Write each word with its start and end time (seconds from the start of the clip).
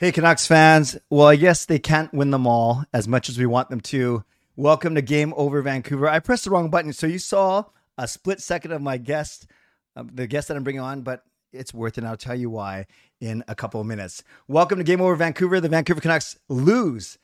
Hey, 0.00 0.12
Canucks 0.12 0.46
fans. 0.46 0.96
Well, 1.10 1.26
I 1.26 1.36
guess 1.36 1.66
they 1.66 1.78
can't 1.78 2.14
win 2.14 2.30
them 2.30 2.46
all 2.46 2.84
as 2.90 3.06
much 3.06 3.28
as 3.28 3.36
we 3.38 3.44
want 3.44 3.68
them 3.68 3.82
to. 3.82 4.24
Welcome 4.56 4.94
to 4.94 5.02
Game 5.02 5.34
Over 5.36 5.60
Vancouver. 5.60 6.08
I 6.08 6.20
pressed 6.20 6.44
the 6.44 6.50
wrong 6.50 6.70
button, 6.70 6.94
so 6.94 7.06
you 7.06 7.18
saw 7.18 7.64
a 7.98 8.08
split 8.08 8.40
second 8.40 8.72
of 8.72 8.80
my 8.80 8.96
guest, 8.96 9.46
uh, 9.94 10.04
the 10.10 10.26
guest 10.26 10.48
that 10.48 10.56
I'm 10.56 10.64
bringing 10.64 10.80
on, 10.80 11.02
but 11.02 11.24
it's 11.52 11.74
worth 11.74 11.98
it. 11.98 12.00
And 12.00 12.08
I'll 12.08 12.16
tell 12.16 12.34
you 12.34 12.48
why 12.48 12.86
in 13.20 13.44
a 13.46 13.54
couple 13.54 13.78
of 13.78 13.86
minutes. 13.86 14.24
Welcome 14.48 14.78
to 14.78 14.84
Game 14.84 15.02
Over 15.02 15.16
Vancouver. 15.16 15.60
The 15.60 15.68
Vancouver 15.68 16.00
Canucks 16.00 16.38
lose 16.48 17.18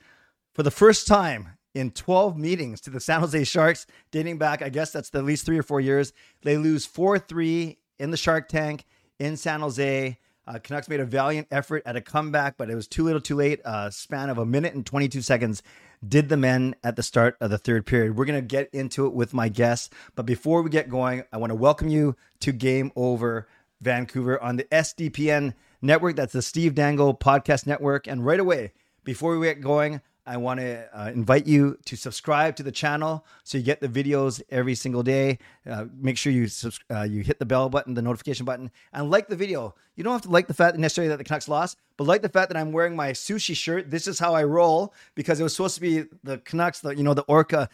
for 0.53 0.63
the 0.63 0.71
first 0.71 1.07
time 1.07 1.57
in 1.75 1.93
12 1.93 2.37
meetings 2.37 2.83
to 2.83 2.91
the 2.91 3.01
San 3.01 3.21
Jose 3.21 3.45
Sharks, 3.45 3.87
dating 4.11 4.37
back, 4.37 4.61
I 4.61 4.69
guess 4.69 4.93
that's 4.93 5.09
the 5.09 5.23
least 5.23 5.47
three 5.47 5.59
or 5.59 5.63
four 5.63 5.81
years. 5.81 6.13
They 6.43 6.59
lose 6.59 6.85
4 6.85 7.21
3 7.21 7.79
in 7.99 8.11
the 8.11 8.19
Shark 8.19 8.51
Tank 8.51 8.85
in 9.19 9.39
San 9.39 9.61
Jose. 9.61 10.19
Uh, 10.47 10.61
Canucks 10.61 10.89
made 10.89 11.01
a 11.01 11.05
valiant 11.05 11.49
effort 11.51 11.83
at 11.87 11.97
a 11.97 12.01
comeback, 12.01 12.57
but 12.57 12.71
it 12.71 12.77
was 12.77 12.87
too 12.87 13.03
little 13.03 13.21
too 13.21 13.35
late. 13.35 13.61
A 13.65 13.69
uh, 13.69 13.91
span 13.91 14.31
of 14.31 14.39
a 14.39 14.47
minute 14.47 14.75
and 14.75 14.87
22 14.87 15.21
seconds 15.21 15.63
did 16.07 16.29
the 16.29 16.37
men 16.37 16.77
at 16.85 16.95
the 16.95 17.03
start 17.03 17.37
of 17.41 17.51
the 17.51 17.59
third 17.59 17.85
period. 17.85 18.17
We're 18.17 18.27
going 18.27 18.41
to 18.41 18.47
get 18.47 18.71
into 18.73 19.07
it 19.07 19.13
with 19.13 19.35
my 19.35 19.49
guests. 19.49 19.91
But 20.15 20.25
before 20.25 20.63
we 20.63 20.71
get 20.71 20.89
going, 20.89 21.25
I 21.33 21.39
want 21.39 21.51
to 21.51 21.57
welcome 21.57 21.89
you 21.89 22.15
to 22.41 22.53
Game 22.53 22.93
Over 22.95 23.49
Vancouver 23.81 24.41
on 24.41 24.57
the 24.57 24.65
SDPN 24.65 25.55
network. 25.83 26.15
That's 26.15 26.33
the 26.33 26.43
Steve 26.43 26.75
Dangle 26.75 27.15
Podcast 27.15 27.67
Network. 27.67 28.07
And 28.07 28.25
right 28.25 28.41
away, 28.41 28.73
before 29.03 29.37
we 29.37 29.47
get 29.49 29.61
going, 29.61 30.01
I 30.27 30.37
want 30.39 30.59
to 30.61 30.89
uh, 30.93 31.11
invite 31.11 31.47
you 31.47 31.79
to 31.85 31.97
subscribe 31.97 32.57
to 32.57 32.63
the 32.63 32.73
channel 32.73 33.25
so 33.45 33.59
you 33.59 33.65
get 33.65 33.81
the 33.81 33.89
videos 33.89 34.43
every 34.51 34.75
single 34.75 35.03
day. 35.03 35.39
Uh, 35.69 35.87
make 35.97 36.19
sure 36.19 36.33
you 36.33 36.49
subs- 36.49 36.81
uh, 36.91 37.03
you 37.03 37.23
hit 37.23 37.39
the 37.39 37.47
bell 37.47 37.69
button, 37.69 37.95
the 37.95 38.03
notification 38.03 38.45
button, 38.45 38.71
and 38.93 39.11
like 39.11 39.29
the 39.29 39.37
video. 39.37 39.75
You 39.95 40.05
don't 40.05 40.13
have 40.13 40.23
to 40.23 40.31
like 40.31 40.49
the 40.49 40.55
fact 40.55 40.77
necessarily 40.77 41.09
that 41.09 41.19
the 41.19 41.25
Canucks 41.25 41.49
lost, 41.49 41.79
but 41.97 42.05
like 42.05 42.23
the 42.23 42.29
fact 42.29 42.51
that 42.51 42.57
I'm 42.57 42.73
wearing 42.73 42.97
my 42.97 43.13
sushi 43.13 43.57
shirt. 43.57 43.91
This 43.91 44.07
is 44.07 44.19
how 44.19 44.35
I 44.35 44.45
roll 44.45 44.93
because 45.15 45.41
it 45.41 45.43
was 45.43 45.55
supposed 45.55 45.77
to 45.77 45.81
be 45.81 46.05
the 46.25 46.39
Canucks, 46.39 46.81
the 46.81 46.91
you 46.91 47.05
know 47.05 47.15
the 47.15 47.23
Orca 47.23 47.71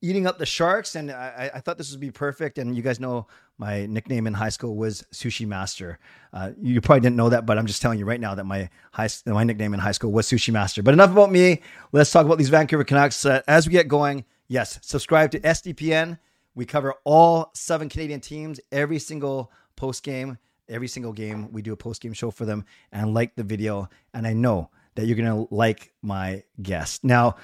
eating 0.00 0.26
up 0.26 0.38
the 0.38 0.46
sharks, 0.46 0.94
and 0.94 1.10
I, 1.10 1.50
I, 1.54 1.60
thought 1.60 1.78
this 1.78 1.90
would 1.90 2.00
be 2.00 2.10
perfect. 2.10 2.58
And 2.58 2.76
you 2.76 2.82
guys 2.82 3.00
know 3.00 3.26
my 3.58 3.86
nickname 3.86 4.26
in 4.26 4.34
high 4.34 4.48
school 4.48 4.76
was 4.76 5.04
Sushi 5.12 5.46
Master. 5.46 5.98
Uh, 6.32 6.52
you 6.60 6.80
probably 6.80 7.00
didn't 7.00 7.16
know 7.16 7.28
that, 7.28 7.46
but 7.46 7.58
I'm 7.58 7.66
just 7.66 7.82
telling 7.82 7.98
you 7.98 8.04
right 8.04 8.20
now 8.20 8.34
that 8.34 8.44
my 8.44 8.68
high 8.92 9.08
my 9.26 9.44
nickname 9.44 9.74
in 9.74 9.80
high 9.80 9.92
school 9.92 10.12
was 10.12 10.28
Sushi 10.28 10.52
Master. 10.52 10.82
But 10.82 10.94
enough 10.94 11.10
about 11.10 11.32
me. 11.32 11.62
Let's 11.92 12.10
talk 12.10 12.26
about 12.26 12.38
these 12.38 12.48
Vancouver 12.48 12.84
Canucks 12.84 13.24
uh, 13.26 13.42
as 13.48 13.66
we 13.66 13.72
get 13.72 13.88
going. 13.88 14.24
Yes, 14.46 14.78
subscribe 14.82 15.32
to 15.32 15.40
SDPN. 15.40 16.18
We 16.54 16.64
cover 16.64 16.94
all 17.04 17.50
seven 17.54 17.88
Canadian 17.88 18.20
teams 18.20 18.60
every 18.72 18.98
single 18.98 19.52
post 19.76 20.02
game, 20.02 20.38
every 20.68 20.88
single 20.88 21.12
game. 21.12 21.52
We 21.52 21.62
do 21.62 21.72
a 21.72 21.76
post 21.76 22.02
game 22.02 22.12
show 22.12 22.30
for 22.30 22.44
them, 22.44 22.64
and 22.92 23.14
like 23.14 23.34
the 23.36 23.44
video. 23.44 23.88
And 24.14 24.26
I 24.26 24.32
know 24.32 24.70
that 24.94 25.06
you're 25.06 25.16
gonna 25.16 25.46
like 25.50 25.92
my 26.02 26.44
guest. 26.62 27.04
Now, 27.04 27.36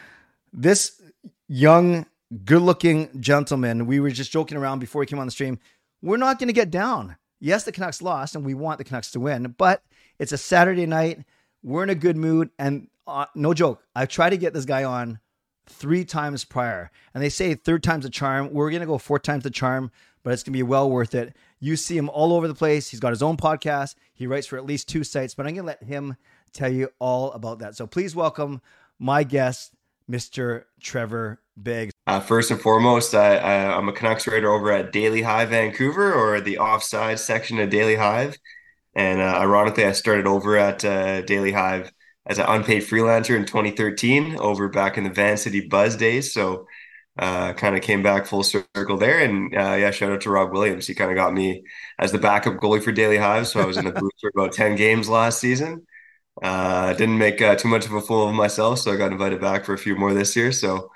this 0.52 1.00
young 1.48 2.06
good 2.44 2.62
looking 2.62 3.08
gentleman. 3.20 3.86
We 3.86 4.00
were 4.00 4.10
just 4.10 4.32
joking 4.32 4.58
around 4.58 4.80
before 4.80 5.02
he 5.02 5.06
came 5.06 5.18
on 5.18 5.26
the 5.26 5.32
stream. 5.32 5.58
We're 6.02 6.16
not 6.16 6.38
going 6.38 6.48
to 6.48 6.54
get 6.54 6.70
down. 6.70 7.16
Yes, 7.40 7.64
the 7.64 7.72
Canucks 7.72 8.02
lost, 8.02 8.34
and 8.34 8.44
we 8.44 8.54
want 8.54 8.78
the 8.78 8.84
Canucks 8.84 9.10
to 9.12 9.20
win, 9.20 9.54
but 9.58 9.82
it's 10.18 10.32
a 10.32 10.38
Saturday 10.38 10.86
night. 10.86 11.24
We're 11.62 11.82
in 11.82 11.90
a 11.90 11.94
good 11.94 12.16
mood, 12.16 12.50
and 12.58 12.88
uh, 13.06 13.26
no 13.34 13.54
joke, 13.54 13.82
I've 13.94 14.08
tried 14.08 14.30
to 14.30 14.36
get 14.36 14.54
this 14.54 14.64
guy 14.64 14.84
on 14.84 15.18
three 15.66 16.04
times 16.04 16.44
prior, 16.44 16.90
and 17.12 17.22
they 17.22 17.28
say 17.28 17.54
third 17.54 17.82
time's 17.82 18.04
a 18.04 18.10
charm. 18.10 18.52
We're 18.52 18.70
going 18.70 18.80
to 18.80 18.86
go 18.86 18.98
four 18.98 19.18
times 19.18 19.44
the 19.44 19.50
charm, 19.50 19.90
but 20.22 20.32
it's 20.32 20.42
going 20.42 20.52
to 20.52 20.58
be 20.58 20.62
well 20.62 20.90
worth 20.90 21.14
it. 21.14 21.34
You 21.60 21.76
see 21.76 21.96
him 21.96 22.08
all 22.08 22.32
over 22.32 22.48
the 22.48 22.54
place. 22.54 22.90
He's 22.90 23.00
got 23.00 23.10
his 23.10 23.22
own 23.22 23.36
podcast. 23.36 23.94
He 24.14 24.26
writes 24.26 24.46
for 24.46 24.56
at 24.56 24.66
least 24.66 24.88
two 24.88 25.04
sites, 25.04 25.34
but 25.34 25.46
I'm 25.46 25.54
going 25.54 25.64
to 25.64 25.66
let 25.66 25.82
him 25.82 26.16
tell 26.52 26.72
you 26.72 26.90
all 26.98 27.32
about 27.32 27.60
that. 27.60 27.76
So 27.76 27.86
please 27.86 28.14
welcome 28.14 28.60
my 28.98 29.24
guest, 29.24 29.72
Mr. 30.10 30.64
Trevor 30.80 31.40
Beggs. 31.56 31.93
Uh, 32.06 32.20
first 32.20 32.50
and 32.50 32.60
foremost, 32.60 33.14
I, 33.14 33.36
I, 33.36 33.78
am 33.78 33.88
a 33.88 33.92
Canucks 33.92 34.26
writer 34.26 34.52
over 34.52 34.70
at 34.70 34.92
Daily 34.92 35.22
Hive 35.22 35.48
Vancouver 35.48 36.12
or 36.12 36.40
the 36.40 36.58
offside 36.58 37.18
section 37.18 37.58
of 37.58 37.70
Daily 37.70 37.96
Hive. 37.96 38.36
And 38.94 39.20
uh, 39.20 39.38
ironically, 39.38 39.86
I 39.86 39.92
started 39.92 40.26
over 40.26 40.56
at 40.58 40.84
uh, 40.84 41.22
Daily 41.22 41.52
Hive 41.52 41.90
as 42.26 42.38
an 42.38 42.46
unpaid 42.46 42.82
freelancer 42.82 43.36
in 43.36 43.46
2013 43.46 44.36
over 44.38 44.68
back 44.68 44.98
in 44.98 45.04
the 45.04 45.10
Van 45.10 45.36
City 45.38 45.66
Buzz 45.66 45.96
days. 45.96 46.32
So 46.32 46.66
uh, 47.18 47.52
kind 47.54 47.76
of 47.76 47.82
came 47.82 48.02
back 48.02 48.26
full 48.26 48.42
circle 48.42 48.98
there. 48.98 49.20
And 49.20 49.54
uh, 49.54 49.74
yeah, 49.74 49.90
shout 49.90 50.12
out 50.12 50.20
to 50.22 50.30
Rob 50.30 50.52
Williams. 50.52 50.86
He 50.86 50.94
kind 50.94 51.10
of 51.10 51.16
got 51.16 51.32
me 51.32 51.64
as 51.98 52.12
the 52.12 52.18
backup 52.18 52.56
goalie 52.56 52.82
for 52.82 52.92
Daily 52.92 53.16
Hive. 53.16 53.48
So 53.48 53.60
I 53.60 53.66
was 53.66 53.78
in 53.78 53.84
the 53.86 53.92
booth 53.98 54.12
for 54.20 54.30
about 54.34 54.52
10 54.52 54.76
games 54.76 55.08
last 55.08 55.40
season. 55.40 55.86
Uh, 56.42 56.92
didn't 56.94 57.18
make 57.18 57.40
uh, 57.40 57.54
too 57.54 57.68
much 57.68 57.86
of 57.86 57.92
a 57.92 58.00
fool 58.00 58.28
of 58.28 58.34
myself, 58.34 58.80
so 58.80 58.92
I 58.92 58.96
got 58.96 59.12
invited 59.12 59.40
back 59.40 59.64
for 59.64 59.72
a 59.72 59.78
few 59.78 59.94
more 59.94 60.12
this 60.12 60.34
year. 60.34 60.50
So 60.50 60.90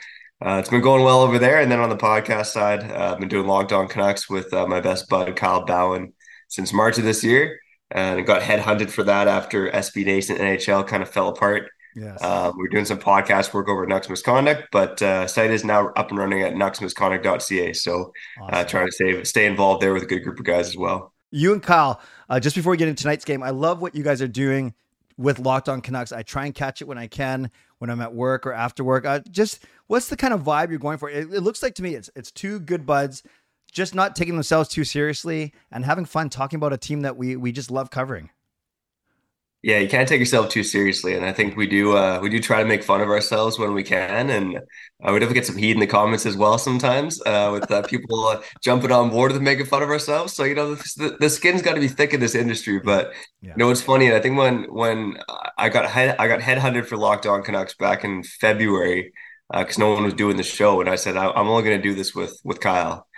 uh, 0.44 0.59
it's 0.60 0.69
been 0.69 0.81
going 0.81 1.03
well 1.03 1.22
over 1.22 1.38
there. 1.38 1.60
And 1.60 1.71
then 1.71 1.81
on 1.81 1.88
the 1.88 1.97
podcast 1.97 2.47
side, 2.47 2.91
uh, 2.91 3.12
I've 3.12 3.19
been 3.19 3.28
doing 3.28 3.47
Locked 3.47 3.72
On 3.72 3.88
Canucks 3.88 4.31
with 4.31 4.53
uh, 4.54 4.66
my 4.66 4.81
best 4.81 5.09
bud 5.09 5.34
Kyle 5.37 5.65
Bowen, 5.65 6.12
since 6.49 6.72
March 6.72 6.99
of 6.99 7.04
this 7.04 7.22
year, 7.25 7.60
and 7.91 8.19
I 8.19 8.22
got 8.22 8.43
headhunted 8.43 8.91
for 8.91 9.03
that 9.04 9.28
after 9.28 9.71
SB 9.71 10.06
Nation 10.06 10.37
NHL 10.37 10.87
kind 10.87 11.03
of 11.03 11.09
fell 11.09 11.28
apart. 11.28 11.71
Yes. 11.94 12.22
Um, 12.22 12.54
we're 12.56 12.69
doing 12.69 12.84
some 12.84 12.99
podcast 12.99 13.53
work 13.53 13.69
over 13.69 13.82
at 13.82 13.88
Nux 13.88 14.03
Misconduct, 14.09 14.69
but 14.71 15.03
uh, 15.03 15.26
site 15.26 15.50
is 15.50 15.65
now 15.65 15.88
up 15.88 16.10
and 16.10 16.19
running 16.19 16.43
at 16.43 16.55
nuxmisconduct.ca. 16.55 17.72
So 17.72 18.12
awesome. 18.41 18.66
trying 18.69 18.87
to 18.87 18.93
stay 18.93 19.25
stay 19.25 19.47
involved 19.47 19.82
there 19.82 19.93
with 19.93 20.05
a 20.05 20.06
good 20.06 20.22
group 20.22 20.38
of 20.38 20.44
guys 20.44 20.69
as 20.69 20.76
well. 20.76 21.12
You 21.31 21.53
and 21.53 21.62
Kyle, 21.62 22.00
just 22.41 22.55
before 22.55 22.70
we 22.70 22.76
get 22.76 22.88
into 22.88 23.03
tonight's 23.03 23.25
game, 23.25 23.43
I 23.43 23.50
love 23.50 23.82
what 23.82 23.94
you 23.94 24.05
guys 24.05 24.22
are 24.22 24.28
doing 24.28 24.75
with 25.19 25.41
Locked 25.41 25.69
On 25.69 25.81
Canucks. 25.81 26.12
I 26.12 26.22
try 26.22 26.47
and 26.47 26.55
catch 26.55 26.81
it 26.81 26.87
when 26.87 26.96
I 26.96 27.08
can, 27.08 27.50
when 27.78 27.90
I'm 27.90 28.00
at 28.00 28.14
work 28.14 28.46
or 28.46 28.52
after 28.52 28.84
work. 28.84 29.04
Uh, 29.04 29.20
just 29.30 29.64
what's 29.86 30.08
the 30.08 30.16
kind 30.16 30.34
of 30.34 30.42
vibe 30.42 30.70
you're 30.70 30.78
going 30.78 30.98
for? 30.98 31.10
It, 31.10 31.32
it 31.32 31.40
looks 31.40 31.62
like 31.62 31.75
to 31.76 31.82
me 31.82 31.94
it's 31.94 32.10
it's 32.14 32.30
two 32.30 32.60
good 32.60 32.86
buds, 32.86 33.22
just 33.72 33.94
not 33.94 34.16
taking 34.16 34.34
themselves 34.34 34.69
too 34.69 34.84
seriously 34.84 35.52
and 35.70 35.84
having 35.84 36.04
fun 36.04 36.30
talking 36.30 36.56
about 36.56 36.72
a 36.72 36.78
team 36.78 37.02
that 37.02 37.16
we 37.16 37.36
we 37.36 37.52
just 37.52 37.70
love 37.70 37.90
covering. 37.90 38.30
Yeah, 39.60 39.78
you 39.78 39.88
can't 39.88 40.08
take 40.08 40.20
yourself 40.20 40.50
too 40.50 40.62
seriously, 40.62 41.16
and 41.16 41.26
I 41.26 41.32
think 41.32 41.56
we 41.56 41.66
do. 41.66 41.96
Uh, 41.96 42.20
we 42.22 42.28
do 42.31 42.38
try 42.38 42.62
to 42.62 42.69
make 42.69 42.84
fun 42.84 43.00
of 43.00 43.08
ourselves 43.08 43.58
when 43.58 43.75
we 43.75 43.82
can, 43.82 44.31
and 44.31 44.56
uh, 44.56 44.60
we 45.12 45.19
definitely 45.19 45.34
get 45.34 45.46
some 45.46 45.56
heat 45.56 45.72
in 45.72 45.81
the 45.81 45.87
comments 45.87 46.26
as 46.26 46.37
well 46.37 46.58
sometimes 46.58 47.20
uh, 47.26 47.50
with 47.52 47.69
uh, 47.69 47.82
people 47.82 48.25
uh, 48.28 48.40
jumping 48.62 48.93
on 48.93 49.10
board 49.10 49.32
with 49.32 49.43
making 49.43 49.66
fun 49.66 49.82
of 49.82 49.88
ourselves. 49.88 50.32
So 50.32 50.44
you 50.44 50.55
know, 50.55 50.76
the, 50.76 51.16
the 51.19 51.28
skin's 51.28 51.60
got 51.60 51.75
to 51.75 51.81
be 51.81 51.88
thick 51.88 52.14
in 52.14 52.20
this 52.20 52.37
industry. 52.37 52.78
But 52.78 53.12
yeah. 53.43 53.50
you 53.50 53.56
know, 53.56 53.70
it's 53.70 53.82
funny. 53.82 54.06
And 54.06 54.14
I 54.14 54.20
think 54.20 54.38
when 54.38 54.62
when 54.72 55.19
I 55.56 55.70
got 55.70 55.90
head, 55.90 56.14
I 56.20 56.28
got 56.28 56.38
headhunted 56.38 56.87
for 56.87 56.96
Locked 56.96 57.26
On 57.26 57.43
Canucks 57.43 57.75
back 57.75 58.05
in 58.05 58.22
February 58.22 59.12
because 59.52 59.76
uh, 59.76 59.81
no 59.81 59.93
one 59.93 60.05
was 60.05 60.14
doing 60.14 60.37
the 60.37 60.44
show, 60.44 60.81
and 60.81 60.88
I 60.88 60.94
said 60.94 61.16
I, 61.16 61.31
am 61.31 61.49
only 61.49 61.64
going 61.64 61.76
to 61.76 61.82
do 61.82 61.96
this 61.96 62.14
with 62.14 62.40
with 62.44 62.60
Kyle. 62.60 63.08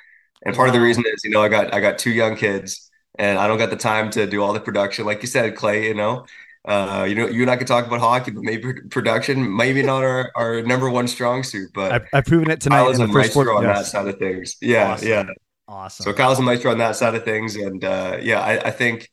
And 0.43 0.57
part 0.57 0.71
of 0.71 0.75
the 0.75 0.81
reason 0.81 1.05
is, 1.07 1.23
you 1.23 1.31
know, 1.31 1.43
I 1.43 1.49
got 1.49 1.75
I 1.75 1.81
got 1.81 1.99
two 1.99 2.13
young 2.13 2.35
kids 2.35 2.90
and 3.19 3.39
I 3.39 3.49
don't 3.49 3.59
got 3.59 3.71
the 3.71 3.77
time 3.77 4.11
to 4.13 4.27
do 4.27 4.43
all 4.43 4.53
the 4.53 4.61
production. 4.61 5.07
Like 5.07 5.23
you 5.23 5.29
said, 5.29 5.57
Clay, 5.57 5.89
you 5.89 5.95
know, 5.95 6.27
uh, 6.67 7.07
you 7.09 7.15
know, 7.15 7.27
you 7.27 7.43
and 7.43 7.51
I 7.51 7.57
could 7.57 7.67
talk 7.67 7.87
about 7.87 8.01
hockey, 8.01 8.33
but 8.33 8.43
maybe 8.43 8.75
production, 8.91 9.57
maybe 9.57 9.83
not 9.83 10.03
our, 10.03 10.31
our 10.37 10.63
number 10.63 10.91
one 10.91 11.09
strong 11.09 11.43
suit. 11.43 11.71
But 11.75 11.93
I've, 11.93 12.09
I've 12.13 12.25
proven 12.25 12.51
it 12.51 12.61
tonight. 12.61 12.85
Kyle's 12.85 12.99
in 12.99 13.11
the 13.11 13.13
a 13.13 13.23
maestro 13.23 13.57
on 13.57 13.63
yes. 13.63 13.79
that 13.79 13.87
side 13.87 14.09
of 14.09 14.19
things. 14.19 14.57
Yeah, 14.61 14.93
awesome. 14.93 15.09
yeah, 15.09 15.25
awesome. 15.67 16.05
So 16.05 16.13
Kyle's 16.13 16.39
a 16.39 16.43
maestro 16.43 16.71
on 16.71 16.79
that 16.79 16.97
side 16.97 17.15
of 17.15 17.25
things, 17.25 17.57
and 17.57 17.83
uh, 17.83 18.19
yeah, 18.21 18.41
I, 18.41 18.69
I 18.69 18.71
think 18.71 19.11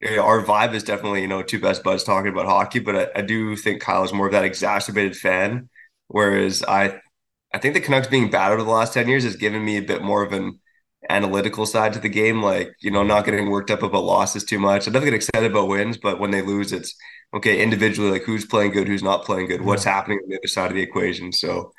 you 0.00 0.16
know, 0.16 0.22
our 0.22 0.42
vibe 0.42 0.72
is 0.72 0.82
definitely 0.82 1.20
you 1.20 1.28
know 1.28 1.42
two 1.42 1.60
best 1.60 1.82
buds 1.82 2.02
talking 2.02 2.32
about 2.32 2.46
hockey, 2.46 2.78
but 2.78 2.96
I, 2.96 3.20
I 3.20 3.22
do 3.22 3.56
think 3.56 3.82
Kyle 3.82 4.04
is 4.04 4.12
more 4.12 4.26
of 4.26 4.32
that 4.32 4.44
exacerbated 4.44 5.16
fan, 5.16 5.68
whereas 6.08 6.62
I 6.66 7.00
I 7.52 7.58
think 7.58 7.74
the 7.74 7.80
Canucks 7.80 8.08
being 8.08 8.30
bad 8.30 8.52
over 8.52 8.62
the 8.62 8.70
last 8.70 8.94
ten 8.94 9.06
years 9.06 9.24
has 9.24 9.36
given 9.36 9.62
me 9.62 9.76
a 9.76 9.82
bit 9.82 10.02
more 10.02 10.22
of 10.22 10.32
an 10.32 10.60
analytical 11.10 11.66
side 11.66 11.92
to 11.94 11.98
the 11.98 12.08
game, 12.08 12.42
like 12.42 12.74
you 12.80 12.90
know, 12.90 13.02
not 13.02 13.24
getting 13.24 13.50
worked 13.50 13.70
up 13.70 13.82
about 13.82 14.04
losses 14.04 14.44
too 14.44 14.58
much. 14.58 14.82
I 14.82 14.90
definitely 14.90 15.10
get 15.10 15.16
excited 15.16 15.50
about 15.50 15.68
wins, 15.68 15.96
but 15.96 16.20
when 16.20 16.30
they 16.30 16.42
lose, 16.42 16.72
it's 16.72 16.94
okay 17.34 17.62
individually, 17.62 18.10
like 18.10 18.22
who's 18.22 18.46
playing 18.46 18.72
good, 18.72 18.88
who's 18.88 19.02
not 19.02 19.24
playing 19.24 19.48
good, 19.48 19.62
what's 19.62 19.84
happening 19.84 20.18
on 20.22 20.28
the 20.28 20.36
other 20.36 20.48
side 20.48 20.70
of 20.70 20.76
the 20.76 20.82
equation. 20.82 21.32
So 21.32 21.72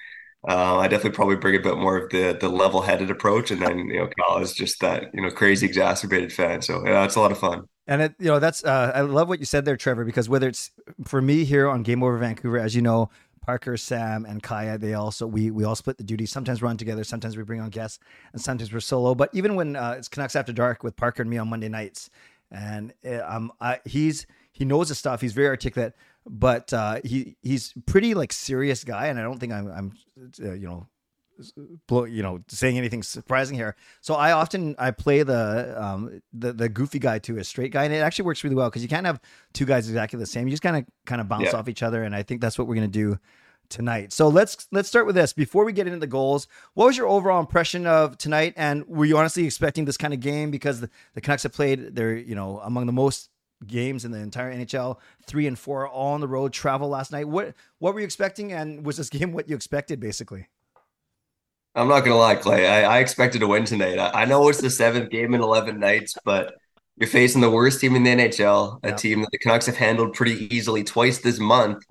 uh, 0.48 0.78
I 0.78 0.88
definitely 0.88 1.16
probably 1.16 1.36
bring 1.36 1.56
a 1.56 1.60
bit 1.60 1.78
more 1.78 1.98
of 1.98 2.10
the 2.10 2.38
the 2.40 2.50
level 2.50 2.82
headed 2.82 3.12
approach, 3.12 3.52
and 3.52 3.62
then 3.62 3.78
you 3.80 4.00
know, 4.00 4.10
Cal 4.18 4.40
is 4.40 4.54
just 4.54 4.80
that 4.82 5.14
you 5.14 5.22
know 5.22 5.30
crazy 5.30 5.66
exacerbated 5.66 6.34
fan. 6.34 6.62
So 6.62 6.86
yeah, 6.86 7.04
it's 7.04 7.16
a 7.16 7.20
lot 7.20 7.32
of 7.32 7.38
fun. 7.38 7.66
And 7.88 8.02
it, 8.04 8.16
you 8.20 8.28
know, 8.28 8.40
that's 8.40 8.64
uh, 8.64 8.92
I 8.94 9.02
love 9.02 9.28
what 9.28 9.40
you 9.40 9.46
said 9.46 9.66
there, 9.66 9.78
Trevor, 9.78 10.06
because 10.06 10.30
whether 10.30 10.48
it's 10.48 10.72
for 11.06 11.22
me 11.22 11.44
here 11.44 11.68
on 11.68 11.84
Game 11.84 12.04
Over 12.04 12.18
Vancouver, 12.18 12.58
as 12.58 12.76
you 12.76 12.82
know, 12.82 13.10
Parker, 13.42 13.76
Sam, 13.76 14.26
and 14.26 14.42
Kaja, 14.42 14.80
they 14.80 14.94
also 14.94 15.26
we 15.26 15.50
we 15.52 15.64
all 15.64 15.76
split 15.76 15.98
the 15.98 16.04
duties. 16.04 16.32
Sometimes 16.32 16.62
run 16.62 16.78
together, 16.78 17.04
sometimes 17.04 17.36
we 17.36 17.44
bring 17.44 17.60
on 17.60 17.70
guests, 17.70 18.00
and 18.34 18.42
sometimes 18.42 18.72
we're 18.72 18.80
solo. 18.80 19.16
But 19.16 19.30
even 19.34 19.56
when 19.56 19.76
uh, 19.76 19.96
it's 19.98 20.08
Canucks 20.08 20.36
After 20.36 20.54
Dark 20.54 20.84
with 20.84 20.96
Parker 20.96 21.24
and 21.24 21.30
me 21.30 21.38
on 21.38 21.50
Monday 21.50 21.70
nights, 21.70 22.10
and 22.52 22.94
uh, 23.06 23.22
um, 23.26 23.52
I, 23.60 23.80
he's 23.86 24.28
he 24.52 24.64
knows 24.66 24.90
the 24.90 24.96
stuff. 24.96 25.22
He's 25.22 25.34
very 25.34 25.48
articulate, 25.48 25.96
but 26.26 26.72
uh, 26.72 27.02
he 27.04 27.36
he's 27.42 27.74
pretty 27.86 28.14
like 28.14 28.32
serious 28.32 28.84
guy, 28.84 29.08
and 29.08 29.20
I 29.20 29.24
don't 29.24 29.40
think 29.40 29.54
I'm 29.54 29.72
I'm 29.72 29.92
uh, 30.44 30.54
you 30.54 30.68
know 30.68 30.88
blow, 31.88 32.06
you 32.06 32.24
know, 32.24 32.42
saying 32.48 32.78
anything 32.78 33.04
surprising 33.04 33.56
here. 33.56 33.76
So 34.02 34.16
I 34.16 34.32
often 34.32 34.76
I 34.78 34.92
play 34.92 35.24
the 35.24 35.76
um 35.82 36.22
the 36.34 36.54
the 36.54 36.70
goofy 36.70 37.00
guy 37.00 37.20
to 37.20 37.38
a 37.38 37.44
straight 37.44 37.72
guy, 37.72 37.86
and 37.86 37.94
it 37.94 37.98
actually 37.98 38.26
works 38.26 38.44
really 38.44 38.56
well 38.56 38.70
because 38.70 38.84
you 38.84 38.90
can't 38.90 39.06
have 39.06 39.20
two 39.54 39.66
guys 39.66 39.88
exactly 39.88 40.20
the 40.20 40.26
same. 40.26 40.48
You 40.48 40.52
just 40.52 40.64
kind 40.64 40.78
of 40.78 40.86
kind 41.06 41.22
of 41.22 41.28
bounce 41.28 41.54
yeah. 41.54 41.58
off 41.58 41.68
each 41.68 41.84
other, 41.84 42.04
and 42.04 42.16
I 42.16 42.24
think 42.24 42.42
that's 42.42 42.58
what 42.58 42.68
we're 42.68 42.76
gonna 42.76 42.88
do 42.88 43.18
tonight. 43.72 44.14
So 44.14 44.28
let's 44.28 44.68
let's 44.72 44.90
start 44.90 45.08
with 45.08 45.16
this 45.16 45.34
before 45.34 45.66
we 45.66 45.74
get 45.74 45.88
into 45.88 46.00
the 46.00 46.08
goals. 46.08 46.48
What 46.76 46.86
was 46.86 46.98
your 46.98 47.08
overall 47.08 47.40
impression 47.40 47.88
of 47.88 48.18
tonight? 48.18 48.54
And 48.58 48.86
were 48.88 49.06
you 49.06 49.18
honestly 49.18 49.46
expecting 49.46 49.86
this 49.86 49.98
kind 49.98 50.14
of 50.14 50.20
game 50.20 50.52
because 50.52 50.82
the, 50.82 50.90
the 51.16 51.22
Canucks 51.22 51.44
have 51.44 51.54
played 51.54 51.96
they're 51.96 52.16
you 52.16 52.36
know 52.36 52.60
among 52.64 52.86
the 52.86 52.92
most 52.92 53.30
games 53.66 54.06
in 54.06 54.12
the 54.12 54.20
entire 54.20 54.54
NHL, 54.54 54.98
three 55.26 55.48
and 55.48 55.58
four 55.58 55.88
all 55.88 56.14
on 56.14 56.22
the 56.22 56.28
road, 56.28 56.54
travel 56.54 56.90
last 56.90 57.12
night. 57.12 57.28
What 57.28 57.56
what 57.80 57.94
were 57.94 58.02
you 58.02 58.06
expecting, 58.06 58.52
and 58.52 58.86
was 58.86 58.98
this 58.98 59.10
game 59.18 59.32
what 59.32 59.50
you 59.50 59.56
expected 59.56 60.00
basically? 60.00 60.48
I'm 61.76 61.88
not 61.88 62.02
gonna 62.02 62.18
lie, 62.18 62.36
Clay. 62.36 62.68
I, 62.68 62.98
I 62.98 63.00
expected 63.00 63.40
to 63.40 63.48
win 63.48 63.64
tonight. 63.64 63.98
I, 63.98 64.24
I, 64.24 64.26
know 64.26 64.48
it's 64.50 64.60
the 64.60 64.70
seventh 64.70 65.10
game 65.10 65.34
in 65.34 65.42
11 65.42 65.80
nights, 65.80 66.16
but 66.26 66.56
you're 66.98 67.08
facing 67.08 67.42
the 67.42 67.50
worst 67.50 67.80
team 67.80 67.96
in 67.96 68.04
the 68.04 68.10
NHL, 68.10 68.80
a 68.84 68.90
yeah. 68.90 68.96
team 68.96 69.22
that 69.22 69.30
the 69.32 69.38
Canucks 69.38 69.68
have 69.68 69.78
handled 69.78 70.14
pretty 70.14 70.54
easily 70.54 70.84
twice 70.84 71.20
this 71.20 71.40
month. 71.40 71.84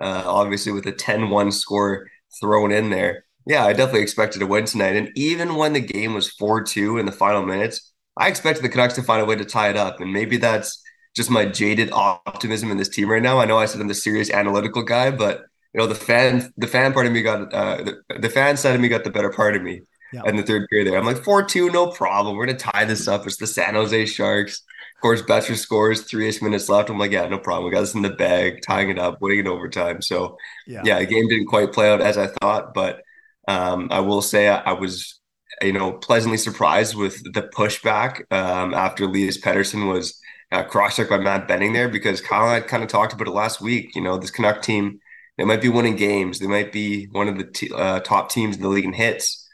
Uh, 0.00 0.22
obviously, 0.26 0.72
with 0.72 0.86
a 0.86 0.92
10-1 0.92 1.52
score 1.52 2.08
thrown 2.40 2.72
in 2.72 2.90
there. 2.90 3.24
Yeah, 3.46 3.64
I 3.64 3.72
definitely 3.72 4.02
expected 4.02 4.38
to 4.38 4.46
win 4.46 4.64
tonight. 4.64 4.96
And 4.96 5.10
even 5.16 5.56
when 5.56 5.72
the 5.72 5.80
game 5.80 6.14
was 6.14 6.32
4-2 6.40 7.00
in 7.00 7.06
the 7.06 7.12
final 7.12 7.44
minutes, 7.44 7.92
I 8.16 8.28
expected 8.28 8.62
the 8.62 8.68
Canucks 8.68 8.94
to 8.94 9.02
find 9.02 9.20
a 9.20 9.24
way 9.24 9.36
to 9.36 9.44
tie 9.44 9.70
it 9.70 9.76
up. 9.76 10.00
And 10.00 10.12
maybe 10.12 10.36
that's 10.36 10.82
just 11.16 11.30
my 11.30 11.44
jaded 11.44 11.90
optimism 11.92 12.70
in 12.70 12.76
this 12.76 12.88
team 12.88 13.10
right 13.10 13.22
now. 13.22 13.38
I 13.38 13.44
know 13.44 13.58
I 13.58 13.66
said 13.66 13.80
I'm 13.80 13.88
the 13.88 13.94
serious 13.94 14.30
analytical 14.30 14.82
guy, 14.82 15.10
but 15.10 15.42
you 15.74 15.80
know 15.80 15.86
the 15.86 15.94
fan 15.94 16.52
the 16.56 16.66
fan 16.66 16.92
part 16.92 17.06
of 17.06 17.12
me 17.12 17.22
got 17.22 17.52
uh, 17.52 17.82
the, 17.82 18.18
the 18.18 18.28
fan 18.28 18.56
side 18.56 18.74
of 18.74 18.80
me 18.80 18.88
got 18.88 19.04
the 19.04 19.10
better 19.10 19.30
part 19.30 19.56
of 19.56 19.62
me 19.62 19.82
yeah. 20.12 20.22
in 20.26 20.36
the 20.36 20.42
third 20.42 20.68
period 20.68 20.88
there. 20.88 20.98
I'm 20.98 21.06
like 21.06 21.22
four 21.24 21.42
two, 21.42 21.70
no 21.70 21.88
problem. 21.88 22.36
We're 22.36 22.46
gonna 22.46 22.58
tie 22.58 22.84
this 22.84 23.08
up. 23.08 23.26
It's 23.26 23.36
the 23.36 23.46
San 23.46 23.74
Jose 23.74 24.06
Sharks. 24.06 24.62
Of 24.96 25.00
course, 25.00 25.22
Boeser 25.22 25.56
scores 25.56 26.02
three 26.02 26.28
ish 26.28 26.42
minutes 26.42 26.68
left. 26.68 26.90
I'm 26.90 26.98
like, 26.98 27.10
yeah, 27.10 27.26
no 27.26 27.38
problem. 27.38 27.64
We 27.64 27.72
got 27.72 27.80
this 27.80 27.94
in 27.94 28.02
the 28.02 28.10
bag, 28.10 28.62
tying 28.62 28.90
it 28.90 28.98
up, 28.98 29.20
winning 29.20 29.40
in 29.40 29.48
overtime. 29.48 30.02
So 30.02 30.36
yeah, 30.66 30.82
yeah 30.84 30.98
the 31.00 31.06
game 31.06 31.28
didn't 31.28 31.46
quite 31.46 31.72
play 31.72 31.90
out 31.90 32.00
as 32.00 32.18
I 32.18 32.28
thought, 32.28 32.74
but 32.74 33.02
um, 33.48 33.88
I 33.90 34.00
will 34.00 34.22
say 34.22 34.48
I, 34.48 34.58
I, 34.58 34.72
was 34.74 35.18
you 35.60 35.72
know 35.72 35.92
pleasantly 35.92 36.38
surprised 36.38 36.94
with 36.94 37.20
the 37.32 37.42
pushback 37.42 38.20
um, 38.30 38.74
after 38.74 39.04
Elias 39.04 39.40
Pettersson 39.40 39.92
was 39.92 40.20
uh, 40.52 40.62
cross-checked 40.62 41.10
by 41.10 41.18
Matt 41.18 41.48
Benning 41.48 41.72
there 41.72 41.88
because 41.88 42.20
Kyle 42.20 42.48
had 42.48 42.68
kind 42.68 42.82
of 42.82 42.88
talked 42.88 43.12
about 43.12 43.26
it 43.26 43.32
last 43.32 43.60
week. 43.60 43.96
You 43.96 44.02
know, 44.02 44.18
this 44.18 44.30
Canuck 44.30 44.62
team 44.62 45.00
they 45.38 45.44
might 45.44 45.62
be 45.62 45.68
winning 45.68 45.96
games. 45.96 46.38
They 46.38 46.46
might 46.46 46.72
be 46.72 47.06
one 47.06 47.28
of 47.28 47.38
the 47.38 47.44
t- 47.44 47.72
uh, 47.74 48.00
top 48.00 48.30
teams 48.30 48.56
in 48.56 48.62
the 48.62 48.68
league 48.68 48.84
in 48.84 48.92
hits, 48.92 49.48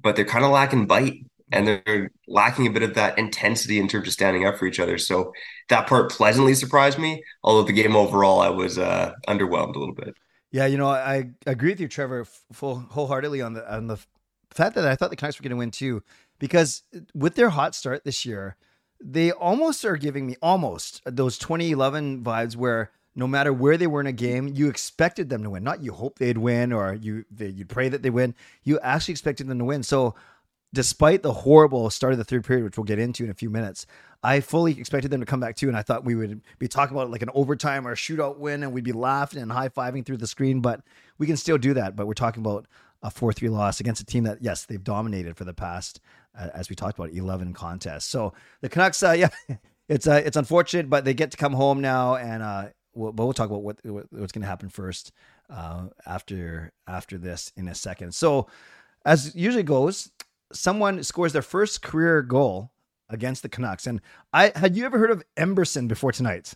but 0.00 0.16
they're 0.16 0.24
kind 0.24 0.44
of 0.44 0.50
lacking 0.50 0.86
bite 0.86 1.24
and 1.52 1.66
they're 1.66 2.10
lacking 2.28 2.66
a 2.66 2.70
bit 2.70 2.82
of 2.82 2.94
that 2.94 3.18
intensity 3.18 3.78
in 3.78 3.88
terms 3.88 4.06
of 4.06 4.12
standing 4.12 4.46
up 4.46 4.58
for 4.58 4.66
each 4.66 4.80
other. 4.80 4.98
So 4.98 5.32
that 5.68 5.86
part 5.86 6.10
pleasantly 6.10 6.54
surprised 6.54 6.98
me. 6.98 7.22
Although 7.42 7.66
the 7.66 7.72
game 7.72 7.96
overall, 7.96 8.40
I 8.40 8.50
was 8.50 8.78
uh, 8.78 9.12
underwhelmed 9.28 9.74
a 9.74 9.78
little 9.78 9.94
bit. 9.94 10.14
Yeah, 10.52 10.66
you 10.66 10.78
know, 10.78 10.88
I 10.88 11.30
agree 11.46 11.70
with 11.70 11.80
you, 11.80 11.88
Trevor, 11.88 12.26
full 12.52 12.80
wholeheartedly 12.90 13.40
on 13.40 13.52
the 13.52 13.72
on 13.72 13.86
the 13.86 13.98
fact 14.50 14.74
that 14.74 14.84
I 14.84 14.96
thought 14.96 15.10
the 15.10 15.16
Canucks 15.16 15.38
were 15.38 15.44
going 15.44 15.50
to 15.50 15.56
win 15.56 15.70
too, 15.70 16.02
because 16.40 16.82
with 17.14 17.36
their 17.36 17.50
hot 17.50 17.76
start 17.76 18.02
this 18.02 18.24
year, 18.26 18.56
they 19.00 19.30
almost 19.30 19.84
are 19.84 19.96
giving 19.96 20.26
me 20.26 20.36
almost 20.42 21.02
those 21.06 21.38
2011 21.38 22.24
vibes 22.24 22.56
where 22.56 22.90
no 23.14 23.26
matter 23.26 23.52
where 23.52 23.76
they 23.76 23.86
were 23.86 24.00
in 24.00 24.06
a 24.06 24.12
game, 24.12 24.48
you 24.48 24.68
expected 24.68 25.28
them 25.28 25.42
to 25.42 25.50
win. 25.50 25.64
Not 25.64 25.82
you 25.82 25.92
hope 25.92 26.18
they'd 26.18 26.38
win 26.38 26.72
or 26.72 26.94
you 26.94 27.24
they, 27.30 27.48
you 27.48 27.64
pray 27.64 27.88
that 27.88 28.02
they 28.02 28.10
win. 28.10 28.34
You 28.62 28.78
actually 28.80 29.12
expected 29.12 29.48
them 29.48 29.58
to 29.58 29.64
win. 29.64 29.82
So, 29.82 30.14
despite 30.72 31.22
the 31.22 31.32
horrible 31.32 31.90
start 31.90 32.12
of 32.12 32.18
the 32.18 32.24
third 32.24 32.44
period, 32.44 32.64
which 32.64 32.78
we'll 32.78 32.84
get 32.84 33.00
into 33.00 33.24
in 33.24 33.30
a 33.30 33.34
few 33.34 33.50
minutes, 33.50 33.86
I 34.22 34.40
fully 34.40 34.78
expected 34.78 35.10
them 35.10 35.20
to 35.20 35.26
come 35.26 35.40
back 35.40 35.56
too. 35.56 35.68
And 35.68 35.76
I 35.76 35.82
thought 35.82 36.04
we 36.04 36.14
would 36.14 36.40
be 36.58 36.68
talking 36.68 36.96
about 36.96 37.10
like 37.10 37.22
an 37.22 37.30
overtime 37.34 37.86
or 37.86 37.92
a 37.92 37.96
shootout 37.96 38.38
win, 38.38 38.62
and 38.62 38.72
we'd 38.72 38.84
be 38.84 38.92
laughing 38.92 39.42
and 39.42 39.50
high 39.50 39.68
fiving 39.68 40.06
through 40.06 40.18
the 40.18 40.26
screen. 40.26 40.60
But 40.60 40.82
we 41.18 41.26
can 41.26 41.36
still 41.36 41.58
do 41.58 41.74
that. 41.74 41.96
But 41.96 42.06
we're 42.06 42.14
talking 42.14 42.42
about 42.42 42.66
a 43.02 43.10
four 43.10 43.32
three 43.32 43.48
loss 43.48 43.80
against 43.80 44.02
a 44.02 44.04
team 44.04 44.24
that 44.24 44.38
yes 44.40 44.66
they've 44.66 44.84
dominated 44.84 45.36
for 45.36 45.44
the 45.44 45.54
past 45.54 46.00
uh, 46.38 46.48
as 46.54 46.68
we 46.68 46.76
talked 46.76 46.98
about 46.98 47.10
11 47.10 47.54
contests. 47.54 48.04
So 48.04 48.34
the 48.60 48.68
Canucks, 48.68 49.02
uh, 49.02 49.12
yeah. 49.48 49.56
It's 49.88 50.06
uh, 50.06 50.22
it's 50.24 50.36
unfortunate, 50.36 50.88
but 50.88 51.04
they 51.04 51.14
get 51.14 51.32
to 51.32 51.36
come 51.36 51.52
home 51.52 51.80
now, 51.80 52.14
and 52.14 52.44
uh, 52.44 52.68
we'll, 52.94 53.12
but 53.12 53.24
we'll 53.24 53.32
talk 53.32 53.50
about 53.50 53.62
what, 53.62 53.78
what's 53.84 54.32
going 54.32 54.42
to 54.42 54.48
happen 54.48 54.68
first 54.68 55.12
uh, 55.48 55.86
after 56.06 56.72
after 56.86 57.18
this 57.18 57.52
in 57.56 57.68
a 57.68 57.74
second. 57.74 58.14
So, 58.14 58.48
as 59.04 59.34
usually 59.34 59.62
goes, 59.62 60.10
someone 60.52 61.02
scores 61.02 61.32
their 61.32 61.42
first 61.42 61.82
career 61.82 62.22
goal 62.22 62.70
against 63.08 63.42
the 63.42 63.48
Canucks, 63.48 63.86
and 63.86 64.00
I 64.32 64.52
had 64.54 64.76
you 64.76 64.84
ever 64.84 64.98
heard 64.98 65.10
of 65.10 65.24
Emberson 65.36 65.88
before 65.88 66.12
tonight? 66.12 66.54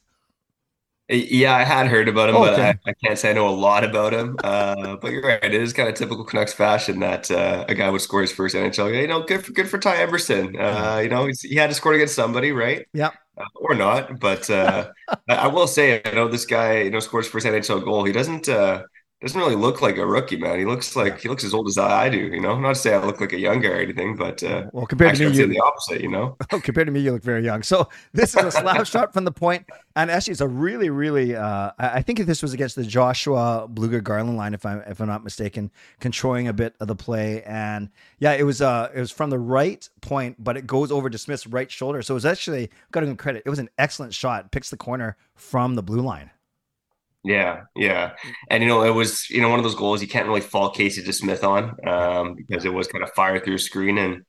Yeah, 1.09 1.55
I 1.55 1.65
had 1.65 1.87
heard 1.87 2.09
about 2.09 2.31
him, 2.31 2.37
oh, 2.37 2.45
okay. 2.45 2.57
but 2.57 2.61
I, 2.61 2.91
I, 2.91 2.95
can't 2.95 3.19
say 3.19 3.31
I 3.31 3.33
know 3.35 3.47
a 3.47 3.51
lot 3.51 3.85
about 3.85 4.15
him. 4.15 4.37
Uh, 4.43 4.97
but 4.97 5.13
you're 5.13 5.23
right; 5.23 5.45
it 5.45 5.53
is 5.53 5.75
kind 5.75 5.87
of 5.87 5.95
typical 5.97 6.25
Canucks 6.25 6.55
fashion 6.55 7.01
that 7.01 7.31
uh, 7.31 7.67
a 7.69 7.75
guy 7.75 7.91
would 7.91 8.01
score 8.01 8.23
his 8.23 8.33
first 8.33 8.55
NHL. 8.55 8.99
You 8.99 9.07
know, 9.07 9.23
good 9.23 9.45
for 9.45 9.53
good 9.53 9.69
for 9.69 9.79
Ty 9.79 9.97
Emberson. 9.97 10.59
Uh, 10.59 11.01
you 11.01 11.11
know, 11.11 11.29
he 11.43 11.57
had 11.57 11.69
to 11.69 11.75
score 11.75 11.93
against 11.93 12.15
somebody, 12.15 12.53
right? 12.53 12.87
Yeah 12.95 13.11
uh, 13.37 13.45
or 13.57 13.75
not. 13.75 14.21
But 14.21 14.49
uh, 14.51 14.91
I 15.29 15.49
will 15.49 15.67
say, 15.67 16.01
I 16.05 16.13
know 16.13 16.29
this 16.29 16.47
guy, 16.47 16.83
you 16.83 16.91
know, 16.91 17.01
scores 17.01 17.29
first 17.29 17.47
NHL 17.47 17.85
goal. 17.85 18.05
He 18.05 18.13
doesn't 18.13 18.49
uh, 18.49 18.83
doesn't 19.25 19.41
really 19.41 19.57
look 19.57 19.81
like 19.81 19.97
a 19.97 20.07
rookie, 20.07 20.37
man. 20.37 20.59
He 20.59 20.65
looks 20.65 20.95
like 20.95 21.21
he 21.21 21.29
looks 21.29 21.45
as 21.45 21.55
old 21.55 21.67
as 21.69 21.79
I 21.79 22.11
do. 22.11 22.19
You 22.19 22.41
know, 22.41 22.59
not 22.59 22.71
to 22.71 22.75
say 22.75 22.95
I 22.95 23.05
look 23.05 23.21
like 23.21 23.33
a 23.33 23.39
young 23.39 23.61
guy 23.61 23.71
or 23.71 23.81
anything, 23.81 24.17
but 24.17 24.43
uh, 24.43 24.67
well, 24.73 24.87
compared 24.87 25.17
to 25.17 25.31
me, 25.31 25.37
you 25.37 25.47
the 25.47 25.61
opposite. 25.61 26.03
You 26.03 26.11
know, 26.11 26.37
compared 26.49 26.87
to 26.87 26.93
me, 26.93 27.01
you 27.01 27.13
look 27.13 27.23
very 27.23 27.43
young. 27.43 27.63
So 27.63 27.89
this 28.13 28.37
is 28.37 28.45
a 28.45 28.51
slap 28.51 28.87
shot 28.87 29.13
from 29.13 29.25
the 29.25 29.33
point, 29.33 29.67
and 29.97 30.11
actually, 30.11 30.33
it's 30.33 30.41
a 30.41 30.49
really, 30.49 30.91
really. 30.91 31.35
Uh, 31.35 31.71
I 31.79 32.03
think 32.03 32.19
this 32.21 32.43
was 32.43 32.53
against 32.53 32.77
the 32.77 32.85
Joshua 32.85 33.67
Blueger 33.73 34.03
Garland 34.03 34.37
line, 34.37 34.53
if 34.53 34.67
I'm 34.67 34.81
if 34.87 35.01
I'm 35.01 35.09
not 35.09 35.25
mistaken, 35.25 35.71
controlling 36.01 36.49
a 36.49 36.53
bit 36.53 36.75
of 36.81 36.89
the 36.89 36.97
play, 36.97 37.43
and 37.45 37.89
yeah, 38.19 38.33
it 38.33 38.45
was 38.45 38.61
uh 38.61 38.91
it 38.95 39.01
was 39.01 39.11
from 39.11 39.31
the 39.31 39.39
right 39.39 39.89
point, 40.03 40.43
but 40.43 40.57
it 40.57 40.67
goes 40.67 40.93
over 40.93 41.09
to 41.09 41.17
Smith's 41.17 41.47
right 41.47 41.71
shoulder. 41.71 42.03
So 42.03 42.13
it 42.13 42.17
was 42.17 42.27
actually 42.27 42.71
got 42.93 43.01
to 43.01 43.07
give 43.07 43.17
credit. 43.17 43.43
It 43.47 43.51
was 43.51 43.59
an 43.59 43.71
excellent 43.79 44.13
shot. 44.13 44.53
Picks 44.53 44.71
the 44.71 44.77
corner 44.77 45.17
from 45.35 45.77
the 45.77 45.83
blue 45.83 46.01
line. 46.01 46.31
Yeah, 47.25 47.63
yeah, 47.75 48.13
and 48.51 48.63
you 48.63 48.69
know 48.69 48.83
it 48.83 48.91
was 48.91 49.31
you 49.31 49.41
know 49.41 49.49
one 49.49 49.59
of 49.59 49.65
those 49.65 49.75
goals 49.75 50.03
you 50.03 50.09
can't 50.09 50.29
really 50.29 50.43
fault 50.43 50.77
Casey 50.77 51.03
DeSmith 51.03 51.43
on 51.43 51.75
um, 51.89 52.35
because 52.35 52.67
it 52.67 52.73
was 52.73 52.87
kind 52.87 53.03
of 53.03 53.11
fire 53.13 53.41
through 53.41 53.57
screen. 53.59 53.97
And 53.97 54.25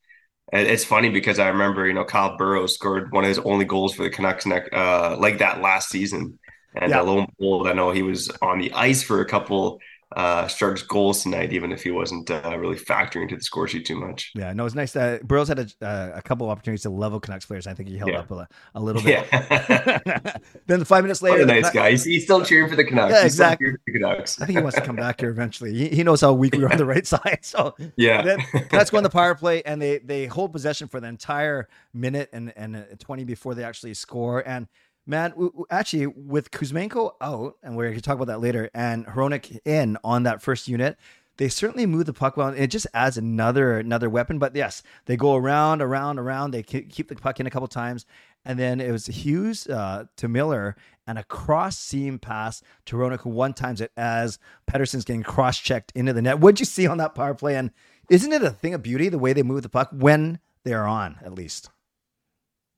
it's 0.53 0.85
funny 0.85 1.09
because 1.09 1.37
I 1.37 1.49
remember 1.49 1.85
you 1.85 1.93
know 1.93 2.05
Kyle 2.05 2.37
Burroughs 2.37 2.73
scored 2.73 3.11
one 3.11 3.25
of 3.25 3.27
his 3.27 3.39
only 3.39 3.65
goals 3.65 3.93
for 3.93 4.03
the 4.03 4.09
Canucks 4.09 4.45
uh, 4.47 5.17
like 5.19 5.39
that 5.39 5.61
last 5.61 5.89
season. 5.89 6.39
And 6.73 6.91
yeah. 6.91 7.01
lo 7.01 7.19
and 7.19 7.27
behold 7.37 7.67
I 7.67 7.73
know 7.73 7.91
he 7.91 8.01
was 8.01 8.29
on 8.41 8.59
the 8.59 8.71
ice 8.71 9.03
for 9.03 9.19
a 9.19 9.25
couple 9.25 9.79
uh, 10.15 10.47
Sharks 10.47 10.81
goals 10.81 11.23
tonight, 11.23 11.51
even 11.51 11.71
if 11.71 11.83
he 11.83 11.91
wasn't 11.91 12.31
uh, 12.31 12.55
really 12.57 12.77
factoring 12.77 13.23
into 13.23 13.35
the 13.35 13.43
score 13.43 13.67
sheet 13.67 13.85
too 13.85 13.99
much. 13.99 14.31
Yeah, 14.33 14.53
no, 14.53 14.65
it's 14.65 14.75
nice 14.75 14.93
that 14.93 15.27
Burroughs 15.27 15.49
had 15.49 15.59
a, 15.59 15.85
uh, 15.85 16.11
a 16.15 16.21
couple 16.21 16.49
opportunities 16.49 16.83
to 16.83 16.89
level 16.89 17.19
Canucks 17.19 17.45
players. 17.45 17.67
I 17.67 17.73
think 17.73 17.89
he 17.89 17.97
held 17.97 18.11
yeah. 18.11 18.19
up 18.19 18.31
a, 18.31 18.47
a, 18.75 18.81
little 18.81 19.01
bit. 19.01 19.27
Yeah. 19.31 20.19
then 20.67 20.85
five 20.85 21.03
minutes 21.03 21.21
later, 21.21 21.39
what 21.39 21.49
a 21.49 21.61
nice 21.61 21.69
guy. 21.69 21.91
He's, 21.91 22.05
he's, 22.05 22.23
still 22.23 22.43
cheering 22.45 22.69
for 22.69 22.75
the 22.75 22.85
Canucks. 22.85 23.13
Yeah, 23.13 23.25
exactly. 23.25 23.71
The 23.85 23.93
Canucks. 23.93 24.41
I 24.41 24.45
think 24.45 24.57
he 24.57 24.63
wants 24.63 24.77
to 24.77 24.83
come 24.83 24.95
back 24.95 25.19
here 25.19 25.29
eventually. 25.29 25.73
He, 25.73 25.89
he 25.89 26.03
knows 26.03 26.21
how 26.21 26.33
weak 26.33 26.55
we 26.55 26.63
are 26.63 26.71
on 26.71 26.77
the 26.77 26.85
right 26.85 27.05
side. 27.15 27.39
So 27.41 27.75
yeah, 27.97 28.21
then 28.21 28.39
Canucks 28.69 28.89
go 28.89 28.97
on 28.97 29.03
the 29.03 29.09
power 29.09 29.35
play 29.35 29.63
and 29.63 29.81
they 29.81 29.97
they 29.99 30.27
hold 30.27 30.53
possession 30.53 30.87
for 30.87 30.99
the 30.99 31.07
entire 31.07 31.67
minute 31.93 32.29
and 32.31 32.53
and 32.55 32.75
uh, 32.75 32.83
twenty 32.99 33.25
before 33.25 33.53
they 33.53 33.63
actually 33.63 33.93
score 33.93 34.47
and 34.47 34.67
Man, 35.07 35.33
actually, 35.69 36.07
with 36.07 36.49
Kuzmenko 36.49 37.11
out, 37.21 37.57
and 37.61 37.77
we're 37.77 37.85
going 37.85 37.95
to 37.95 38.01
talk 38.01 38.15
about 38.15 38.27
that 38.27 38.41
later, 38.41 38.71
and 38.73 39.05
Hronek 39.05 39.59
in 39.63 39.97
on 40.03 40.23
that 40.23 40.41
first 40.41 40.67
unit, 40.67 40.97
they 41.37 41.47
certainly 41.47 41.85
move 41.85 42.05
the 42.05 42.13
puck 42.13 42.37
well. 42.37 42.47
And 42.47 42.57
it 42.57 42.71
just 42.71 42.87
adds 42.93 43.17
another 43.17 43.77
another 43.77 44.09
weapon. 44.09 44.39
But 44.39 44.55
yes, 44.55 44.81
they 45.05 45.15
go 45.15 45.35
around, 45.35 45.81
around, 45.81 46.17
around. 46.17 46.51
They 46.51 46.63
keep 46.63 47.09
the 47.09 47.15
puck 47.15 47.39
in 47.39 47.45
a 47.45 47.51
couple 47.51 47.67
times, 47.67 48.05
and 48.45 48.57
then 48.57 48.81
it 48.81 48.91
was 48.91 49.05
Hughes 49.05 49.67
uh, 49.67 50.05
to 50.17 50.27
Miller 50.27 50.75
and 51.05 51.19
a 51.19 51.23
cross 51.23 51.77
seam 51.77 52.17
pass 52.17 52.63
to 52.85 52.95
Hronek, 52.95 53.21
who 53.21 53.29
one 53.29 53.53
times 53.53 53.81
it 53.81 53.91
as 53.95 54.39
Pettersson's 54.67 55.05
getting 55.05 55.21
cross 55.23 55.59
checked 55.59 55.91
into 55.93 56.13
the 56.13 56.21
net. 56.21 56.39
What'd 56.39 56.59
you 56.59 56.65
see 56.65 56.87
on 56.87 56.97
that 56.97 57.13
power 57.13 57.35
play? 57.35 57.55
And 57.55 57.69
isn't 58.09 58.33
it 58.33 58.41
a 58.41 58.49
thing 58.49 58.73
of 58.73 58.81
beauty 58.81 59.09
the 59.09 59.19
way 59.19 59.33
they 59.33 59.43
move 59.43 59.61
the 59.61 59.69
puck 59.69 59.89
when 59.91 60.39
they 60.63 60.73
are 60.73 60.87
on, 60.87 61.17
at 61.23 61.33
least? 61.35 61.69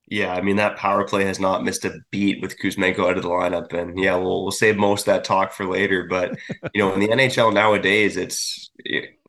Yeah, 0.10 0.34
I 0.34 0.42
mean 0.42 0.56
that 0.56 0.78
power 0.78 1.06
play 1.06 1.26
has 1.26 1.40
not 1.40 1.66
missed 1.66 1.84
a 1.84 2.00
beat 2.12 2.42
with 2.42 2.58
Kuzmenko 2.58 3.10
out 3.10 3.18
of 3.18 3.24
the 3.24 3.30
lineup, 3.30 3.74
and 3.74 4.00
yeah, 4.00 4.16
we'll 4.16 4.44
we'll 4.44 4.52
save 4.52 4.78
most 4.78 5.02
of 5.02 5.14
that 5.14 5.26
talk 5.26 5.52
for 5.52 5.66
later. 5.66 6.06
But 6.10 6.38
you 6.74 6.82
know, 6.82 6.94
in 6.94 7.02
the 7.02 7.10
NHL 7.10 7.54
nowadays, 7.54 8.16
it's 8.16 8.72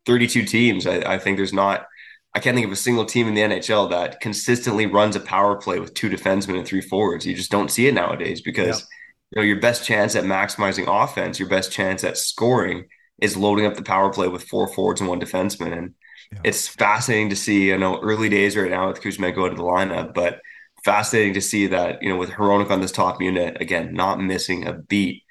32 0.09 0.45
teams. 0.45 0.87
I, 0.87 1.15
I, 1.15 1.19
think 1.19 1.37
there's 1.37 1.53
not, 1.53 1.87
I 2.35 2.41
can't 2.41 2.55
think 2.55 2.67
of 2.67 2.73
a 2.73 2.77
single 2.77 3.05
team 3.05 3.29
in 3.29 3.35
the 3.35 3.43
NHL 3.43 3.91
that 3.91 4.21
consistently 4.21 4.87
runs 4.87 5.17
a 5.17 5.21
power 5.21 5.57
play 5.57 5.81
with 5.81 5.95
two 5.95 6.09
defensemen 6.09 6.57
and 6.57 6.67
three 6.67 6.81
forwards. 6.81 7.27
You 7.27 7.35
just 7.35 7.51
don't 7.51 7.71
see 7.71 7.89
it 7.89 7.95
nowadays 7.95 8.41
because 8.41 8.87
you 9.31 9.41
know 9.41 9.43
your 9.43 9.61
best 9.61 9.85
chance 9.85 10.15
at 10.15 10.25
maximizing 10.25 10.87
offense, 10.87 11.39
your 11.39 11.49
best 11.49 11.73
chance 11.73 12.05
at 12.05 12.17
scoring 12.17 12.87
is 13.21 13.37
loading 13.37 13.67
up 13.67 13.75
the 13.75 13.83
power 13.83 14.11
play 14.11 14.29
with 14.29 14.45
four 14.45 14.69
forwards 14.69 15.01
and 15.01 15.11
one 15.11 15.21
defenseman, 15.21 15.77
and 15.77 15.95
yeah. 16.33 16.39
it's 16.45 16.69
fascinating 16.69 17.31
to 17.31 17.37
see. 17.37 17.75
I 17.75 17.77
know 17.77 18.01
early 18.01 18.29
days 18.29 18.57
right 18.57 18.71
now 18.71 18.89
with 18.89 19.03
Kuzmenko 19.03 19.45
out 19.45 19.51
of 19.51 19.57
the 19.57 19.63
lineup, 19.65 20.15
but 20.15 20.41
fascinating 20.85 21.35
to 21.35 21.41
see 21.41 21.67
that, 21.69 22.03
you 22.03 22.09
know, 22.09 22.17
with 22.17 22.31
Hronek 22.31 22.71
on 22.71 22.81
this 22.81 22.93
top 22.93 23.21
unit, 23.21 23.61
again, 23.61 23.95
not 23.95 24.21
missing 24.21 24.67
a 24.67 24.75
beat. 24.75 25.25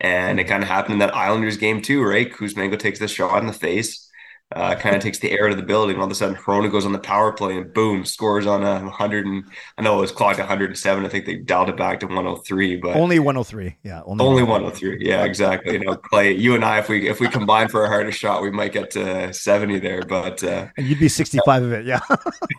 And 0.00 0.38
it 0.38 0.44
mm-hmm. 0.44 0.50
kind 0.50 0.62
of 0.62 0.68
happened 0.68 0.94
in 0.94 0.98
that 1.00 1.14
Islanders 1.14 1.56
game 1.56 1.82
too, 1.82 2.02
right? 2.02 2.32
Kuzmenko 2.32 2.78
takes 2.78 2.98
the 2.98 3.08
shot 3.08 3.40
in 3.40 3.46
the 3.46 3.52
face 3.52 4.08
uh, 4.56 4.74
kind 4.74 4.94
of 4.94 5.02
takes 5.02 5.18
the 5.18 5.30
air 5.30 5.46
out 5.46 5.50
of 5.52 5.56
the 5.56 5.62
building. 5.62 5.96
All 5.96 6.04
of 6.04 6.10
a 6.10 6.14
sudden, 6.14 6.36
Hronek 6.36 6.70
goes 6.70 6.84
on 6.86 6.92
the 6.92 6.98
power 6.98 7.32
play 7.32 7.56
and 7.56 7.72
boom, 7.72 8.04
scores 8.04 8.46
on 8.46 8.62
a 8.62 8.80
100. 8.80 9.26
And 9.26 9.44
I 9.78 9.82
know 9.82 9.98
it 9.98 10.00
was 10.00 10.12
clocked 10.12 10.38
107. 10.38 11.04
I 11.04 11.08
think 11.08 11.26
they 11.26 11.36
dialed 11.36 11.68
it 11.68 11.76
back 11.76 12.00
to 12.00 12.06
103, 12.06 12.76
but 12.76 12.96
only 12.96 13.18
103. 13.18 13.76
Yeah, 13.82 14.02
only, 14.04 14.24
only 14.24 14.42
103. 14.42 14.98
Yeah, 15.06 15.24
exactly. 15.24 15.74
You 15.74 15.80
know, 15.80 15.96
Clay, 15.96 16.32
you 16.32 16.54
and 16.54 16.64
I, 16.64 16.78
if 16.78 16.88
we 16.88 17.08
if 17.08 17.20
we 17.20 17.28
combine 17.28 17.68
for 17.68 17.84
a 17.84 17.88
harder 17.88 18.12
shot, 18.12 18.42
we 18.42 18.50
might 18.50 18.72
get 18.72 18.90
to 18.92 19.32
70 19.32 19.78
there. 19.80 20.02
But 20.02 20.42
uh, 20.44 20.68
and 20.76 20.86
you'd 20.86 21.00
be 21.00 21.08
65 21.08 21.62
of 21.62 21.72
it. 21.72 21.86
Yeah. 21.86 22.00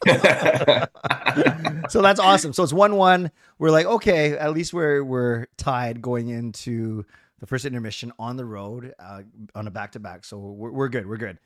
so 1.90 2.02
that's 2.02 2.20
awesome. 2.20 2.54
So 2.54 2.64
it's 2.64 2.74
one 2.74 2.96
one. 2.96 3.32
We're 3.60 3.72
like, 3.72 3.86
okay, 3.86 4.38
at 4.38 4.54
least 4.54 4.74
we're 4.74 5.04
we're 5.04 5.48
tied 5.58 6.02
going 6.02 6.30
into 6.30 7.06
the 7.44 7.48
first 7.48 7.66
intermission 7.66 8.14
on 8.18 8.38
the 8.38 8.46
road 8.46 8.94
uh, 9.00 9.22
on 9.54 9.68
a 9.68 9.72
back 9.72 9.92
to 9.92 10.00
back. 10.00 10.24
So 10.24 10.38
we're, 10.38 10.72
we're 10.72 10.88
good. 10.88 11.06
We're 11.06 11.18
good. 11.18 11.38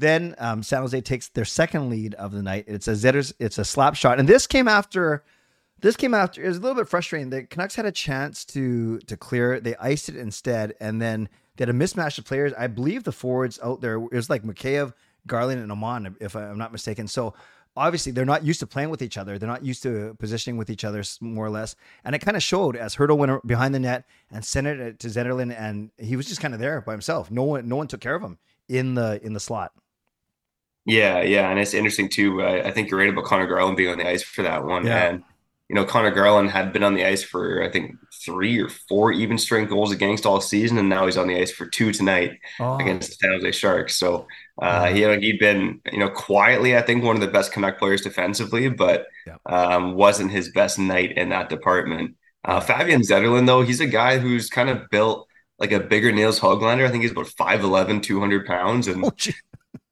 Then 0.00 0.34
um, 0.38 0.62
San 0.62 0.80
Jose 0.80 0.98
takes 1.02 1.28
their 1.28 1.44
second 1.44 1.90
lead 1.90 2.14
of 2.14 2.32
the 2.32 2.42
night. 2.42 2.64
It's 2.66 2.88
a 2.88 2.92
Zetters, 2.92 3.34
it's 3.38 3.58
a 3.58 3.64
slap 3.64 3.94
shot, 3.94 4.18
and 4.18 4.26
this 4.26 4.46
came 4.46 4.66
after. 4.66 5.22
This 5.82 5.96
came 5.96 6.12
after. 6.12 6.42
It 6.42 6.48
was 6.48 6.56
a 6.58 6.60
little 6.60 6.76
bit 6.76 6.88
frustrating. 6.88 7.30
The 7.30 7.44
Canucks 7.44 7.74
had 7.74 7.86
a 7.86 7.92
chance 7.92 8.44
to 8.46 8.98
to 9.00 9.16
clear 9.16 9.54
it. 9.54 9.64
They 9.64 9.76
iced 9.76 10.08
it 10.08 10.16
instead, 10.16 10.74
and 10.80 11.00
then 11.02 11.28
they 11.56 11.62
had 11.62 11.68
a 11.68 11.78
mismatch 11.78 12.18
of 12.18 12.24
players. 12.24 12.52
I 12.56 12.66
believe 12.66 13.04
the 13.04 13.12
forwards 13.12 13.58
out 13.62 13.82
there 13.82 13.96
it 13.96 14.12
was 14.12 14.30
like 14.30 14.42
Mikheyev, 14.42 14.94
Garland, 15.26 15.60
and 15.60 15.70
Aman, 15.70 16.16
if 16.18 16.34
I'm 16.34 16.58
not 16.58 16.72
mistaken. 16.72 17.06
So 17.06 17.34
obviously 17.76 18.12
they're 18.12 18.24
not 18.24 18.44
used 18.44 18.60
to 18.60 18.66
playing 18.66 18.90
with 18.90 19.02
each 19.02 19.18
other. 19.18 19.38
They're 19.38 19.48
not 19.48 19.64
used 19.64 19.82
to 19.82 20.16
positioning 20.18 20.56
with 20.56 20.70
each 20.70 20.84
other 20.84 21.02
more 21.20 21.46
or 21.46 21.50
less. 21.50 21.76
And 22.04 22.14
it 22.14 22.20
kind 22.20 22.36
of 22.36 22.42
showed 22.42 22.76
as 22.76 22.96
Hertl 22.96 23.18
went 23.18 23.46
behind 23.46 23.74
the 23.74 23.80
net 23.80 24.04
and 24.30 24.44
sent 24.44 24.66
it 24.66 24.98
to 25.00 25.08
Zetterlund, 25.08 25.54
and 25.58 25.90
he 25.98 26.16
was 26.16 26.26
just 26.26 26.40
kind 26.40 26.54
of 26.54 26.60
there 26.60 26.80
by 26.80 26.92
himself. 26.92 27.30
No 27.30 27.42
one, 27.42 27.68
no 27.68 27.76
one 27.76 27.86
took 27.86 28.00
care 28.00 28.14
of 28.14 28.22
him 28.22 28.38
in 28.68 28.94
the 28.94 29.20
in 29.22 29.34
the 29.34 29.40
slot. 29.40 29.72
Yeah, 30.86 31.22
yeah, 31.22 31.50
and 31.50 31.58
it's 31.58 31.74
interesting 31.74 32.08
too. 32.08 32.42
I, 32.42 32.68
I 32.68 32.70
think 32.70 32.90
you're 32.90 32.98
right 32.98 33.10
about 33.10 33.24
Connor 33.24 33.46
Garland 33.46 33.76
being 33.76 33.90
on 33.90 33.98
the 33.98 34.08
ice 34.08 34.22
for 34.22 34.42
that 34.42 34.64
one. 34.64 34.86
Yeah. 34.86 35.10
And 35.10 35.24
you 35.68 35.76
know, 35.76 35.84
Connor 35.84 36.10
Garland 36.10 36.50
had 36.50 36.72
been 36.72 36.82
on 36.82 36.94
the 36.94 37.04
ice 37.04 37.22
for 37.22 37.62
I 37.62 37.70
think 37.70 37.94
three 38.24 38.58
or 38.58 38.68
four 38.68 39.12
even 39.12 39.38
strength 39.38 39.70
goals 39.70 39.92
against 39.92 40.26
all 40.26 40.40
season, 40.40 40.78
and 40.78 40.88
now 40.88 41.06
he's 41.06 41.16
on 41.16 41.28
the 41.28 41.40
ice 41.40 41.52
for 41.52 41.66
two 41.66 41.92
tonight 41.92 42.38
oh. 42.58 42.76
against 42.78 43.10
the 43.10 43.14
San 43.14 43.30
Jose 43.30 43.52
Sharks. 43.52 43.96
So 43.96 44.26
uh, 44.60 44.90
you 44.92 45.06
know, 45.06 45.18
he'd 45.18 45.38
been 45.38 45.80
you 45.92 45.98
know 45.98 46.10
quietly 46.10 46.76
I 46.76 46.82
think 46.82 47.04
one 47.04 47.14
of 47.14 47.20
the 47.20 47.28
best 47.28 47.52
Canuck 47.52 47.78
players 47.78 48.00
defensively, 48.00 48.68
but 48.68 49.06
yeah. 49.26 49.36
um, 49.46 49.94
wasn't 49.94 50.32
his 50.32 50.50
best 50.50 50.78
night 50.78 51.16
in 51.16 51.28
that 51.28 51.48
department. 51.48 52.16
Uh, 52.44 52.58
Fabian 52.58 53.02
Zetterlund 53.02 53.46
though, 53.46 53.62
he's 53.62 53.80
a 53.80 53.86
guy 53.86 54.18
who's 54.18 54.50
kind 54.50 54.70
of 54.70 54.90
built 54.90 55.28
like 55.60 55.72
a 55.72 55.78
bigger 55.78 56.10
Nils 56.10 56.40
Hoglander. 56.40 56.86
I 56.86 56.90
think 56.90 57.02
he's 57.02 57.12
about 57.12 57.26
5'11", 57.26 58.02
200 58.02 58.46
pounds, 58.46 58.88
and 58.88 59.04
oh, 59.04 59.12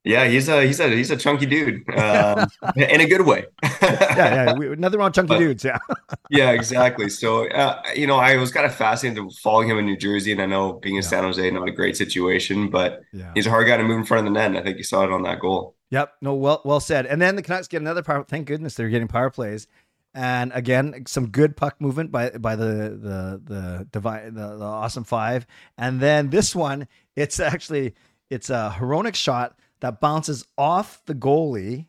yeah, 0.08 0.26
he's 0.26 0.48
a 0.48 0.64
he's 0.64 0.80
a 0.80 0.88
he's 0.88 1.10
a 1.10 1.18
chunky 1.18 1.44
dude 1.44 1.86
um, 1.98 2.48
in 2.76 3.02
a 3.02 3.06
good 3.06 3.26
way. 3.26 3.44
yeah, 3.82 4.46
yeah, 4.46 4.52
we, 4.56 4.74
nothing 4.76 4.98
wrong 4.98 5.12
chunky 5.12 5.28
but, 5.28 5.38
dudes. 5.38 5.62
Yeah, 5.62 5.76
yeah, 6.30 6.52
exactly. 6.52 7.10
So, 7.10 7.46
uh, 7.50 7.82
you 7.94 8.06
know, 8.06 8.16
I 8.16 8.38
was 8.38 8.50
kind 8.50 8.64
of 8.64 8.74
fascinated 8.74 9.22
following 9.42 9.68
him 9.68 9.76
in 9.76 9.84
New 9.84 9.98
Jersey, 9.98 10.32
and 10.32 10.40
I 10.40 10.46
know 10.46 10.72
being 10.72 10.96
in 10.96 11.02
yeah. 11.02 11.08
San 11.08 11.24
Jose, 11.24 11.50
not 11.50 11.68
a 11.68 11.72
great 11.72 11.94
situation, 11.94 12.70
but 12.70 13.02
yeah. 13.12 13.32
he's 13.34 13.46
a 13.46 13.50
hard 13.50 13.66
guy 13.66 13.76
to 13.76 13.84
move 13.84 13.98
in 13.98 14.04
front 14.06 14.26
of 14.26 14.32
the 14.32 14.38
net. 14.38 14.46
And 14.46 14.56
I 14.56 14.62
think 14.62 14.78
you 14.78 14.82
saw 14.82 15.04
it 15.04 15.12
on 15.12 15.24
that 15.24 15.40
goal. 15.40 15.74
Yep. 15.90 16.14
No, 16.22 16.34
well, 16.34 16.62
well 16.64 16.80
said. 16.80 17.04
And 17.04 17.20
then 17.20 17.36
the 17.36 17.42
Canucks 17.42 17.68
get 17.68 17.82
another 17.82 18.02
power. 18.02 18.24
Thank 18.24 18.46
goodness 18.46 18.76
they're 18.76 18.88
getting 18.88 19.08
power 19.08 19.28
plays. 19.28 19.66
And 20.14 20.52
again, 20.54 21.04
some 21.06 21.28
good 21.28 21.54
puck 21.54 21.82
movement 21.82 22.10
by 22.10 22.30
by 22.30 22.56
the 22.56 22.64
the 22.64 23.42
the 23.44 23.88
divine 23.92 24.32
the, 24.32 24.56
the 24.56 24.64
awesome 24.64 25.04
five. 25.04 25.46
And 25.76 26.00
then 26.00 26.30
this 26.30 26.56
one, 26.56 26.88
it's 27.14 27.38
actually 27.40 27.94
it's 28.30 28.48
a 28.48 28.74
Hronek 28.74 29.14
shot 29.14 29.58
that 29.80 30.00
bounces 30.00 30.44
off 30.56 31.02
the 31.06 31.14
goalie, 31.14 31.86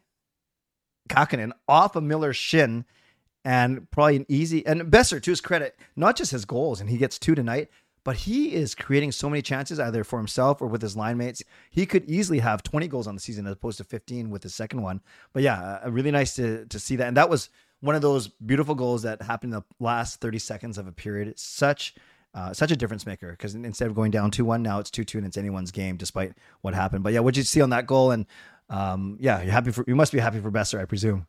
Kahkonen, 1.10 1.52
off 1.68 1.96
of 1.96 2.04
Miller's 2.04 2.38
shin, 2.38 2.86
and 3.44 3.90
probably 3.92 4.18
an 4.18 4.26
easy 4.28 4.66
and 4.66 4.82
Boeser, 4.84 5.22
to 5.22 5.32
his 5.32 5.42
credit, 5.42 5.78
not 5.96 6.16
just 6.16 6.32
his 6.32 6.46
goals, 6.46 6.82
and 6.82 6.90
he 6.90 6.98
gets 6.98 7.18
two 7.18 7.36
tonight, 7.36 7.70
but 8.04 8.16
he 8.16 8.54
is 8.54 8.76
creating 8.76 9.12
so 9.12 9.30
many 9.30 9.42
chances 9.42 9.80
either 9.80 10.04
for 10.04 10.18
himself 10.18 10.62
or 10.62 10.68
with 10.68 10.82
his 10.82 10.96
line 10.96 11.18
mates. 11.18 11.44
He 11.70 11.86
could 11.86 12.10
easily 12.10 12.40
have 12.40 12.64
20 12.64 12.88
goals 12.88 13.08
on 13.08 13.16
the 13.16 13.22
season 13.22 13.46
as 13.46 13.54
opposed 13.54 13.78
to 13.78 13.84
15 13.84 14.30
with 14.30 14.42
the 14.42 14.50
second 14.50 14.82
one. 14.82 15.02
But 15.34 15.44
yeah, 15.44 15.80
uh, 15.86 15.92
really 15.92 16.12
nice 16.12 16.36
to 16.36 16.66
to 16.66 16.80
see 16.80 16.96
that. 16.96 17.08
And 17.08 17.18
that 17.18 17.30
was 17.30 17.50
one 17.82 17.96
of 17.96 18.02
those 18.02 18.28
beautiful 18.28 18.76
goals 18.76 19.04
that 19.04 19.22
happened 19.22 19.54
in 19.54 19.60
the 19.60 19.84
last 19.84 20.22
30 20.22 20.40
seconds 20.40 20.78
of 20.78 20.88
a 20.88 20.92
period. 20.92 21.38
such 21.40 21.96
uh, 22.34 22.54
such 22.54 22.72
a 22.72 22.76
difference 22.76 23.06
maker 23.06 23.32
because 23.32 23.56
instead 23.56 23.88
of 23.88 23.96
going 23.96 24.12
down 24.12 24.32
2 24.32 24.46
1, 24.46 24.62
now 24.62 24.80
it's 24.80 24.92
2 24.92 25.04
2 25.04 25.18
and 25.18 25.28
it's 25.28 25.38
anyone's 25.38 25.72
game 25.72 25.98
despite 25.98 26.34
what 26.62 26.74
happened. 26.74 27.04
But 27.04 27.14
yeah, 27.14 27.20
what 27.20 27.34
did 27.34 27.42
you 27.42 27.46
see 27.46 27.62
on 27.62 27.72
that 27.72 27.88
goal? 27.88 28.12
And 28.12 28.26
um, 28.70 29.18
yeah, 29.20 29.42
you're 29.42 29.52
happy 29.52 29.72
for, 29.72 29.84
you 29.88 29.96
must 29.96 30.12
be 30.12 30.20
happy 30.20 30.40
for 30.40 30.52
Boeser, 30.52 30.80
I 30.80 30.86
presume. 30.86 31.28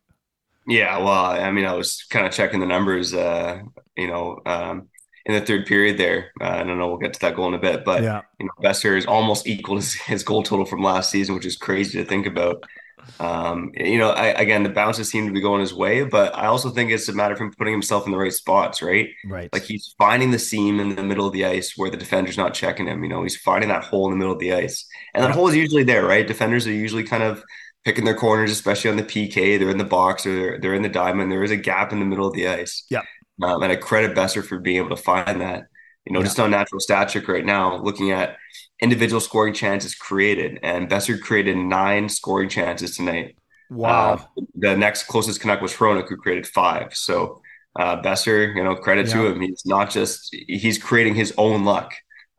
Yeah, 0.67 0.99
well, 0.99 1.25
I 1.25 1.51
mean, 1.51 1.65
I 1.65 1.73
was 1.73 2.05
kind 2.11 2.27
of 2.27 2.33
checking 2.33 2.61
the 2.61 2.67
numbers, 2.67 3.15
uh, 3.15 3.63
you 3.97 4.07
know, 4.07 4.39
um, 4.45 4.89
in 5.25 5.35
the 5.35 5.41
third 5.41 5.67
period 5.67 5.99
there. 5.99 6.33
Uh, 6.41 6.49
I 6.49 6.63
don't 6.63 6.79
know, 6.79 6.89
we'll 6.89 6.99
get 6.99 7.15
to 7.15 7.21
that 7.21 7.35
goal 7.35 7.49
in 7.49 7.55
a 7.55 7.59
bit, 7.59 7.85
but 7.85 8.03
yeah. 8.03 8.23
you 8.39 8.47
know, 8.47 8.53
Boeser 8.63 8.97
is 8.97 9.07
almost 9.07 9.47
equal 9.47 9.81
to 9.81 9.99
his 10.05 10.23
goal 10.23 10.43
total 10.43 10.67
from 10.67 10.83
last 10.83 11.11
season, 11.11 11.35
which 11.35 11.47
is 11.47 11.57
crazy 11.57 11.99
to 11.99 12.05
think 12.05 12.27
about. 12.27 12.65
Um, 13.19 13.71
you 13.75 13.99
know, 13.99 14.11
I, 14.11 14.27
again, 14.29 14.63
the 14.63 14.71
bounces 14.71 15.11
seem 15.11 15.27
to 15.27 15.33
be 15.33 15.41
going 15.41 15.61
his 15.61 15.75
way, 15.75 16.05
but 16.05 16.37
I 16.37 16.47
also 16.47 16.71
think 16.71 16.91
it's 16.91 17.09
a 17.09 17.13
matter 17.13 17.35
of 17.35 17.41
him 17.41 17.53
putting 17.57 17.75
himself 17.75 18.07
in 18.07 18.13
the 18.13 18.19
right 18.19 18.33
spots, 18.33 18.83
right? 18.83 19.09
Right. 19.25 19.49
Like 19.53 19.65
he's 19.65 19.95
finding 19.99 20.31
the 20.31 20.39
seam 20.39 20.81
in 20.81 20.95
the 20.95 21.03
middle 21.03 21.27
of 21.27 21.33
the 21.33 21.45
ice 21.45 21.75
where 21.77 21.91
the 21.91 21.97
defender's 21.97 22.37
not 22.37 22.55
checking 22.55 22.87
him. 22.87 23.03
You 23.03 23.11
know, 23.11 23.23
he's 23.23 23.37
finding 23.37 23.69
that 23.69 23.85
hole 23.85 24.07
in 24.07 24.13
the 24.13 24.17
middle 24.17 24.33
of 24.33 24.41
the 24.41 24.55
ice, 24.55 24.87
and 25.15 25.25
that 25.25 25.33
hole 25.33 25.49
is 25.49 25.57
usually 25.57 25.85
there, 25.85 26.05
right? 26.05 26.27
Defenders 26.27 26.67
are 26.67 26.73
usually 26.73 27.05
kind 27.05 27.23
of 27.23 27.43
picking 27.85 28.05
their 28.05 28.15
corners, 28.15 28.51
especially 28.51 28.91
on 28.91 28.97
the 28.97 29.03
PK. 29.03 29.59
They're 29.59 29.71
in 29.71 29.79
the 29.79 29.85
box 29.85 30.27
or 30.27 30.35
they're, 30.35 30.61
they're 30.61 30.75
in 30.75 30.83
the 30.83 30.89
diamond. 30.89 31.33
There 31.33 31.45
is 31.45 31.51
a 31.51 31.57
gap 31.57 31.93
in 31.93 31.99
the 31.99 32.05
middle 32.05 32.27
of 32.27 32.35
the 32.35 32.49
ice. 32.49 32.85
Yeah. 32.91 33.03
Um, 33.43 33.63
and 33.63 33.73
I 33.73 33.77
credit 33.77 34.15
Boeser 34.15 34.45
for 34.45 34.59
being 34.59 34.77
able 34.77 34.91
to 34.91 35.03
find 35.03 35.41
that. 35.41 35.65
You 36.11 36.15
know, 36.15 36.21
yeah. 36.21 36.27
just 36.27 36.41
on 36.41 36.51
natural 36.51 36.81
stat 36.81 37.09
trick 37.09 37.29
right 37.29 37.45
now, 37.45 37.77
looking 37.77 38.11
at 38.11 38.37
individual 38.81 39.21
scoring 39.21 39.55
chances 39.55 39.95
created, 39.95 40.59
and 40.65 40.89
Boeser 40.91 41.21
created 41.21 41.57
nine 41.57 42.09
scoring 42.09 42.49
chances 42.49 42.97
tonight. 42.97 43.37
Wow. 43.71 44.15
Uh, 44.15 44.43
the 44.57 44.77
next 44.77 45.05
closest 45.05 45.41
Canuck 45.41 45.61
was 45.61 45.73
Hronek, 45.73 46.09
who 46.09 46.17
created 46.17 46.49
five. 46.49 46.97
So 46.97 47.41
uh, 47.79 48.03
Boeser, 48.03 48.57
you 48.57 48.65
know, 48.65 48.75
credit 48.75 49.07
yeah. 49.07 49.15
to 49.15 49.27
him. 49.29 49.41
He's 49.41 49.63
not 49.65 49.89
just 49.89 50.35
he's 50.49 50.79
creating 50.79 51.15
his 51.15 51.33
own 51.39 51.65
luck, 51.65 51.93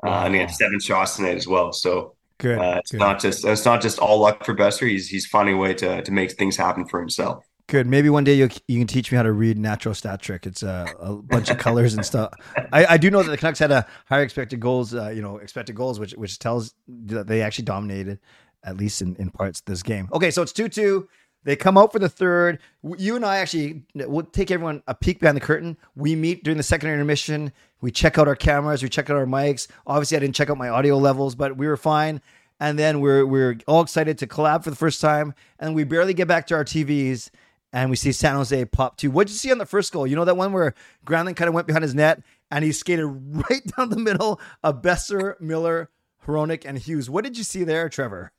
uh, 0.05 0.09
wow. 0.09 0.25
and 0.25 0.35
he 0.35 0.41
had 0.41 0.51
seven 0.51 0.81
shots 0.81 1.15
tonight 1.15 1.37
as 1.37 1.47
well. 1.47 1.71
So 1.71 2.15
Good. 2.39 2.59
Uh, 2.59 2.75
it's 2.79 2.91
good. 2.91 2.99
not 2.99 3.21
just 3.21 3.45
it's 3.45 3.63
not 3.63 3.81
just 3.81 3.99
all 3.99 4.19
luck 4.19 4.43
for 4.43 4.53
Boeser. 4.53 4.89
He's 4.89 5.07
he's 5.07 5.27
finding 5.27 5.55
a 5.55 5.57
way 5.57 5.73
to 5.75 6.01
to 6.01 6.11
make 6.11 6.33
things 6.33 6.57
happen 6.57 6.85
for 6.89 6.99
himself. 6.99 7.45
Good. 7.71 7.87
Maybe 7.87 8.09
one 8.09 8.25
day 8.25 8.33
you 8.33 8.49
you 8.67 8.79
can 8.79 8.85
teach 8.85 9.13
me 9.13 9.15
how 9.15 9.23
to 9.23 9.31
read 9.31 9.57
natural 9.57 9.95
stat 9.95 10.21
trick. 10.21 10.45
It's 10.45 10.61
a, 10.61 10.93
a 10.99 11.15
bunch 11.15 11.49
of 11.49 11.57
colors 11.57 11.93
and 11.93 12.05
stuff. 12.05 12.33
I, 12.73 12.85
I 12.85 12.97
do 12.97 13.09
know 13.09 13.23
that 13.23 13.29
the 13.29 13.37
Canucks 13.37 13.59
had 13.59 13.71
a 13.71 13.87
higher 14.07 14.23
expected 14.23 14.59
goals, 14.59 14.93
uh, 14.93 15.07
you 15.07 15.21
know, 15.21 15.37
expected 15.37 15.73
goals, 15.73 15.97
which 15.97 16.11
which 16.15 16.37
tells 16.37 16.75
that 16.89 17.27
they 17.27 17.41
actually 17.41 17.63
dominated 17.63 18.19
at 18.65 18.75
least 18.75 19.01
in, 19.01 19.15
in 19.15 19.29
parts 19.29 19.61
this 19.61 19.83
game. 19.83 20.09
Okay, 20.11 20.31
so 20.31 20.41
it's 20.41 20.51
two 20.51 20.67
two. 20.67 21.07
They 21.45 21.55
come 21.55 21.77
out 21.77 21.93
for 21.93 21.99
the 21.99 22.09
third. 22.09 22.59
You 22.97 23.15
and 23.15 23.25
I 23.25 23.37
actually 23.37 23.83
we'll 23.95 24.25
take 24.25 24.51
everyone 24.51 24.83
a 24.87 24.93
peek 24.93 25.21
behind 25.21 25.37
the 25.37 25.41
curtain. 25.41 25.77
We 25.95 26.13
meet 26.13 26.43
during 26.43 26.57
the 26.57 26.63
second 26.63 26.89
intermission. 26.89 27.53
We 27.79 27.89
check 27.89 28.17
out 28.17 28.27
our 28.27 28.35
cameras. 28.35 28.83
We 28.83 28.89
check 28.89 29.09
out 29.09 29.15
our 29.15 29.25
mics. 29.25 29.69
Obviously, 29.87 30.17
I 30.17 30.19
didn't 30.19 30.35
check 30.35 30.49
out 30.49 30.57
my 30.57 30.67
audio 30.67 30.97
levels, 30.97 31.35
but 31.35 31.55
we 31.55 31.67
were 31.67 31.77
fine. 31.77 32.19
And 32.59 32.77
then 32.77 32.99
we're 32.99 33.25
we're 33.25 33.59
all 33.65 33.81
excited 33.81 34.17
to 34.17 34.27
collab 34.27 34.65
for 34.65 34.71
the 34.71 34.75
first 34.75 34.99
time. 34.99 35.33
And 35.57 35.73
we 35.73 35.85
barely 35.85 36.13
get 36.13 36.27
back 36.27 36.47
to 36.47 36.55
our 36.55 36.65
TVs 36.65 37.29
and 37.73 37.89
we 37.89 37.95
see 37.95 38.11
San 38.11 38.35
Jose 38.35 38.65
pop 38.65 38.97
two. 38.97 39.11
What'd 39.11 39.29
you 39.29 39.37
see 39.37 39.51
on 39.51 39.57
the 39.57 39.65
first 39.65 39.91
goal? 39.91 40.05
You 40.05 40.15
know 40.15 40.25
that 40.25 40.37
one 40.37 40.53
where 40.53 40.73
Granlund 41.05 41.35
kind 41.35 41.47
of 41.47 41.53
went 41.53 41.67
behind 41.67 41.83
his 41.83 41.95
net 41.95 42.21
and 42.49 42.65
he 42.65 42.71
skated 42.71 43.05
right 43.49 43.61
down 43.77 43.89
the 43.89 43.97
middle 43.97 44.39
of 44.63 44.81
Boeser, 44.81 45.39
Miller, 45.39 45.89
Hronek, 46.25 46.65
and 46.65 46.77
Hughes. 46.77 47.09
What 47.09 47.23
did 47.23 47.37
you 47.37 47.43
see 47.43 47.63
there, 47.63 47.89
Trevor? 47.89 48.31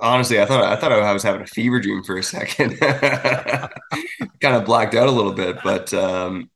Honestly, 0.00 0.40
I 0.40 0.44
thought 0.44 0.62
I 0.62 0.76
thought 0.76 0.92
I 0.92 1.12
was 1.12 1.24
having 1.24 1.42
a 1.42 1.46
fever 1.46 1.80
dream 1.80 2.04
for 2.04 2.16
a 2.16 2.22
second. 2.22 2.78
kind 4.40 4.54
of 4.56 4.64
blacked 4.64 4.94
out 4.94 5.08
a 5.08 5.12
little 5.12 5.32
bit, 5.32 5.58
but 5.64 5.92
um, 5.92 6.50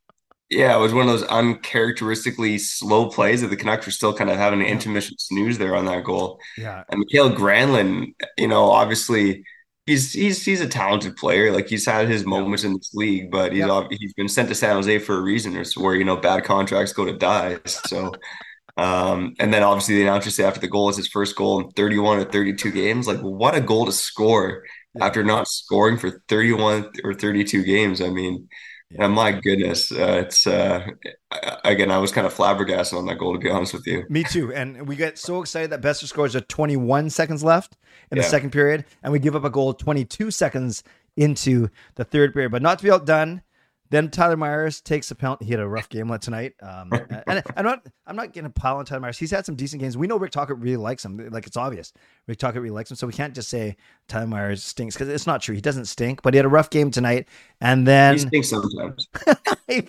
yeah, 0.49 0.77
it 0.77 0.81
was 0.81 0.95
one 0.95 1.09
of 1.09 1.13
those 1.13 1.25
uncharacteristically 1.25 2.59
slow 2.59 3.09
plays 3.09 3.41
that 3.41 3.49
the 3.49 3.57
Canucks 3.57 3.87
were 3.87 3.93
still 3.93 4.15
kind 4.15 4.31
of 4.31 4.37
having 4.37 4.61
an 4.61 4.67
intermission 4.67 5.17
snooze 5.19 5.59
there 5.59 5.75
on 5.75 5.87
that 5.87 6.05
goal. 6.05 6.39
Yeah, 6.57 6.85
and 6.89 7.01
Mikael 7.01 7.31
Granlund, 7.31 8.15
you 8.39 8.47
know, 8.47 8.71
obviously 8.71 9.45
he's 9.87 10.13
he's 10.13 10.45
he's 10.45 10.61
a 10.61 10.69
talented 10.69 11.17
player. 11.17 11.53
Like 11.53 11.69
he's 11.69 11.87
had 11.87 12.09
his 12.09 12.25
moments 12.25 12.65
in 12.65 12.75
this 12.75 12.93
league, 12.95 13.31
but 13.31 13.53
he's 13.53 13.67
yeah. 13.67 13.87
he's 13.91 14.15
been 14.15 14.29
sent 14.29 14.49
to 14.49 14.55
San 14.55 14.77
Jose 14.77 14.99
for 15.01 15.17
a 15.17 15.23
reason. 15.23 15.57
It's 15.57 15.77
where 15.77 15.95
you 15.95 16.05
know 16.05 16.17
bad 16.17 16.45
contracts 16.45 16.93
go 16.93 17.05
to 17.05 17.17
die. 17.17 17.59
So, 17.67 18.13
um, 18.77 19.35
and 19.39 19.53
then 19.53 19.63
obviously 19.63 19.97
the 19.97 20.03
announcer 20.03 20.31
say 20.31 20.45
after 20.45 20.61
the 20.61 20.69
goal 20.69 20.89
is 20.89 20.97
his 20.97 21.09
first 21.09 21.37
goal 21.37 21.61
in 21.61 21.71
31 21.73 22.19
or 22.19 22.25
32 22.25 22.71
games. 22.71 23.07
Like, 23.07 23.21
what 23.21 23.55
a 23.55 23.61
goal 23.61 23.87
to 23.87 23.93
score 23.93 24.65
after 25.01 25.23
not 25.25 25.49
scoring 25.49 25.99
for 25.99 26.23
31 26.29 26.91
or 27.05 27.15
32 27.15 27.63
games. 27.65 28.01
I 28.01 28.11
mean. 28.11 28.49
Yeah. 28.93 29.07
And 29.07 29.15
my 29.15 29.33
goodness, 29.33 29.91
uh, 29.91 30.23
it's 30.27 30.47
uh, 30.47 30.87
again. 31.65 31.91
I 31.91 31.99
was 31.99 32.13
kind 32.13 32.27
of 32.27 32.33
flabbergasted 32.33 32.99
on 32.99 33.07
that 33.07 33.19
goal, 33.19 33.33
to 33.33 33.39
be 33.39 33.49
honest 33.49 33.73
with 33.73 33.87
you. 33.87 34.05
Me 34.11 34.23
too. 34.23 34.53
And 34.53 34.87
we 34.87 34.97
get 34.97 35.19
so 35.19 35.41
excited 35.41 35.71
that 35.71 35.81
Boeser 35.81 36.07
scores 36.07 36.37
at 36.37 36.49
21 36.49 37.09
seconds 37.11 37.43
left 37.43 37.77
in 38.11 38.17
yeah. 38.17 38.23
the 38.23 38.29
second 38.29 38.51
period, 38.51 38.85
and 39.03 39.13
we 39.13 39.19
give 39.19 39.35
up 39.35 39.45
a 39.45 39.51
goal 39.51 39.73
22 39.73 40.31
seconds 40.31 40.83
into 41.17 41.69
the 41.95 42.05
third 42.05 42.35
period. 42.35 42.53
But 42.53 42.61
not 42.61 42.79
to 42.79 42.85
be 42.85 42.91
outdone, 42.91 43.43
then 43.93 44.11
Tyler 44.11 44.39
Myers 44.39 44.81
takes 44.81 45.11
a 45.11 45.15
penalty. 45.15 45.45
He 45.45 45.51
had 45.51 45.61
a 45.61 45.69
rough 45.69 45.91
game 45.91 46.17
tonight. 46.19 46.55
Um, 46.63 46.91
and 47.27 47.43
I'm 47.55 47.65
not 47.65 47.87
I'm 48.07 48.17
not 48.17 48.33
getting 48.33 48.47
a 48.47 48.51
pile 48.51 48.79
on 48.79 48.87
Tyler 48.87 49.01
Myers. 49.03 49.19
He's 49.19 49.31
had 49.31 49.45
some 49.45 49.55
decent 49.55 49.83
games. 49.83 49.99
We 49.99 50.07
know 50.07 50.17
Rick 50.17 50.31
Tocchet 50.31 50.57
really 50.57 50.79
likes 50.79 51.05
him. 51.05 51.29
Like 51.31 51.47
it's 51.47 51.59
obvious. 51.59 51.93
Rick 52.27 52.39
Tocchet 52.39 52.63
really 52.63 52.75
likes 52.75 52.91
him. 52.91 52.97
So 52.97 53.07
we 53.07 53.13
can't 53.13 53.35
just 53.35 53.51
say 53.51 53.77
Tyler 54.09 54.27
Myers 54.27 54.65
stinks 54.65 54.95
because 54.95 55.09
it's 55.09 55.27
not 55.27 55.43
true. 55.43 55.55
He 55.55 55.61
doesn't 55.61 55.85
stink, 55.85 56.23
but 56.23 56.33
he 56.33 56.39
had 56.39 56.47
a 56.47 56.49
rough 56.49 56.71
game 56.71 56.91
tonight. 56.91 57.29
And 57.61 57.87
then 57.87 58.15
he 58.15 58.21
stinks 58.21 58.49
sometimes. 58.49 59.09
and 59.69 59.87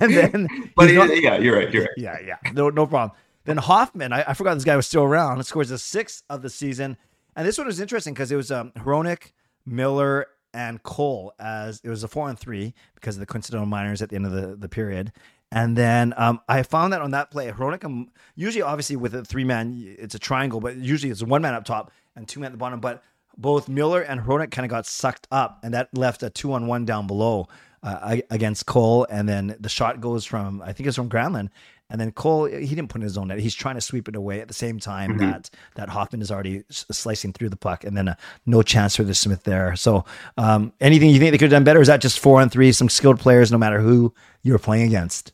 then 0.00 0.48
But 0.74 0.88
he, 0.88 0.96
not, 0.96 1.20
yeah, 1.20 1.36
you're 1.36 1.56
right. 1.58 1.70
You're 1.70 1.82
right. 1.82 1.90
Yeah, 1.98 2.16
yeah. 2.24 2.38
No, 2.54 2.70
no 2.70 2.86
problem. 2.86 3.14
Then 3.44 3.58
Hoffman, 3.58 4.14
I, 4.14 4.24
I 4.28 4.32
forgot 4.32 4.54
this 4.54 4.64
guy 4.64 4.74
was 4.74 4.86
still 4.86 5.04
around, 5.04 5.44
scores 5.44 5.68
the 5.68 5.76
sixth 5.78 6.22
of 6.30 6.40
the 6.40 6.48
season. 6.48 6.96
And 7.36 7.46
this 7.46 7.58
one 7.58 7.66
was 7.66 7.78
interesting 7.78 8.14
because 8.14 8.32
it 8.32 8.36
was 8.36 8.50
um, 8.50 8.72
Hronek, 8.78 9.32
Miller, 9.66 10.28
and 10.56 10.82
Cole 10.82 11.34
as 11.38 11.80
it 11.84 11.88
was 11.90 12.02
a 12.02 12.08
four 12.08 12.28
on 12.28 12.34
three 12.34 12.74
because 12.94 13.16
of 13.16 13.20
the 13.20 13.26
coincidental 13.26 13.66
minors 13.66 14.00
at 14.00 14.08
the 14.08 14.16
end 14.16 14.26
of 14.26 14.32
the, 14.32 14.56
the 14.56 14.68
period. 14.68 15.12
And 15.52 15.76
then 15.76 16.12
um, 16.16 16.40
I 16.48 16.62
found 16.64 16.92
that 16.92 17.02
on 17.02 17.12
that 17.12 17.30
play, 17.30 17.50
Hronek, 17.52 17.84
um, 17.84 18.10
usually 18.34 18.62
obviously 18.62 18.96
with 18.96 19.14
a 19.14 19.24
three 19.24 19.44
man, 19.44 19.94
it's 19.98 20.14
a 20.14 20.18
triangle, 20.18 20.58
but 20.58 20.76
usually 20.76 21.12
it's 21.12 21.22
one 21.22 21.42
man 21.42 21.54
up 21.54 21.64
top 21.64 21.92
and 22.16 22.26
two 22.26 22.40
men 22.40 22.46
at 22.46 22.52
the 22.52 22.58
bottom. 22.58 22.80
But 22.80 23.02
both 23.36 23.68
Miller 23.68 24.00
and 24.00 24.20
Hronek 24.20 24.50
kind 24.50 24.64
of 24.64 24.70
got 24.70 24.86
sucked 24.86 25.28
up, 25.30 25.60
and 25.62 25.74
that 25.74 25.94
left 25.96 26.22
a 26.22 26.30
two 26.30 26.54
on 26.54 26.66
one 26.66 26.86
down 26.86 27.06
below 27.06 27.48
uh, 27.82 28.16
against 28.30 28.66
Cole. 28.66 29.06
And 29.10 29.28
then 29.28 29.56
the 29.60 29.68
shot 29.68 30.00
goes 30.00 30.24
from, 30.24 30.62
I 30.62 30.72
think 30.72 30.86
it's 30.88 30.96
from 30.96 31.10
Granlund. 31.10 31.50
And 31.88 32.00
then 32.00 32.10
Cole, 32.10 32.46
he 32.46 32.66
didn't 32.66 32.88
put 32.88 33.00
in 33.00 33.02
his 33.02 33.16
own 33.16 33.28
net. 33.28 33.38
He's 33.38 33.54
trying 33.54 33.76
to 33.76 33.80
sweep 33.80 34.08
it 34.08 34.16
away 34.16 34.40
at 34.40 34.48
the 34.48 34.54
same 34.54 34.80
time 34.80 35.10
mm-hmm. 35.12 35.30
that 35.30 35.50
that 35.76 35.88
Hoffman 35.88 36.20
is 36.20 36.32
already 36.32 36.64
slicing 36.68 37.32
through 37.32 37.50
the 37.50 37.56
puck, 37.56 37.84
and 37.84 37.96
then 37.96 38.08
uh, 38.08 38.14
no 38.44 38.62
chance 38.62 38.96
for 38.96 39.04
DeSmith 39.04 39.44
there. 39.44 39.76
So, 39.76 40.04
um, 40.36 40.72
anything 40.80 41.10
you 41.10 41.20
think 41.20 41.30
they 41.30 41.38
could 41.38 41.52
have 41.52 41.58
done 41.58 41.64
better? 41.64 41.80
Is 41.80 41.88
that 41.88 42.00
just 42.00 42.18
four 42.18 42.40
on 42.40 42.50
three, 42.50 42.72
some 42.72 42.88
skilled 42.88 43.20
players, 43.20 43.52
no 43.52 43.58
matter 43.58 43.80
who 43.80 44.12
you're 44.42 44.58
playing 44.58 44.86
against? 44.86 45.32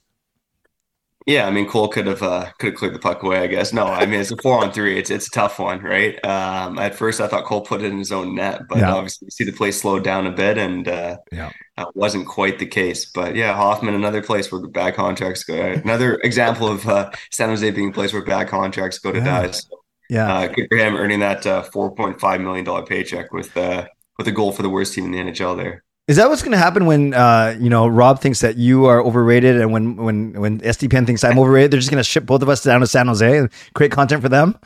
Yeah, 1.27 1.47
I 1.47 1.51
mean 1.51 1.69
Cole 1.69 1.89
could 1.89 2.07
have 2.07 2.23
uh, 2.23 2.51
could 2.59 2.71
have 2.71 2.79
cleared 2.79 2.95
the 2.95 2.99
puck 2.99 3.23
away. 3.23 3.39
I 3.39 3.47
guess 3.47 3.73
no. 3.73 3.87
I 3.87 4.07
mean 4.07 4.21
it's 4.21 4.31
a 4.31 4.37
four 4.37 4.63
on 4.63 4.73
three. 4.73 4.99
It's 4.99 5.11
it's 5.11 5.29
a 5.29 5.31
tough 5.31 5.59
one, 5.59 5.81
right? 5.81 6.23
Um, 6.25 6.79
at 6.79 6.95
first 6.95 7.21
I 7.21 7.29
thought 7.29 7.45
Cole 7.45 7.61
put 7.61 7.83
it 7.83 7.87
in 7.87 7.99
his 7.99 8.13
own 8.13 8.35
net, 8.35 8.63
but 8.69 8.79
yeah. 8.79 8.93
obviously 8.93 9.27
you 9.27 9.31
see 9.31 9.45
the 9.45 9.53
play 9.53 9.71
slowed 9.71 10.03
down 10.05 10.27
a 10.27 10.33
bit, 10.33 10.59
and 10.59 10.89
uh, 10.89 11.19
yeah, 11.31 11.51
that 11.77 11.95
wasn't 11.95 12.27
quite 12.27 12.59
the 12.59 12.67
case. 12.67 13.05
But 13.05 13.37
yeah, 13.37 13.55
Hoffman, 13.55 13.95
another 13.95 14.23
place 14.23 14.51
where 14.51 14.67
bad 14.67 14.95
contracts 14.95 15.45
go. 15.45 15.55
Another 15.55 16.17
example 16.25 16.69
of 16.69 16.89
uh, 16.89 17.11
San 17.31 17.49
Jose 17.51 17.71
being 17.71 17.91
a 17.91 17.93
place 17.93 18.13
where 18.13 18.25
bad 18.25 18.49
contracts 18.49 18.99
go 18.99 19.13
to 19.13 19.19
yeah. 19.19 19.43
die. 19.43 19.51
So, 19.53 19.69
yeah, 20.11 20.33
uh, 20.33 20.47
good 20.49 20.67
for 20.71 20.77
him 20.77 20.97
earning 20.97 21.21
that 21.21 21.47
uh, 21.47 21.63
four 21.63 21.95
point 21.95 22.21
five 22.21 22.41
million 22.41 22.65
dollar 22.65 22.85
paycheck 22.85 23.33
with 23.33 23.57
uh, 23.57 23.87
with 24.19 24.27
a 24.27 24.33
goal 24.33 24.53
for 24.53 24.63
the 24.63 24.71
worst 24.71 24.95
team 24.95 25.05
in 25.05 25.13
the 25.13 25.19
NHL 25.19 25.57
there. 25.57 25.85
Is 26.09 26.17
that 26.17 26.29
what's 26.29 26.43
going 26.43 26.53
to 26.53 26.59
happen 26.59 26.87
when 26.87 27.15
uh, 27.15 27.57
you 27.61 27.71
know 27.71 27.87
Rob 27.87 28.21
thinks 28.21 28.41
that 28.41 28.57
you 28.57 28.87
are 28.87 29.01
overrated, 29.01 29.61
and 29.61 29.73
when 29.73 29.97
when 29.97 30.33
when 30.41 30.59
SDPN 30.61 31.07
thinks 31.07 31.23
I'm 31.23 31.39
overrated, 31.39 31.71
they're 31.71 31.81
just 31.81 31.91
going 31.91 32.03
to 32.03 32.09
ship 32.09 32.27
both 32.27 32.43
of 32.43 32.49
us 32.49 32.63
down 32.65 32.81
to 32.81 32.87
San 32.89 33.07
Jose 33.07 33.39
and 33.39 33.49
create 33.75 33.93
content 33.93 34.21
for 34.21 34.29
them? 34.29 34.59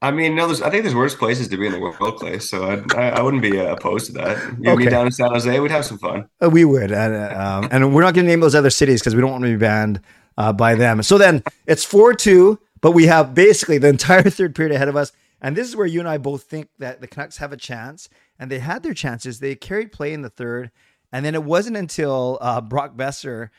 I 0.00 0.10
mean, 0.10 0.34
no, 0.34 0.50
I 0.50 0.68
think 0.70 0.82
there's 0.82 0.94
worse 0.94 1.14
places 1.14 1.48
to 1.48 1.56
be 1.56 1.66
in 1.66 1.72
the 1.72 1.80
world, 1.80 2.16
Clay. 2.16 2.38
So 2.38 2.64
I, 2.64 3.00
I, 3.00 3.08
I 3.10 3.22
wouldn't 3.22 3.42
be 3.42 3.58
uh, 3.58 3.72
opposed 3.72 4.06
to 4.06 4.12
that. 4.12 4.36
You 4.60 4.72
okay. 4.72 4.84
me 4.84 4.90
down 4.90 5.06
in 5.06 5.12
San 5.12 5.30
Jose, 5.30 5.60
we'd 5.60 5.70
have 5.70 5.86
some 5.86 5.96
fun. 5.96 6.28
Uh, 6.42 6.50
we 6.50 6.64
would, 6.64 6.92
um, 6.92 7.68
and 7.70 7.94
we're 7.94 8.02
not 8.02 8.12
going 8.12 8.26
to 8.26 8.30
name 8.30 8.40
those 8.40 8.54
other 8.54 8.68
cities 8.68 9.00
because 9.00 9.14
we 9.14 9.22
don't 9.22 9.30
want 9.30 9.44
to 9.44 9.50
be 9.50 9.56
banned 9.56 10.00
uh, 10.36 10.52
by 10.52 10.74
them. 10.74 11.02
So 11.02 11.16
then 11.16 11.42
it's 11.66 11.84
four 11.84 12.12
two, 12.14 12.58
but 12.80 12.92
we 12.92 13.06
have 13.06 13.34
basically 13.34 13.78
the 13.78 13.88
entire 13.88 14.22
third 14.30 14.54
period 14.54 14.74
ahead 14.74 14.88
of 14.88 14.96
us, 14.96 15.12
and 15.40 15.56
this 15.56 15.68
is 15.68 15.76
where 15.76 15.86
you 15.86 16.00
and 16.00 16.08
I 16.08 16.18
both 16.18 16.42
think 16.42 16.68
that 16.78 17.00
the 17.00 17.06
Canucks 17.06 17.38
have 17.38 17.52
a 17.52 17.56
chance 17.56 18.08
and 18.38 18.50
they 18.50 18.58
had 18.58 18.82
their 18.82 18.94
chances. 18.94 19.40
They 19.40 19.54
carried 19.54 19.92
play 19.92 20.12
in 20.12 20.22
the 20.22 20.30
third, 20.30 20.70
and 21.12 21.24
then 21.24 21.34
it 21.34 21.44
wasn't 21.44 21.76
until 21.76 22.38
uh, 22.40 22.60
Brock 22.60 22.96
Boeser, 22.96 23.50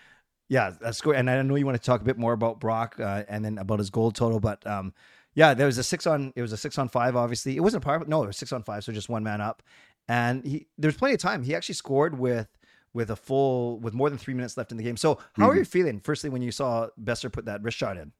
yeah, 0.47 0.71
that's 0.79 1.01
good. 1.01 1.15
And 1.15 1.29
I 1.29 1.41
know 1.41 1.55
you 1.55 1.65
want 1.65 1.81
to 1.81 1.85
talk 1.85 2.01
a 2.01 2.05
bit 2.05 2.17
more 2.17 2.33
about 2.33 2.59
Brock 2.59 2.99
uh, 2.99 3.23
and 3.27 3.43
then 3.43 3.57
about 3.57 3.79
his 3.79 3.89
goal 3.89 4.11
total, 4.11 4.39
but 4.39 4.65
um, 4.67 4.93
yeah, 5.33 5.53
there 5.53 5.65
was 5.65 5.77
a 5.77 5.83
six 5.83 6.07
on. 6.07 6.31
It 6.35 6.41
was 6.41 6.53
a 6.53 6.57
six 6.57 6.77
on 6.77 6.87
five. 6.87 7.15
Obviously, 7.15 7.57
it 7.57 7.59
wasn't 7.59 7.83
a 7.83 7.85
power. 7.85 8.03
No, 8.07 8.23
it 8.23 8.27
was 8.27 8.37
six 8.37 8.51
on 8.53 8.63
five, 8.63 8.83
so 8.83 8.91
just 8.91 9.09
one 9.09 9.23
man 9.23 9.41
up. 9.41 9.63
And 10.07 10.45
he 10.45 10.67
there's 10.77 10.95
plenty 10.95 11.15
of 11.15 11.19
time. 11.19 11.43
He 11.43 11.55
actually 11.55 11.75
scored 11.75 12.17
with 12.17 12.47
with 12.93 13.11
a 13.11 13.15
full 13.15 13.79
with 13.79 13.93
more 13.93 14.09
than 14.09 14.17
three 14.17 14.33
minutes 14.33 14.55
left 14.55 14.71
in 14.71 14.77
the 14.77 14.83
game. 14.83 14.97
So 14.97 15.15
how 15.33 15.43
mm-hmm. 15.43 15.43
are 15.43 15.55
you 15.55 15.65
feeling? 15.65 15.99
Firstly, 15.99 16.29
when 16.29 16.41
you 16.41 16.51
saw 16.51 16.87
Boeser 17.01 17.31
put 17.31 17.45
that 17.45 17.61
wrist 17.61 17.77
shot 17.77 17.97
in. 17.97 18.13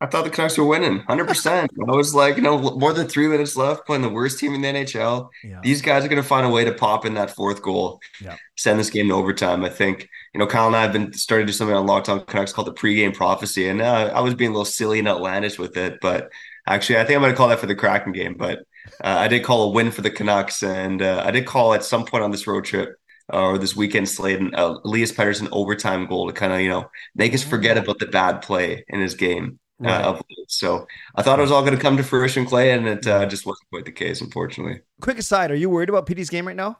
I 0.00 0.06
thought 0.06 0.24
the 0.24 0.30
Canucks 0.30 0.58
were 0.58 0.64
winning 0.64 1.00
100%. 1.02 1.68
I 1.88 1.96
was 1.96 2.12
like, 2.12 2.36
you 2.36 2.42
know, 2.42 2.58
more 2.58 2.92
than 2.92 3.06
three 3.06 3.28
minutes 3.28 3.56
left, 3.56 3.86
playing 3.86 4.02
the 4.02 4.08
worst 4.08 4.38
team 4.38 4.52
in 4.52 4.60
the 4.60 4.68
NHL. 4.68 5.28
Yeah. 5.44 5.60
These 5.62 5.80
guys 5.80 6.04
are 6.04 6.08
going 6.08 6.20
to 6.20 6.28
find 6.28 6.44
a 6.44 6.50
way 6.50 6.64
to 6.64 6.72
pop 6.72 7.06
in 7.06 7.14
that 7.14 7.30
fourth 7.30 7.62
goal, 7.62 8.00
yeah. 8.20 8.36
send 8.56 8.80
this 8.80 8.90
game 8.90 9.08
to 9.08 9.14
overtime. 9.14 9.64
I 9.64 9.68
think, 9.68 10.08
you 10.34 10.40
know, 10.40 10.46
Kyle 10.46 10.66
and 10.66 10.74
I 10.74 10.82
have 10.82 10.92
been 10.92 11.12
starting 11.12 11.46
to 11.46 11.52
do 11.52 11.56
something 11.56 11.76
on 11.76 11.86
Locked 11.86 12.08
On 12.08 12.24
Canucks 12.24 12.52
called 12.52 12.66
the 12.66 12.72
pregame 12.72 13.14
prophecy. 13.14 13.68
And 13.68 13.80
uh, 13.80 14.10
I 14.12 14.20
was 14.20 14.34
being 14.34 14.50
a 14.50 14.54
little 14.54 14.64
silly 14.64 14.98
and 14.98 15.06
outlandish 15.06 15.58
with 15.58 15.76
it. 15.76 15.98
But 16.00 16.32
actually, 16.66 16.98
I 16.98 17.04
think 17.04 17.16
I'm 17.16 17.22
going 17.22 17.32
to 17.32 17.36
call 17.36 17.48
that 17.48 17.60
for 17.60 17.66
the 17.66 17.76
Kraken 17.76 18.12
game. 18.12 18.34
But 18.36 18.60
uh, 19.04 19.18
I 19.18 19.28
did 19.28 19.44
call 19.44 19.64
a 19.64 19.72
win 19.72 19.92
for 19.92 20.02
the 20.02 20.10
Canucks. 20.10 20.64
And 20.64 21.00
uh, 21.00 21.22
I 21.24 21.30
did 21.30 21.46
call 21.46 21.74
at 21.74 21.84
some 21.84 22.06
point 22.06 22.24
on 22.24 22.32
this 22.32 22.48
road 22.48 22.64
trip 22.64 22.96
uh, 23.32 23.40
or 23.40 23.58
this 23.58 23.76
weekend 23.76 24.08
slate 24.08 24.40
and 24.40 24.52
uh, 24.56 24.80
Elias 24.84 25.12
Pettersson 25.12 25.48
overtime 25.52 26.06
goal 26.06 26.26
to 26.26 26.32
kind 26.32 26.52
of, 26.52 26.60
you 26.60 26.68
know, 26.68 26.90
make 27.14 27.34
us 27.34 27.44
forget 27.44 27.76
mm. 27.76 27.84
about 27.84 28.00
the 28.00 28.06
bad 28.06 28.42
play 28.42 28.84
in 28.88 29.00
his 29.00 29.14
game. 29.14 29.60
Uh, 29.84 29.88
right. 29.88 30.04
Uh, 30.04 30.22
so 30.48 30.86
I 31.16 31.22
thought 31.22 31.38
it 31.38 31.42
was 31.42 31.50
all 31.50 31.62
going 31.62 31.74
to 31.74 31.80
come 31.80 31.96
to 31.96 32.02
fruition, 32.02 32.46
Clay, 32.46 32.72
and 32.72 32.86
it 32.86 33.06
uh, 33.06 33.26
just 33.26 33.46
wasn't 33.46 33.68
quite 33.70 33.84
the 33.84 33.92
case, 33.92 34.20
unfortunately. 34.20 34.80
Quick 35.00 35.18
aside: 35.18 35.50
Are 35.50 35.56
you 35.56 35.70
worried 35.70 35.88
about 35.88 36.06
Petey's 36.06 36.30
game 36.30 36.46
right 36.46 36.56
now? 36.56 36.78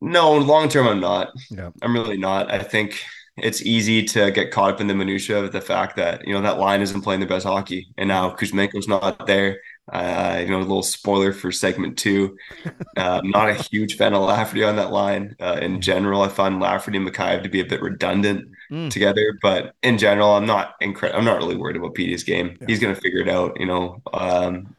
No, 0.00 0.36
long 0.36 0.68
term, 0.68 0.86
I'm 0.86 1.00
not. 1.00 1.32
Yeah. 1.50 1.70
I'm 1.82 1.92
really 1.92 2.18
not. 2.18 2.52
I 2.52 2.62
think 2.62 3.02
it's 3.36 3.62
easy 3.62 4.04
to 4.04 4.30
get 4.30 4.50
caught 4.50 4.74
up 4.74 4.80
in 4.80 4.86
the 4.86 4.94
minutia 4.94 5.42
of 5.42 5.52
the 5.52 5.60
fact 5.60 5.96
that 5.96 6.26
you 6.26 6.34
know 6.34 6.42
that 6.42 6.58
line 6.58 6.80
isn't 6.82 7.02
playing 7.02 7.20
the 7.20 7.26
best 7.26 7.46
hockey, 7.46 7.88
and 7.96 8.08
now 8.08 8.30
Kuzmenko's 8.30 8.88
not 8.88 9.26
there. 9.26 9.60
Uh, 9.92 10.38
you 10.40 10.50
know, 10.50 10.58
a 10.58 10.60
little 10.60 10.82
spoiler 10.82 11.32
for 11.32 11.52
segment 11.52 11.98
two. 11.98 12.36
Uh, 12.96 13.20
not 13.22 13.48
a 13.48 13.54
huge 13.54 13.96
fan 13.96 14.12
of 14.12 14.22
Lafferty 14.22 14.64
on 14.64 14.74
that 14.74 14.90
line. 14.90 15.36
Uh, 15.38 15.56
in 15.62 15.80
general, 15.80 16.20
I 16.22 16.28
find 16.28 16.58
Lafferty 16.58 16.96
and 16.96 17.08
Mikheyev 17.08 17.44
to 17.44 17.48
be 17.48 17.60
a 17.60 17.64
bit 17.64 17.80
redundant 17.80 18.48
mm. 18.72 18.90
together. 18.90 19.38
But 19.40 19.76
in 19.84 19.98
general, 19.98 20.30
I'm 20.30 20.46
not 20.46 20.74
incre- 20.80 21.14
I'm 21.14 21.24
not 21.24 21.38
really 21.38 21.54
worried 21.54 21.76
about 21.76 21.94
Petey's 21.94 22.24
game. 22.24 22.56
Yeah. 22.60 22.66
He's 22.66 22.80
going 22.80 22.92
to 22.92 23.00
figure 23.00 23.20
it 23.20 23.28
out. 23.28 23.58
You 23.60 23.66
know, 23.66 24.02
um, 24.12 24.74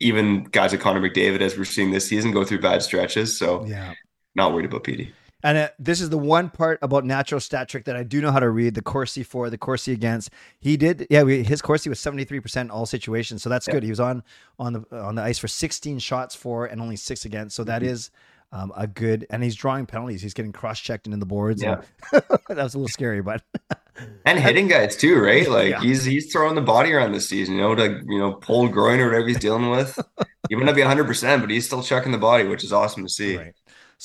even 0.00 0.44
guys 0.44 0.72
like 0.72 0.80
Connor 0.80 1.00
McDavid, 1.00 1.42
as 1.42 1.56
we're 1.56 1.64
seeing 1.64 1.92
this 1.92 2.08
season, 2.08 2.32
go 2.32 2.44
through 2.44 2.60
bad 2.60 2.82
stretches. 2.82 3.38
So 3.38 3.64
yeah, 3.66 3.94
not 4.34 4.52
worried 4.52 4.66
about 4.66 4.82
Petey. 4.82 5.12
And 5.44 5.58
uh, 5.58 5.68
this 5.78 6.00
is 6.00 6.08
the 6.08 6.18
one 6.18 6.48
part 6.48 6.78
about 6.80 7.04
natural 7.04 7.38
stat 7.38 7.68
trick 7.68 7.84
that 7.84 7.96
I 7.96 8.02
do 8.02 8.22
know 8.22 8.32
how 8.32 8.40
to 8.40 8.48
read: 8.48 8.74
the 8.74 8.82
Corsi 8.82 9.22
for, 9.22 9.50
the 9.50 9.58
Corsi 9.58 9.92
against. 9.92 10.30
He 10.58 10.78
did, 10.78 11.06
yeah. 11.10 11.22
We, 11.22 11.44
his 11.44 11.60
Corsi 11.60 11.90
was 11.90 12.00
seventy 12.00 12.24
three 12.24 12.40
percent 12.40 12.70
all 12.70 12.86
situations, 12.86 13.42
so 13.42 13.50
that's 13.50 13.68
yeah. 13.68 13.74
good. 13.74 13.82
He 13.82 13.90
was 13.90 14.00
on 14.00 14.22
on 14.58 14.72
the 14.72 14.84
on 14.90 15.16
the 15.16 15.22
ice 15.22 15.38
for 15.38 15.46
sixteen 15.46 15.98
shots 15.98 16.34
for 16.34 16.64
and 16.64 16.80
only 16.80 16.96
six 16.96 17.26
against, 17.26 17.54
so 17.54 17.62
that 17.64 17.82
mm-hmm. 17.82 17.90
is 17.90 18.10
um, 18.52 18.72
a 18.74 18.86
good. 18.86 19.26
And 19.28 19.42
he's 19.42 19.54
drawing 19.54 19.84
penalties. 19.84 20.22
He's 20.22 20.32
getting 20.32 20.50
cross 20.50 20.80
checked 20.80 21.06
into 21.06 21.18
the 21.18 21.26
boards. 21.26 21.62
Yeah, 21.62 21.82
that 22.12 22.46
was 22.48 22.72
a 22.72 22.78
little 22.78 22.88
scary, 22.88 23.20
but 23.20 23.42
and 24.24 24.38
hitting 24.38 24.66
guys 24.66 24.96
too, 24.96 25.20
right? 25.20 25.46
Like 25.54 25.72
yeah. 25.72 25.80
he's 25.82 26.06
he's 26.06 26.32
throwing 26.32 26.54
the 26.54 26.62
body 26.62 26.90
around 26.94 27.12
this 27.12 27.28
season, 27.28 27.56
you 27.56 27.60
know, 27.60 27.74
to 27.74 28.00
you 28.08 28.18
know 28.18 28.32
pull 28.32 28.66
groin 28.68 28.98
or 28.98 29.08
whatever 29.08 29.28
he's 29.28 29.38
dealing 29.38 29.68
with. 29.68 29.98
he 30.48 30.56
might 30.56 30.64
not 30.64 30.74
be 30.74 30.80
hundred 30.80 31.04
percent, 31.04 31.42
but 31.42 31.50
he's 31.50 31.66
still 31.66 31.82
checking 31.82 32.12
the 32.12 32.18
body, 32.18 32.44
which 32.44 32.64
is 32.64 32.72
awesome 32.72 33.02
to 33.02 33.10
see. 33.10 33.36
Right. 33.36 33.54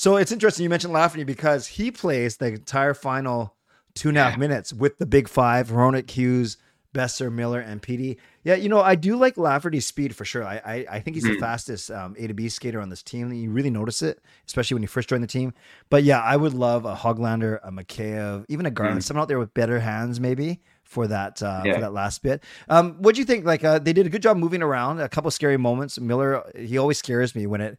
So 0.00 0.16
it's 0.16 0.32
interesting 0.32 0.62
you 0.62 0.70
mentioned 0.70 0.94
Lafferty 0.94 1.24
because 1.24 1.66
he 1.66 1.90
plays 1.90 2.38
the 2.38 2.46
entire 2.46 2.94
final 2.94 3.54
two 3.94 4.08
and 4.08 4.16
a 4.16 4.22
half 4.22 4.38
minutes 4.38 4.72
with 4.72 4.96
the 4.96 5.04
big 5.04 5.28
five, 5.28 5.68
Hronek, 5.68 6.08
Hughes, 6.08 6.56
Boeser, 6.94 7.30
Miller, 7.30 7.60
and 7.60 7.82
Petey. 7.82 8.18
Yeah, 8.42 8.54
you 8.54 8.70
know, 8.70 8.80
I 8.80 8.94
do 8.94 9.14
like 9.16 9.36
Lafferty's 9.36 9.86
speed 9.86 10.16
for 10.16 10.24
sure. 10.24 10.42
I 10.42 10.62
I, 10.64 10.86
I 10.92 11.00
think 11.00 11.16
he's 11.16 11.24
mm. 11.24 11.32
the 11.32 11.34
hmm. 11.34 11.40
fastest 11.40 11.90
um, 11.90 12.16
A 12.18 12.26
to 12.28 12.32
B 12.32 12.48
skater 12.48 12.80
on 12.80 12.88
this 12.88 13.02
team. 13.02 13.30
You 13.30 13.50
really 13.50 13.68
notice 13.68 14.00
it, 14.00 14.22
especially 14.46 14.76
when 14.76 14.82
you 14.82 14.88
first 14.88 15.10
join 15.10 15.20
the 15.20 15.26
team. 15.26 15.52
But 15.90 16.02
yeah, 16.02 16.22
I 16.22 16.34
would 16.34 16.54
love 16.54 16.86
a 16.86 16.94
Hoglander, 16.94 17.60
a 17.62 17.70
Mikheyev, 17.70 18.46
even 18.48 18.64
a 18.64 18.70
Garland, 18.70 19.00
mm. 19.00 19.02
someone 19.02 19.20
out 19.20 19.28
there 19.28 19.38
with 19.38 19.52
better 19.52 19.80
hands, 19.80 20.18
maybe 20.18 20.62
for 20.90 21.06
that 21.06 21.40
uh, 21.40 21.62
yeah. 21.64 21.74
for 21.74 21.80
that 21.80 21.92
last 21.92 22.20
bit. 22.20 22.42
Um, 22.68 22.96
what 22.98 23.14
do 23.14 23.20
you 23.20 23.24
think? 23.24 23.44
Like 23.44 23.62
uh, 23.62 23.78
they 23.78 23.92
did 23.92 24.06
a 24.06 24.10
good 24.10 24.22
job 24.22 24.36
moving 24.36 24.60
around. 24.60 25.00
A 25.00 25.08
couple 25.08 25.30
scary 25.30 25.56
moments. 25.56 26.00
Miller, 26.00 26.42
he 26.58 26.78
always 26.78 26.98
scares 26.98 27.32
me 27.36 27.46
when 27.46 27.60
it 27.60 27.78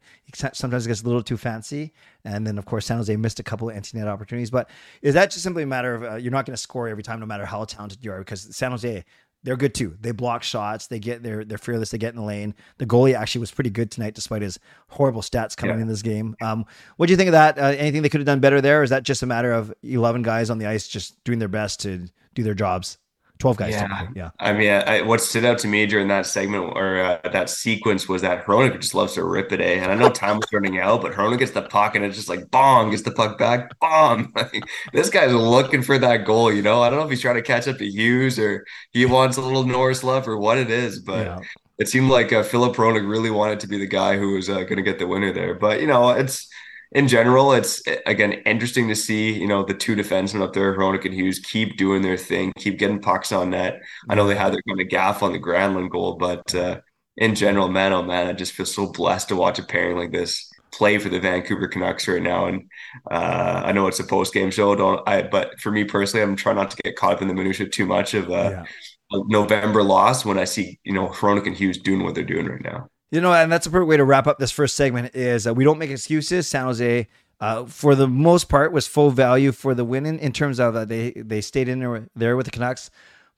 sometimes 0.54 0.86
gets 0.86 1.02
a 1.02 1.04
little 1.04 1.22
too 1.22 1.36
fancy. 1.36 1.92
And 2.24 2.46
then 2.46 2.56
of 2.56 2.64
course 2.64 2.86
San 2.86 2.96
Jose 2.96 3.14
missed 3.16 3.38
a 3.38 3.42
couple 3.42 3.68
of 3.68 3.76
anti 3.76 3.98
net 3.98 4.08
opportunities. 4.08 4.50
But 4.50 4.70
is 5.02 5.12
that 5.12 5.30
just 5.30 5.42
simply 5.42 5.64
a 5.64 5.66
matter 5.66 5.94
of 5.94 6.02
uh, 6.02 6.16
you're 6.16 6.32
not 6.32 6.46
going 6.46 6.54
to 6.54 6.62
score 6.62 6.88
every 6.88 7.02
time, 7.02 7.20
no 7.20 7.26
matter 7.26 7.44
how 7.44 7.64
talented 7.64 8.02
you 8.02 8.12
are? 8.12 8.18
Because 8.18 8.56
San 8.56 8.70
Jose 8.70 9.04
they're 9.44 9.56
good 9.56 9.74
too. 9.74 9.96
They 10.00 10.12
block 10.12 10.42
shots. 10.42 10.86
They 10.86 10.98
get 10.98 11.22
they're 11.22 11.44
they're 11.44 11.58
fearless. 11.58 11.90
They 11.90 11.98
get 11.98 12.14
in 12.14 12.16
the 12.16 12.26
lane. 12.26 12.54
The 12.78 12.86
goalie 12.86 13.14
actually 13.14 13.40
was 13.40 13.50
pretty 13.50 13.70
good 13.70 13.90
tonight, 13.90 14.14
despite 14.14 14.42
his 14.42 14.58
horrible 14.88 15.20
stats 15.20 15.56
coming 15.56 15.76
yeah. 15.76 15.82
in 15.82 15.88
this 15.88 16.02
game. 16.02 16.36
Um, 16.40 16.64
what 16.96 17.06
do 17.06 17.12
you 17.12 17.16
think 17.16 17.28
of 17.28 17.32
that? 17.32 17.58
Uh, 17.58 17.74
anything 17.76 18.02
they 18.02 18.08
could 18.08 18.20
have 18.20 18.26
done 18.26 18.40
better 18.40 18.60
there? 18.60 18.80
Or 18.80 18.82
is 18.84 18.90
that 18.90 19.02
just 19.02 19.22
a 19.22 19.26
matter 19.26 19.52
of 19.52 19.74
eleven 19.82 20.22
guys 20.22 20.48
on 20.48 20.58
the 20.58 20.66
ice 20.66 20.86
just 20.86 21.22
doing 21.24 21.38
their 21.38 21.48
best 21.48 21.80
to 21.80 22.08
do 22.34 22.42
their 22.42 22.54
jobs? 22.54 22.98
12 23.42 23.56
guys. 23.56 23.72
Yeah. 23.72 24.06
yeah. 24.14 24.30
I 24.38 24.52
mean, 24.52 24.70
I, 24.70 25.02
what 25.02 25.20
stood 25.20 25.44
out 25.44 25.58
to 25.58 25.66
me 25.66 25.84
during 25.84 26.06
that 26.08 26.26
segment 26.26 26.76
or 26.76 27.00
uh, 27.00 27.18
that 27.32 27.50
sequence 27.50 28.08
was 28.08 28.22
that 28.22 28.46
Hronek 28.46 28.80
just 28.80 28.94
loves 28.94 29.14
to 29.14 29.24
rip 29.24 29.50
it, 29.50 29.60
eh? 29.60 29.80
And 29.82 29.90
I 29.90 29.96
know 29.96 30.10
time 30.10 30.36
was 30.36 30.46
running 30.52 30.78
out, 30.78 31.02
but 31.02 31.10
Hronek 31.10 31.40
gets 31.40 31.50
the 31.50 31.62
puck 31.62 31.96
and 31.96 32.04
it's 32.04 32.14
just 32.14 32.28
like 32.28 32.48
bomb, 32.52 32.92
gets 32.92 33.02
the 33.02 33.10
puck 33.10 33.38
back, 33.38 33.76
bomb. 33.80 34.32
this 34.92 35.10
guy's 35.10 35.34
looking 35.34 35.82
for 35.82 35.98
that 35.98 36.24
goal, 36.24 36.52
you 36.52 36.62
know? 36.62 36.82
I 36.82 36.88
don't 36.88 37.00
know 37.00 37.04
if 37.04 37.10
he's 37.10 37.20
trying 37.20 37.34
to 37.34 37.42
catch 37.42 37.66
up 37.66 37.78
to 37.78 37.84
Hughes 37.84 38.38
or 38.38 38.64
he 38.92 39.06
wants 39.06 39.38
a 39.38 39.42
little 39.42 39.64
Norris 39.64 40.04
love 40.04 40.28
or 40.28 40.36
what 40.36 40.56
it 40.56 40.70
is, 40.70 41.00
but 41.00 41.26
yeah. 41.26 41.38
it 41.78 41.88
seemed 41.88 42.10
like 42.10 42.32
uh, 42.32 42.44
Filip 42.44 42.76
Hronek 42.76 43.08
really 43.10 43.30
wanted 43.30 43.58
to 43.58 43.66
be 43.66 43.76
the 43.76 43.88
guy 43.88 44.16
who 44.16 44.34
was 44.34 44.48
uh, 44.48 44.62
going 44.62 44.76
to 44.76 44.82
get 44.82 45.00
the 45.00 45.06
winner 45.08 45.32
there. 45.32 45.54
But, 45.54 45.80
you 45.80 45.88
know, 45.88 46.10
it's 46.10 46.46
in 46.94 47.08
general, 47.08 47.52
it's 47.52 47.82
again 48.06 48.32
interesting 48.44 48.88
to 48.88 48.96
see, 48.96 49.32
you 49.32 49.46
know, 49.46 49.64
the 49.64 49.74
two 49.74 49.96
defensemen 49.96 50.42
up 50.42 50.52
there, 50.52 50.76
Hronek 50.76 51.04
and 51.04 51.14
Hughes, 51.14 51.38
keep 51.38 51.76
doing 51.76 52.02
their 52.02 52.16
thing, 52.16 52.52
keep 52.58 52.78
getting 52.78 53.00
pucks 53.00 53.32
on 53.32 53.50
net. 53.50 53.80
I 54.08 54.14
know 54.14 54.26
they 54.26 54.34
had 54.34 54.52
their 54.52 54.62
kind 54.68 54.80
of 54.80 54.88
gaff 54.88 55.22
on 55.22 55.32
the 55.32 55.38
Granlund 55.38 55.90
goal, 55.90 56.16
but 56.16 56.54
uh, 56.54 56.80
in 57.16 57.34
general, 57.34 57.68
man, 57.68 57.92
oh 57.92 58.02
man, 58.02 58.26
I 58.26 58.32
just 58.32 58.52
feel 58.52 58.66
so 58.66 58.92
blessed 58.92 59.28
to 59.28 59.36
watch 59.36 59.58
a 59.58 59.62
pairing 59.62 59.96
like 59.96 60.12
this 60.12 60.50
play 60.72 60.98
for 60.98 61.08
the 61.08 61.20
Vancouver 61.20 61.68
Canucks 61.68 62.08
right 62.08 62.22
now. 62.22 62.46
And 62.46 62.68
uh, 63.10 63.62
I 63.64 63.72
know 63.72 63.86
it's 63.86 64.00
a 64.00 64.04
post 64.04 64.34
game 64.34 64.50
show, 64.50 64.74
don't 64.74 65.06
I? 65.08 65.22
But 65.22 65.60
for 65.60 65.70
me 65.70 65.84
personally, 65.84 66.22
I'm 66.22 66.36
trying 66.36 66.56
not 66.56 66.70
to 66.72 66.82
get 66.82 66.96
caught 66.96 67.14
up 67.14 67.22
in 67.22 67.28
the 67.28 67.34
minutia 67.34 67.68
too 67.68 67.86
much 67.86 68.14
of 68.14 68.30
uh, 68.30 68.50
yeah. 68.50 68.64
November 69.28 69.82
loss 69.82 70.24
when 70.24 70.38
I 70.38 70.44
see 70.44 70.78
you 70.84 70.92
know 70.92 71.08
Hronek 71.08 71.46
and 71.46 71.56
Hughes 71.56 71.78
doing 71.78 72.02
what 72.02 72.14
they're 72.14 72.24
doing 72.24 72.46
right 72.46 72.62
now. 72.62 72.88
You 73.12 73.20
know, 73.20 73.34
and 73.34 73.52
that's 73.52 73.66
a 73.66 73.70
perfect 73.70 73.88
way 73.88 73.98
to 73.98 74.04
wrap 74.04 74.26
up 74.26 74.38
this 74.38 74.50
first 74.50 74.74
segment. 74.74 75.14
Is 75.14 75.46
uh, 75.46 75.52
we 75.52 75.64
don't 75.64 75.78
make 75.78 75.90
excuses. 75.90 76.48
San 76.48 76.64
Jose, 76.64 77.06
uh, 77.40 77.66
for 77.66 77.94
the 77.94 78.08
most 78.08 78.48
part, 78.48 78.72
was 78.72 78.86
full 78.86 79.10
value 79.10 79.52
for 79.52 79.74
the 79.74 79.84
winning 79.84 80.18
in 80.18 80.32
terms 80.32 80.58
of 80.58 80.74
uh, 80.74 80.86
they 80.86 81.10
they 81.10 81.42
stayed 81.42 81.68
in 81.68 81.78
there, 81.78 82.08
there 82.16 82.38
with 82.38 82.46
the 82.46 82.50
Canucks. 82.50 82.90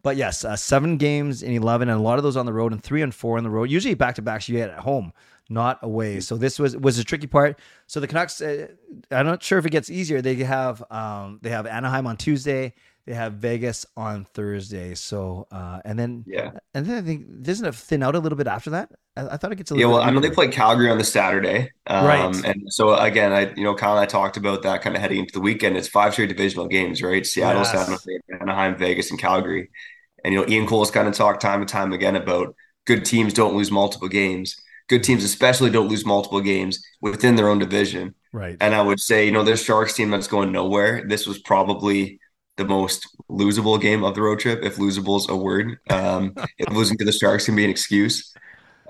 But 0.05 0.17
yes, 0.17 0.45
uh, 0.45 0.55
seven 0.55 0.97
games 0.97 1.43
in 1.43 1.53
eleven, 1.53 1.89
and 1.89 1.99
a 1.99 2.03
lot 2.03 2.19
of 2.19 2.23
those 2.23 2.37
on 2.37 2.47
the 2.47 2.53
road, 2.53 2.71
and 2.71 2.81
three 2.81 3.03
and 3.03 3.13
four 3.13 3.37
on 3.37 3.43
the 3.43 3.51
road. 3.51 3.69
Usually 3.69 3.95
back 3.95 4.15
to 4.15 4.23
backs 4.23 4.49
you 4.49 4.57
get 4.57 4.71
at 4.71 4.79
home, 4.79 5.13
not 5.49 5.81
away. 5.83 6.21
So 6.21 6.37
this 6.37 6.61
was 6.61 6.77
was 6.77 7.01
a 7.01 7.05
tricky 7.05 7.27
part. 7.27 7.59
So 7.89 7.99
the 7.99 8.07
Canucks, 8.07 8.41
uh, 8.41 8.69
I'm 9.11 9.27
not 9.27 9.43
sure 9.43 9.59
if 9.59 9.67
it 9.67 9.71
gets 9.71 9.91
easier. 9.91 10.23
They 10.23 10.37
have 10.37 10.85
um, 10.89 11.41
they 11.43 11.51
have 11.51 11.67
Anaheim 11.67 12.07
on 12.07 12.17
Tuesday. 12.17 12.75
They 13.07 13.13
have 13.13 13.35
Vegas 13.35 13.85
on 13.97 14.25
Thursday. 14.25 14.95
So 14.95 15.47
uh, 15.53 15.81
and 15.85 15.99
then 15.99 16.25
yeah, 16.27 16.53
and 16.73 16.87
then 16.87 16.97
I 16.97 17.03
think 17.03 17.43
doesn't 17.43 17.67
it 17.67 17.75
thin 17.75 18.03
out 18.03 18.15
a 18.15 18.19
little 18.19 18.39
bit 18.39 18.47
after 18.47 18.71
that? 18.71 18.91
I, 19.15 19.29
I 19.29 19.37
thought 19.37 19.53
it 19.53 19.57
gets 19.57 19.71
a 19.71 19.75
little. 19.75 19.91
Yeah, 19.91 19.95
well, 19.95 20.03
I 20.03 20.11
know 20.11 20.21
they 20.21 20.31
play 20.31 20.49
Calgary 20.49 20.91
on 20.91 20.97
the 20.97 21.05
Saturday, 21.05 21.71
um, 21.87 22.07
right? 22.07 22.45
And 22.45 22.63
so 22.69 22.95
again, 22.95 23.33
I 23.33 23.53
you 23.55 23.65
know 23.65 23.75
Kyle 23.75 23.93
and 23.93 24.01
I 24.01 24.07
talked 24.07 24.39
about 24.39 24.63
that 24.63 24.81
kind 24.81 24.97
of 24.97 25.03
heading 25.03 25.19
into 25.19 25.35
the 25.35 25.41
weekend. 25.41 25.77
It's 25.77 25.89
five 25.89 26.15
straight 26.15 26.31
divisional 26.31 26.67
games, 26.67 27.03
right? 27.03 27.27
Seattle, 27.27 27.63
yes. 27.63 27.73
San 27.73 27.87
Jose, 27.87 28.19
Anaheim, 28.41 28.77
Vegas, 28.79 29.11
and 29.11 29.21
Calgary. 29.21 29.71
And 30.25 30.33
you 30.33 30.41
know 30.41 30.49
Ian 30.49 30.67
Cole's 30.67 30.91
kind 30.91 31.07
of 31.07 31.15
talked 31.15 31.43
time 31.43 31.61
and 31.61 31.69
time 31.69 31.93
again 31.93 32.17
about 32.17 32.55
good 32.87 33.05
teams 33.05 33.35
don't 33.35 33.55
lose 33.55 33.71
multiple 33.71 34.09
games. 34.09 34.57
Good 34.89 35.05
teams 35.05 35.25
especially 35.25 35.71
don't 35.71 35.89
lose 35.89 36.07
multiple 36.07 36.41
games 36.41 36.83
within 37.03 37.37
their 37.37 37.49
own 37.49 37.59
division. 37.59 38.15
Right. 38.33 38.57
And 38.61 38.75
I 38.75 38.83
would 38.83 39.01
say, 39.01 39.25
you 39.27 39.33
know, 39.33 39.45
this 39.45 39.65
Sharks 39.65 39.95
team 39.95 40.11
that's 40.11 40.27
going 40.27 40.53
nowhere. 40.53 41.05
This 41.07 41.27
was 41.27 41.39
probably 41.39 42.19
the 42.57 42.65
most 42.65 43.09
losable 43.31 43.81
game 43.81 44.05
of 44.05 44.15
the 44.15 44.23
road 44.23 44.39
trip, 44.41 44.63
if 44.63 44.77
losable 44.77 45.19
is 45.19 45.29
a 45.29 45.37
word. 45.37 45.79
Um, 45.91 46.35
if 46.59 46.73
losing 46.73 46.97
to 46.99 47.05
the 47.05 47.13
Sharks 47.13 47.47
can 47.47 47.57
be 47.57 47.65
an 47.65 47.71
excuse. 47.71 48.33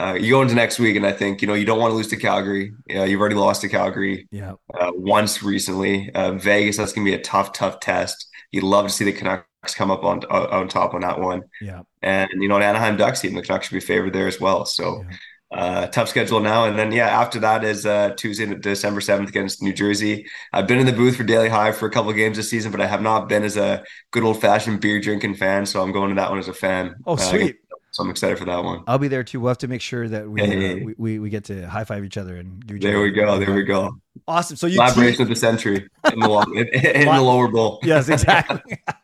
Uh, 0.00 0.14
you 0.14 0.30
go 0.30 0.42
into 0.42 0.54
next 0.54 0.80
week, 0.80 0.96
and 0.96 1.06
I 1.06 1.12
think 1.12 1.40
you 1.40 1.46
know 1.46 1.54
you 1.54 1.64
don't 1.64 1.78
want 1.78 1.92
to 1.92 1.94
lose 1.94 2.08
to 2.08 2.16
Calgary. 2.16 2.74
Yeah, 2.88 3.04
you've 3.04 3.20
already 3.20 3.36
lost 3.36 3.60
to 3.60 3.68
Calgary. 3.68 4.26
Yeah. 4.32 4.54
Uh, 4.72 4.90
once 4.94 5.42
recently, 5.42 6.12
uh, 6.14 6.32
Vegas. 6.32 6.76
That's 6.76 6.92
gonna 6.92 7.04
be 7.04 7.14
a 7.14 7.20
tough, 7.20 7.52
tough 7.52 7.78
test. 7.78 8.28
You'd 8.50 8.64
love 8.64 8.86
to 8.86 8.92
see 8.92 9.04
the 9.04 9.12
Canucks 9.12 9.74
come 9.74 9.92
up 9.92 10.02
on 10.02 10.24
on 10.24 10.66
top 10.66 10.94
on 10.94 11.02
that 11.02 11.20
one. 11.20 11.42
Yeah. 11.60 11.82
And 12.02 12.28
you 12.34 12.48
know, 12.48 12.56
an 12.56 12.62
Anaheim 12.62 12.96
Ducks 12.96 13.20
team, 13.20 13.34
the 13.34 13.42
Canucks 13.42 13.68
should 13.68 13.74
be 13.74 13.80
favored 13.80 14.12
there 14.12 14.26
as 14.26 14.40
well. 14.40 14.64
So. 14.66 15.04
Yeah 15.08 15.16
uh, 15.54 15.86
tough 15.86 16.08
schedule 16.08 16.40
now. 16.40 16.64
And 16.64 16.78
then, 16.78 16.92
yeah, 16.92 17.08
after 17.08 17.38
that 17.40 17.64
is 17.64 17.86
uh, 17.86 18.10
Tuesday, 18.16 18.52
December 18.54 19.00
7th 19.00 19.28
against 19.28 19.62
New 19.62 19.72
Jersey. 19.72 20.26
I've 20.52 20.66
been 20.66 20.78
in 20.78 20.86
the 20.86 20.92
booth 20.92 21.16
for 21.16 21.24
Daily 21.24 21.48
Hive 21.48 21.76
for 21.76 21.86
a 21.86 21.90
couple 21.90 22.12
games 22.12 22.36
this 22.36 22.50
season, 22.50 22.70
but 22.70 22.80
I 22.80 22.86
have 22.86 23.02
not 23.02 23.28
been 23.28 23.44
as 23.44 23.56
a 23.56 23.84
good 24.10 24.24
old 24.24 24.40
fashioned 24.40 24.80
beer 24.80 25.00
drinking 25.00 25.36
fan. 25.36 25.66
So 25.66 25.82
I'm 25.82 25.92
going 25.92 26.10
to 26.10 26.16
that 26.16 26.30
one 26.30 26.38
as 26.38 26.48
a 26.48 26.54
fan. 26.54 26.96
Oh, 27.06 27.14
uh, 27.14 27.16
sweet. 27.16 27.56
So 27.92 28.02
I'm 28.02 28.10
excited 28.10 28.38
for 28.38 28.44
that 28.46 28.64
one. 28.64 28.82
I'll 28.88 28.98
be 28.98 29.06
there 29.06 29.22
too. 29.22 29.38
We'll 29.38 29.50
have 29.50 29.58
to 29.58 29.68
make 29.68 29.80
sure 29.80 30.08
that 30.08 30.28
we 30.28 30.40
hey. 30.40 30.72
uh, 30.72 30.84
we, 30.84 30.94
we, 30.98 31.18
we, 31.20 31.30
get 31.30 31.44
to 31.44 31.68
high 31.68 31.84
five 31.84 32.04
each 32.04 32.16
other 32.16 32.36
and 32.36 32.66
do. 32.66 32.76
There 32.76 33.00
we 33.00 33.12
go. 33.12 33.38
There 33.38 33.54
we 33.54 33.62
go. 33.62 34.00
Awesome. 34.26 34.56
So 34.56 34.66
you 34.66 34.78
collaboration 34.78 35.18
te- 35.18 35.22
of 35.22 35.28
the 35.28 35.36
century 35.36 35.88
in 36.12 36.18
the, 36.18 36.40
in, 36.56 36.66
in 37.02 37.04
the 37.14 37.22
lower 37.22 37.46
bowl. 37.46 37.78
Yes, 37.84 38.08
exactly. 38.08 38.78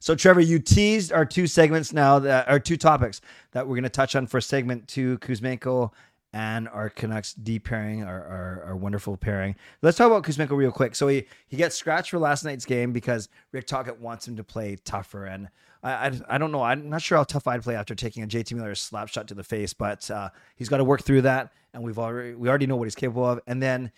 So, 0.00 0.14
Trevor, 0.14 0.40
you 0.40 0.58
teased 0.60 1.12
our 1.12 1.24
two 1.24 1.46
segments 1.46 1.92
now, 1.92 2.20
that 2.20 2.48
our 2.48 2.60
two 2.60 2.76
topics 2.76 3.20
that 3.52 3.66
we're 3.66 3.74
going 3.74 3.82
to 3.82 3.88
touch 3.88 4.14
on 4.14 4.26
for 4.26 4.40
segment 4.40 4.86
two 4.86 5.18
Kuzmenko 5.18 5.90
and 6.32 6.68
our 6.68 6.88
Canucks 6.90 7.34
D 7.34 7.58
pairing, 7.58 8.04
our, 8.04 8.22
our, 8.22 8.62
our, 8.66 8.76
wonderful 8.76 9.16
pairing. 9.16 9.56
Let's 9.82 9.96
talk 9.96 10.08
about 10.08 10.22
Kuzmenko 10.22 10.56
real 10.56 10.70
quick. 10.70 10.94
So, 10.94 11.08
he, 11.08 11.26
he 11.48 11.56
gets 11.56 11.74
scratched 11.74 12.10
for 12.10 12.18
last 12.18 12.44
night's 12.44 12.64
game 12.64 12.92
because 12.92 13.28
Rick 13.50 13.66
Tocchet 13.66 13.98
wants 14.00 14.28
him 14.28 14.36
to 14.36 14.44
play 14.44 14.76
tougher. 14.84 15.24
And 15.24 15.48
I, 15.82 15.90
I, 15.90 16.20
I, 16.28 16.38
don't 16.38 16.52
know. 16.52 16.62
I'm 16.62 16.88
not 16.88 17.02
sure 17.02 17.18
how 17.18 17.24
tough 17.24 17.48
I'd 17.48 17.62
play 17.62 17.74
after 17.74 17.96
taking 17.96 18.22
a 18.22 18.26
JT 18.26 18.52
Miller 18.54 18.76
slap 18.76 19.08
shot 19.08 19.26
to 19.28 19.34
the 19.34 19.44
face, 19.44 19.72
but 19.72 20.08
uh, 20.10 20.30
he's 20.54 20.68
got 20.68 20.76
to 20.76 20.84
work 20.84 21.02
through 21.02 21.22
that. 21.22 21.52
And 21.74 21.82
we've 21.82 21.98
already, 21.98 22.34
we 22.34 22.48
already 22.48 22.66
know 22.66 22.76
what 22.76 22.84
he's 22.84 22.94
capable 22.94 23.24
of. 23.24 23.40
And 23.46 23.60
then 23.60 23.90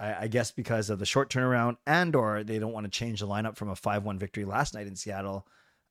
I, 0.00 0.24
I 0.24 0.28
guess 0.28 0.50
because 0.50 0.90
of 0.90 0.98
the 0.98 1.06
short 1.06 1.30
turnaround 1.30 1.76
and 1.86 2.14
or 2.14 2.44
they 2.44 2.58
don't 2.58 2.72
want 2.72 2.84
to 2.84 2.90
change 2.90 3.20
the 3.20 3.26
lineup 3.26 3.56
from 3.56 3.68
a 3.68 3.74
5-1 3.74 4.18
victory 4.18 4.44
last 4.44 4.74
night 4.74 4.86
in 4.86 4.96
Seattle. 4.96 5.46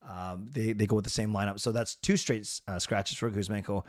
Um, 0.08 0.48
they, 0.52 0.74
they 0.74 0.86
go 0.86 0.96
with 0.96 1.06
the 1.06 1.12
same 1.12 1.34
lineup. 1.34 1.60
So 1.60 1.72
that's 1.72 1.96
two 1.96 2.18
straight 2.18 2.50
uh, 2.68 2.80
scratches 2.80 3.18
for 3.18 3.30
Kuzmenko. 3.30 3.84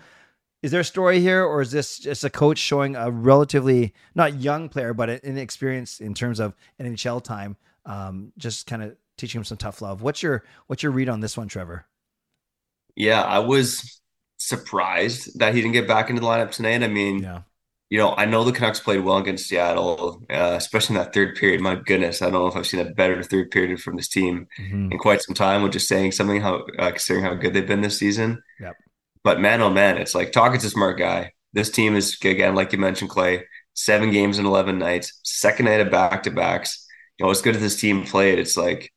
Is 0.63 0.73
there 0.73 0.81
a 0.81 0.85
story 0.85 1.21
here, 1.21 1.45
or 1.45 1.61
is 1.61 1.71
this 1.71 2.01
just 2.01 2.25
a 2.25 2.31
coach 2.31 2.59
showing 2.59 2.97
a 2.97 3.11
relatively 3.11 3.95
not 4.17 4.41
young 4.41 4.69
player, 4.69 4.93
but 4.93 5.09
an 5.09 5.39
experience 5.39 6.01
in 6.01 6.15
terms 6.15 6.41
of 6.41 6.57
NHL 6.81 7.23
time, 7.23 7.57
um, 7.87 8.33
just 8.39 8.67
kind 8.67 8.83
of 8.83 8.97
teaching 9.17 9.39
him 9.39 9.45
some 9.45 9.57
tough 9.57 9.81
love? 9.81 10.03
What's 10.03 10.21
your 10.21 10.43
what's 10.67 10.83
your 10.83 10.91
read 10.91 11.09
on 11.09 11.21
this 11.21 11.37
one, 11.37 11.47
Trevor? 11.47 11.87
Yeah, 12.97 13.23
I 13.23 13.39
was 13.39 14.01
surprised 14.39 15.39
that 15.39 15.55
he 15.55 15.61
didn't 15.61 15.75
get 15.75 15.87
back 15.87 16.11
into 16.11 16.21
the 16.21 16.27
lineup 16.27 16.51
tonight. 16.51 16.83
I 16.83 16.89
mean, 16.89 17.23
yeah 17.23 17.43
you 17.90 17.96
know, 17.96 18.14
I 18.16 18.27
know 18.27 18.44
the 18.44 18.53
Canucks 18.53 18.81
played 18.81 19.01
well 19.01 19.16
against 19.16 19.48
Seattle, 19.48 20.22
uh, 20.29 20.55
especially 20.57 20.96
in 20.96 21.03
that 21.03 21.14
third 21.14 21.37
period. 21.37 21.62
My 21.62 21.74
goodness, 21.74 22.20
I 22.20 22.27
don't 22.27 22.35
know 22.35 22.46
if 22.46 22.57
I've 22.57 22.66
seen 22.66 22.81
a 22.81 22.90
better 22.90 23.22
third 23.22 23.51
period 23.51 23.81
from 23.81 23.96
this 23.96 24.09
team 24.09 24.46
mm-hmm. 24.59 24.92
in 24.92 24.98
quite 24.98 25.22
some 25.22 25.35
time. 25.35 25.62
With 25.62 25.72
just 25.72 25.88
saying 25.88 26.12
something 26.12 26.40
how 26.40 26.66
uh, 26.79 26.90
considering 26.90 27.24
how 27.24 27.35
good 27.35 27.55
they've 27.55 27.66
been 27.66 27.81
this 27.81 27.98
season. 27.98 28.42
Yep. 28.61 28.77
But 29.24 29.40
man, 29.40 29.62
oh 29.62 29.70
man, 29.70 29.96
it's 29.96 30.14
like 30.14 30.33
Tocchet's 30.33 30.64
a 30.64 30.70
smart 30.70 30.98
guy. 30.98 31.33
This 31.55 31.70
team 31.70 31.96
is 31.96 32.18
again, 32.22 32.55
like 32.55 32.72
you 32.72 32.79
mentioned, 32.79 33.11
Clay, 33.11 33.46
seven 33.72 34.11
games 34.11 34.38
in 34.38 34.44
eleven 34.44 34.79
nights, 34.79 35.18
second 35.24 35.64
night 35.64 35.81
of 35.81 35.90
back 35.90 36.24
to 36.24 36.31
backs. 36.31 36.87
You 37.18 37.24
know, 37.24 37.31
as 37.31 37.40
good 37.40 37.57
as 37.57 37.62
this 37.62 37.81
team 37.81 38.05
played, 38.05 38.38
it's 38.38 38.57
like 38.57 38.92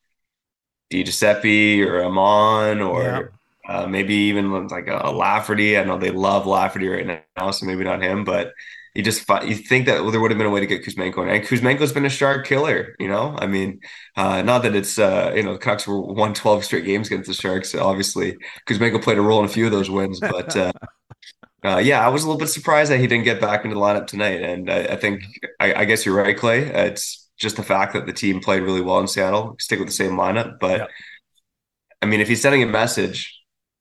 Di 0.89 1.04
Giuseppe 1.04 1.82
or 1.84 2.04
Aman 2.04 2.82
or. 2.82 3.34
Uh, 3.69 3.86
maybe 3.86 4.15
even 4.15 4.67
like 4.67 4.88
a, 4.88 4.99
a 5.04 5.12
Lafferty. 5.12 5.77
I 5.77 5.84
know 5.84 5.97
they 5.97 6.10
love 6.10 6.47
Lafferty 6.47 6.89
right 6.89 7.23
now, 7.38 7.51
so 7.51 7.65
maybe 7.67 7.84
not 7.84 8.01
him, 8.01 8.25
but 8.25 8.51
you 8.93 9.04
just 9.04 9.27
you 9.45 9.56
think 9.56 9.86
that 9.86 10.04
there 10.12 10.19
would 10.19 10.32
have 10.32 10.38
been 10.38 10.47
a 10.47 10.51
way 10.51 10.60
to 10.60 10.67
get 10.67 10.84
Kuzmenko, 10.84 11.19
and 11.19 11.45
Kuzmenko's 11.45 11.93
been 11.93 12.06
a 12.06 12.10
shark 12.10 12.45
killer. 12.45 12.95
You 12.99 13.08
know, 13.08 13.36
I 13.38 13.47
mean, 13.47 13.80
uh, 14.17 14.41
not 14.41 14.63
that 14.63 14.75
it's 14.75 14.99
uh, 14.99 15.32
you 15.36 15.43
know 15.43 15.54
the 15.54 15.60
Canucks 15.60 15.88
were 15.88 16.01
won 16.01 16.34
twelve 16.34 16.65
straight 16.65 16.84
games 16.84 17.08
against 17.08 17.27
the 17.27 17.34
Sharks. 17.34 17.73
Obviously, 17.73 18.38
Kuzmenko 18.67 19.01
played 19.01 19.17
a 19.17 19.21
role 19.21 19.39
in 19.39 19.45
a 19.45 19.49
few 19.49 19.65
of 19.65 19.71
those 19.71 19.89
wins, 19.89 20.19
but 20.19 20.56
uh, 20.58 20.71
uh, 21.63 21.77
yeah, 21.77 22.06
I 22.06 22.10
was 22.10 22.23
a 22.23 22.27
little 22.27 22.39
bit 22.39 22.49
surprised 22.49 22.91
that 22.91 22.99
he 22.99 23.08
didn't 23.08 23.23
get 23.23 23.39
back 23.39 23.63
into 23.63 23.75
the 23.75 23.82
lineup 23.82 24.08
tonight. 24.08 24.41
And 24.41 24.69
I, 24.69 24.80
I 24.80 24.95
think 24.97 25.23
I, 25.60 25.73
I, 25.73 25.86
guess 25.86 26.06
you're 26.06 26.15
right, 26.15 26.36
Clay. 26.36 26.63
It's 26.63 27.30
just 27.38 27.56
the 27.56 27.63
fact 27.63 27.93
that 27.93 28.06
the 28.06 28.13
team 28.13 28.41
played 28.41 28.63
really 28.63 28.82
well 28.82 28.99
in 28.99 29.08
Seattle. 29.08 29.56
Stick 29.60 29.80
with 29.80 29.88
the 29.88 29.93
same 29.93 30.12
lineup, 30.12 30.60
but 30.60 30.80
yeah. 30.80 30.86
I 32.01 32.08
mean, 32.08 32.19
if 32.19 32.27
he's 32.27 32.41
sending 32.41 32.63
a 32.63 32.67
message, 32.67 33.39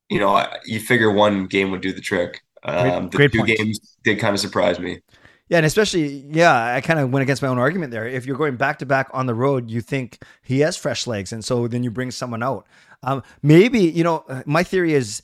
you 0.08 0.20
know, 0.20 0.46
you 0.64 0.78
figure 0.78 1.10
one 1.10 1.46
game 1.46 1.70
would 1.70 1.80
do 1.80 1.92
the 1.92 2.00
trick. 2.00 2.42
Um, 2.62 3.08
great, 3.08 3.10
great 3.10 3.32
the 3.32 3.38
two 3.38 3.44
point. 3.44 3.58
games 3.58 3.96
did 4.04 4.18
kind 4.18 4.34
of 4.34 4.40
surprise 4.40 4.78
me. 4.78 5.00
Yeah, 5.48 5.58
and 5.58 5.66
especially, 5.66 6.24
yeah, 6.30 6.74
I 6.74 6.80
kind 6.80 7.00
of 7.00 7.10
went 7.10 7.22
against 7.22 7.42
my 7.42 7.48
own 7.48 7.58
argument 7.58 7.90
there. 7.90 8.06
If 8.06 8.24
you're 8.24 8.36
going 8.36 8.56
back 8.56 8.78
to 8.78 8.86
back 8.86 9.08
on 9.12 9.26
the 9.26 9.34
road, 9.34 9.68
you 9.68 9.80
think 9.80 10.22
he 10.42 10.60
has 10.60 10.76
fresh 10.76 11.06
legs, 11.06 11.32
and 11.32 11.44
so 11.44 11.66
then 11.66 11.82
you 11.82 11.90
bring 11.90 12.12
someone 12.12 12.42
out. 12.42 12.66
Um, 13.02 13.22
maybe 13.42 13.80
you 13.80 14.04
know, 14.04 14.24
my 14.46 14.62
theory 14.62 14.94
is, 14.94 15.22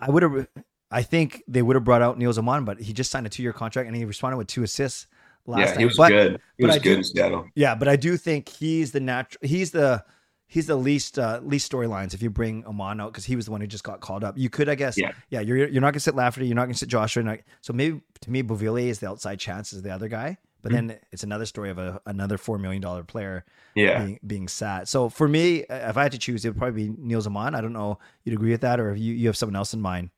I 0.00 0.10
would 0.10 0.22
have, 0.22 0.46
I 0.90 1.02
think 1.02 1.42
they 1.48 1.62
would 1.62 1.76
have 1.76 1.84
brought 1.84 2.00
out 2.00 2.18
Neil 2.18 2.38
Aman, 2.38 2.64
but 2.64 2.80
he 2.80 2.92
just 2.92 3.10
signed 3.10 3.26
a 3.26 3.28
two 3.28 3.42
year 3.42 3.52
contract 3.52 3.88
and 3.88 3.96
he 3.96 4.04
responded 4.04 4.38
with 4.38 4.46
two 4.46 4.62
assists 4.62 5.06
last 5.46 5.74
yeah, 5.74 5.78
he 5.78 5.84
was 5.84 5.96
but, 5.96 6.08
good. 6.08 6.40
He 6.58 6.64
was 6.64 6.76
good 6.76 6.82
do, 6.82 6.94
in 6.94 7.04
Seattle. 7.04 7.48
Yeah, 7.54 7.74
but 7.74 7.88
I 7.88 7.96
do 7.96 8.16
think 8.16 8.48
he's 8.48 8.92
the 8.92 9.00
natural. 9.00 9.46
He's 9.46 9.70
the 9.70 10.04
he's 10.46 10.66
the 10.66 10.76
least 10.76 11.18
uh, 11.18 11.40
least 11.42 11.70
storylines 11.70 12.14
if 12.14 12.22
you 12.22 12.30
bring 12.30 12.64
Aman 12.66 13.00
out 13.00 13.12
because 13.12 13.24
he 13.24 13.36
was 13.36 13.46
the 13.46 13.50
one 13.50 13.60
who 13.60 13.66
just 13.66 13.84
got 13.84 14.00
called 14.00 14.24
up. 14.24 14.38
You 14.38 14.48
could, 14.48 14.68
I 14.68 14.74
guess, 14.74 14.96
yeah, 14.96 15.12
yeah. 15.30 15.40
You're 15.40 15.68
you're 15.68 15.80
not 15.80 15.92
gonna 15.92 16.00
sit 16.00 16.14
Lafferty, 16.14 16.46
you're 16.46 16.54
not 16.54 16.64
gonna 16.64 16.74
sit 16.74 16.88
Joshua. 16.88 17.22
Not, 17.22 17.40
so 17.60 17.72
maybe 17.72 18.00
to 18.20 18.30
me, 18.30 18.42
Beauvillier 18.42 18.88
is 18.88 19.00
the 19.00 19.08
outside 19.08 19.38
chance 19.38 19.72
as 19.72 19.82
the 19.82 19.90
other 19.90 20.08
guy. 20.08 20.38
But 20.62 20.72
mm-hmm. 20.72 20.88
then 20.88 20.98
it's 21.12 21.22
another 21.22 21.46
story 21.46 21.70
of 21.70 21.78
a, 21.78 22.00
another 22.06 22.38
four 22.38 22.58
million 22.58 22.82
dollar 22.82 23.04
player, 23.04 23.44
yeah, 23.74 24.02
being, 24.02 24.20
being 24.26 24.48
sat. 24.48 24.88
So 24.88 25.08
for 25.08 25.28
me, 25.28 25.64
if 25.68 25.96
I 25.96 26.02
had 26.02 26.12
to 26.12 26.18
choose, 26.18 26.44
it 26.44 26.48
would 26.48 26.58
probably 26.58 26.88
be 26.88 26.94
Nils 26.98 27.26
Aman. 27.26 27.54
I 27.54 27.60
don't 27.60 27.72
know, 27.72 27.98
you'd 28.24 28.34
agree 28.34 28.50
with 28.50 28.62
that, 28.62 28.80
or 28.80 28.90
if 28.90 28.98
you 28.98 29.14
you 29.14 29.26
have 29.28 29.36
someone 29.36 29.56
else 29.56 29.74
in 29.74 29.80
mind. 29.80 30.10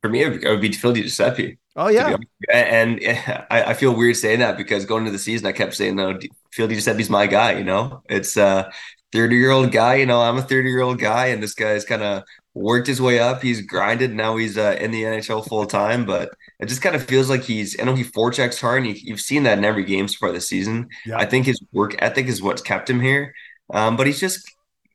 For 0.00 0.08
me, 0.08 0.22
it 0.22 0.44
would 0.44 0.60
be 0.60 0.70
Phil 0.72 0.92
Giuseppe. 0.92 1.58
Oh 1.80 1.86
yeah, 1.86 2.16
and, 2.52 3.00
and 3.00 3.46
I, 3.50 3.62
I, 3.62 3.74
feel 3.74 3.94
weird 3.94 4.16
saying 4.16 4.40
that 4.40 4.56
because 4.56 4.84
going 4.84 5.02
into 5.02 5.12
the 5.12 5.18
season, 5.18 5.46
I 5.46 5.52
kept 5.52 5.74
saying, 5.74 5.94
"No, 5.94 6.18
Phil 6.50 6.66
Giuseppe's 6.66 7.08
my 7.08 7.28
guy." 7.28 7.52
You 7.56 7.62
know, 7.62 8.02
it's 8.08 8.36
a 8.36 8.72
thirty-year-old 9.12 9.70
guy. 9.70 9.94
You 9.94 10.06
know, 10.06 10.20
I'm 10.20 10.38
a 10.38 10.42
thirty-year-old 10.42 10.98
guy, 10.98 11.26
and 11.26 11.40
this 11.40 11.54
guy's 11.54 11.84
kind 11.84 12.02
of 12.02 12.24
worked 12.52 12.88
his 12.88 13.00
way 13.00 13.20
up. 13.20 13.42
He's 13.42 13.60
grinded. 13.60 14.12
Now 14.12 14.36
he's 14.36 14.58
uh, 14.58 14.76
in 14.80 14.90
the 14.90 15.04
NHL 15.04 15.46
full 15.46 15.66
time, 15.66 16.04
but 16.04 16.30
it 16.58 16.66
just 16.66 16.82
kind 16.82 16.96
of 16.96 17.04
feels 17.04 17.30
like 17.30 17.44
he's. 17.44 17.80
I 17.80 17.84
know 17.84 17.94
he 17.94 18.02
forechecks 18.02 18.60
hard, 18.60 18.82
and 18.82 18.96
you, 18.96 19.12
have 19.12 19.20
seen 19.20 19.44
that 19.44 19.58
in 19.58 19.64
every 19.64 19.84
game 19.84 20.08
so 20.08 20.16
far 20.18 20.32
this 20.32 20.48
season. 20.48 20.88
Yeah. 21.06 21.18
I 21.18 21.26
think 21.26 21.46
his 21.46 21.62
work 21.70 21.94
ethic 22.00 22.26
is 22.26 22.42
what's 22.42 22.60
kept 22.60 22.90
him 22.90 22.98
here, 22.98 23.32
um, 23.72 23.96
but 23.96 24.08
he's 24.08 24.18
just 24.18 24.50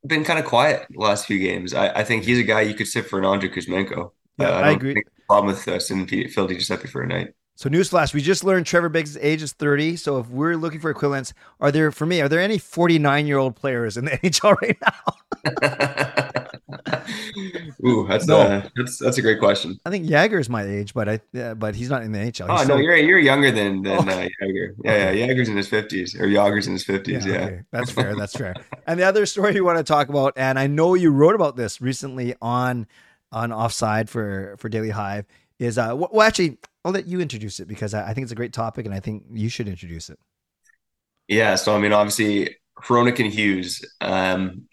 been 0.06 0.26
kind 0.26 0.38
of 0.38 0.44
quiet 0.44 0.86
the 0.90 1.00
last 1.00 1.28
few 1.28 1.40
games. 1.40 1.74
I, 1.74 2.00
I, 2.00 2.04
think 2.04 2.26
he's 2.26 2.40
a 2.40 2.44
guy 2.44 2.60
you 2.60 2.74
could 2.74 2.88
sit 2.88 3.08
for 3.08 3.20
an 3.20 3.24
Andrei 3.24 3.48
Kuzmenko. 3.48 4.12
Yeah, 4.38 4.50
uh, 4.50 4.52
I, 4.52 4.68
I 4.68 4.72
agree 4.72 5.02
problem 5.28 5.54
with 5.54 5.68
us 5.68 5.90
and 5.90 6.10
Phil 6.10 6.48
Giuseppe 6.48 6.88
for 6.88 7.02
a 7.02 7.08
night. 7.08 7.34
So 7.56 7.70
newsflash, 7.70 8.14
we 8.14 8.22
just 8.22 8.44
learned 8.44 8.66
Trevor 8.66 8.90
Beggs' 8.90 9.16
age 9.18 9.44
is 9.44 9.54
30. 9.54 9.96
So 9.98 10.18
if 10.18 10.28
we're 10.30 10.58
looking 10.58 10.80
for 10.80 10.90
equivalents, 10.90 11.34
are 11.60 11.72
there 11.72 11.92
for 11.92 12.08
me, 12.08 12.20
are 12.20 12.28
there 12.28 12.42
any 12.42 12.58
49 12.58 13.28
year 13.28 13.38
old 13.38 13.56
players 13.56 13.96
in 13.96 14.06
the 14.06 14.12
NHL 14.24 14.60
right 14.62 14.78
now? 14.82 16.40
Ooh, 17.86 18.08
that's 18.08 18.26
no. 18.28 18.40
Uh, 18.40 18.68
that's 18.76 18.98
that's 18.98 19.18
a 19.18 19.22
great 19.22 19.40
question. 19.40 19.80
I 19.86 19.90
think 19.90 20.08
Jagr 20.08 20.40
is 20.40 20.50
my 20.50 20.64
age, 20.64 20.94
but 20.94 21.10
I 21.10 21.20
uh, 21.38 21.54
but 21.54 21.76
he's 21.76 21.90
not 21.90 22.02
in 22.04 22.12
the 22.12 22.20
NHL. 22.20 22.50
He's 22.50 22.62
oh 22.62 22.64
still... 22.64 22.78
no, 22.78 22.82
you're 22.82 22.96
you're 22.96 23.20
younger 23.20 23.52
than 23.52 23.84
than 23.84 24.10
oh. 24.10 24.12
uh, 24.12 24.28
Jagr. 24.42 24.76
Yeah, 24.84 24.92
okay. 24.92 25.20
yeah, 25.20 25.28
Jagr's 25.28 25.50
in 25.50 25.58
his 25.58 25.70
50s 25.70 26.20
or 26.20 26.28
Jagr's 26.28 26.68
in 26.68 26.74
his 26.74 26.86
50s. 26.86 27.26
Yeah, 27.26 27.32
yeah. 27.32 27.46
Okay. 27.46 27.60
that's 27.72 27.92
fair. 27.92 28.16
That's 28.16 28.34
fair. 28.34 28.56
and 28.88 29.00
the 29.00 29.04
other 29.04 29.26
story 29.26 29.56
you 29.56 29.66
want 29.66 29.78
to 29.78 29.84
talk 29.84 30.10
about, 30.10 30.34
and 30.38 30.58
I 30.58 30.68
know 30.68 30.94
you 30.94 31.12
wrote 31.12 31.36
about 31.36 31.56
this 31.56 31.82
recently 31.82 32.36
on 32.42 32.88
on 33.34 33.52
Offside 33.52 34.10
for 34.10 34.56
for 34.58 34.70
Daily 34.70 34.92
Hive 34.92 35.26
is 35.60 35.78
uh 35.78 35.94
well 35.96 36.22
actually 36.22 36.58
I'll 36.86 36.92
let 36.92 37.08
you 37.08 37.20
introduce 37.20 37.60
it 37.60 37.68
because 37.68 37.94
I, 37.94 38.10
I 38.10 38.14
think 38.14 38.24
it's 38.24 38.32
a 38.32 38.36
great 38.36 38.54
topic 38.54 38.86
and 38.86 38.94
I 38.94 39.00
think 39.00 39.24
you 39.32 39.50
should 39.50 39.68
introduce 39.68 40.10
it. 40.10 40.20
Yeah, 41.28 41.56
so 41.56 41.76
I 41.76 41.80
mean 41.80 41.94
obviously 41.94 42.56
Hronek 42.80 43.20
and 43.20 43.34
Hughes 43.34 43.84
um 44.02 44.68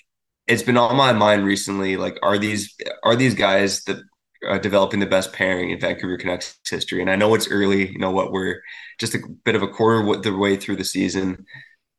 it's 0.47 0.63
been 0.63 0.77
on 0.77 0.97
my 0.97 1.13
mind 1.13 1.45
recently 1.45 1.97
like 1.97 2.19
are 2.23 2.39
these 2.39 2.75
are 3.03 3.17
these 3.17 3.35
guys 3.35 3.85
that 3.85 4.01
are 4.47 4.59
developing 4.59 5.01
the 5.01 5.07
best 5.07 5.33
pairing 5.33 5.71
in 5.71 5.81
Vancouver 5.81 6.17
Canucks 6.17 6.59
history 6.69 7.01
and 7.01 7.11
I 7.11 7.17
know 7.17 7.35
it's 7.35 7.51
early 7.51 7.91
you 7.91 7.99
know 7.99 8.11
what 8.11 8.33
we're 8.33 8.61
just 8.99 9.15
a 9.15 9.21
bit 9.45 9.55
of 9.55 9.63
a 9.63 9.69
quarter 9.69 10.09
of 10.09 10.23
the 10.23 10.37
way 10.37 10.57
through 10.57 10.77
the 10.77 10.85
season 10.85 11.45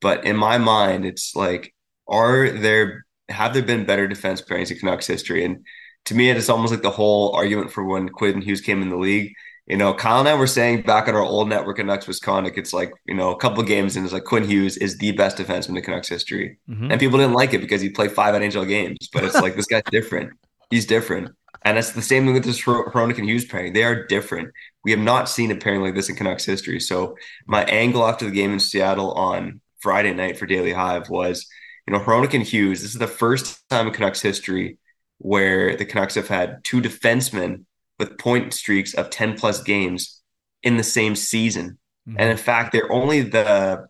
but 0.01 0.25
in 0.25 0.35
my 0.35 0.57
mind 0.57 1.05
it's 1.05 1.35
like 1.35 1.73
are 2.07 2.49
there 2.49 3.05
have 3.29 3.53
there 3.53 3.63
been 3.63 3.85
better 3.85 4.07
defense 4.07 4.41
pairings 4.41 4.71
in 4.71 4.77
Canucks 4.77 5.07
history 5.07 5.45
and 5.45 5.65
to 6.05 6.15
me, 6.15 6.29
it's 6.29 6.49
almost 6.49 6.71
like 6.71 6.81
the 6.81 6.89
whole 6.89 7.33
argument 7.33 7.71
for 7.71 7.83
when 7.83 8.09
Quinn 8.09 8.41
Hughes 8.41 8.61
came 8.61 8.81
in 8.81 8.89
the 8.89 8.97
league. 8.97 9.33
You 9.67 9.77
know, 9.77 9.93
Kyle 9.93 10.19
and 10.19 10.27
I 10.27 10.33
were 10.33 10.47
saying 10.47 10.81
back 10.81 11.07
on 11.07 11.15
our 11.15 11.21
old 11.21 11.47
network 11.47 11.79
in 11.79 11.85
Canucks 11.85 12.07
Misconduct, 12.07 12.57
it's 12.57 12.73
like, 12.73 12.91
you 13.05 13.13
know, 13.13 13.31
a 13.31 13.37
couple 13.37 13.63
games 13.63 13.95
and 13.95 14.03
it's 14.03 14.13
like 14.13 14.25
Quinn 14.25 14.43
Hughes 14.43 14.75
is 14.77 14.97
the 14.97 15.11
best 15.11 15.37
defenseman 15.37 15.77
in 15.77 15.83
Canucks 15.83 16.09
history. 16.09 16.57
Mm-hmm. 16.67 16.91
And 16.91 16.99
people 16.99 17.19
didn't 17.19 17.35
like 17.35 17.53
it 17.53 17.61
because 17.61 17.79
he 17.79 17.89
played 17.89 18.11
five 18.11 18.33
NHL 18.35 18.67
games, 18.67 19.07
but 19.13 19.23
it's 19.23 19.35
like 19.35 19.55
this 19.55 19.67
guy's 19.67 19.83
different. 19.91 20.33
He's 20.71 20.85
different. 20.85 21.35
And 21.63 21.77
it's 21.77 21.91
the 21.91 22.01
same 22.01 22.25
thing 22.25 22.33
with 22.33 22.43
this 22.43 22.61
Hronek 22.61 23.19
and 23.19 23.29
Hughes 23.29 23.45
pairing. 23.45 23.73
They 23.73 23.83
are 23.83 24.07
different. 24.07 24.51
We 24.83 24.91
have 24.91 24.99
not 24.99 25.29
seen 25.29 25.51
a 25.51 25.55
pairing 25.55 25.81
like 25.81 25.93
this 25.93 26.09
in 26.09 26.15
Canucks 26.15 26.43
history. 26.43 26.79
So 26.79 27.15
my 27.45 27.63
angle 27.65 28.05
after 28.05 28.25
the 28.25 28.31
game 28.31 28.51
in 28.51 28.59
Seattle 28.59 29.11
on 29.13 29.61
Friday 29.79 30.13
night 30.13 30.39
for 30.39 30.47
Daily 30.47 30.73
Hive 30.73 31.09
was, 31.09 31.47
you 31.87 31.93
know, 31.93 31.99
Hronek 31.99 32.33
and 32.33 32.43
Hughes, 32.43 32.81
this 32.81 32.93
is 32.93 32.99
the 32.99 33.07
first 33.07 33.69
time 33.69 33.87
in 33.87 33.93
Canucks 33.93 34.21
history 34.21 34.79
where 35.21 35.75
the 35.75 35.85
Canucks 35.85 36.15
have 36.15 36.27
had 36.27 36.63
two 36.63 36.81
defensemen 36.81 37.65
with 37.99 38.17
point 38.17 38.53
streaks 38.53 38.93
of 38.93 39.09
10 39.09 39.37
plus 39.37 39.61
games 39.61 40.21
in 40.63 40.77
the 40.77 40.83
same 40.83 41.15
season. 41.15 41.77
Mm-hmm. 42.07 42.19
And 42.19 42.31
in 42.31 42.37
fact, 42.37 42.71
they're 42.71 42.91
only 42.91 43.21
the 43.21 43.87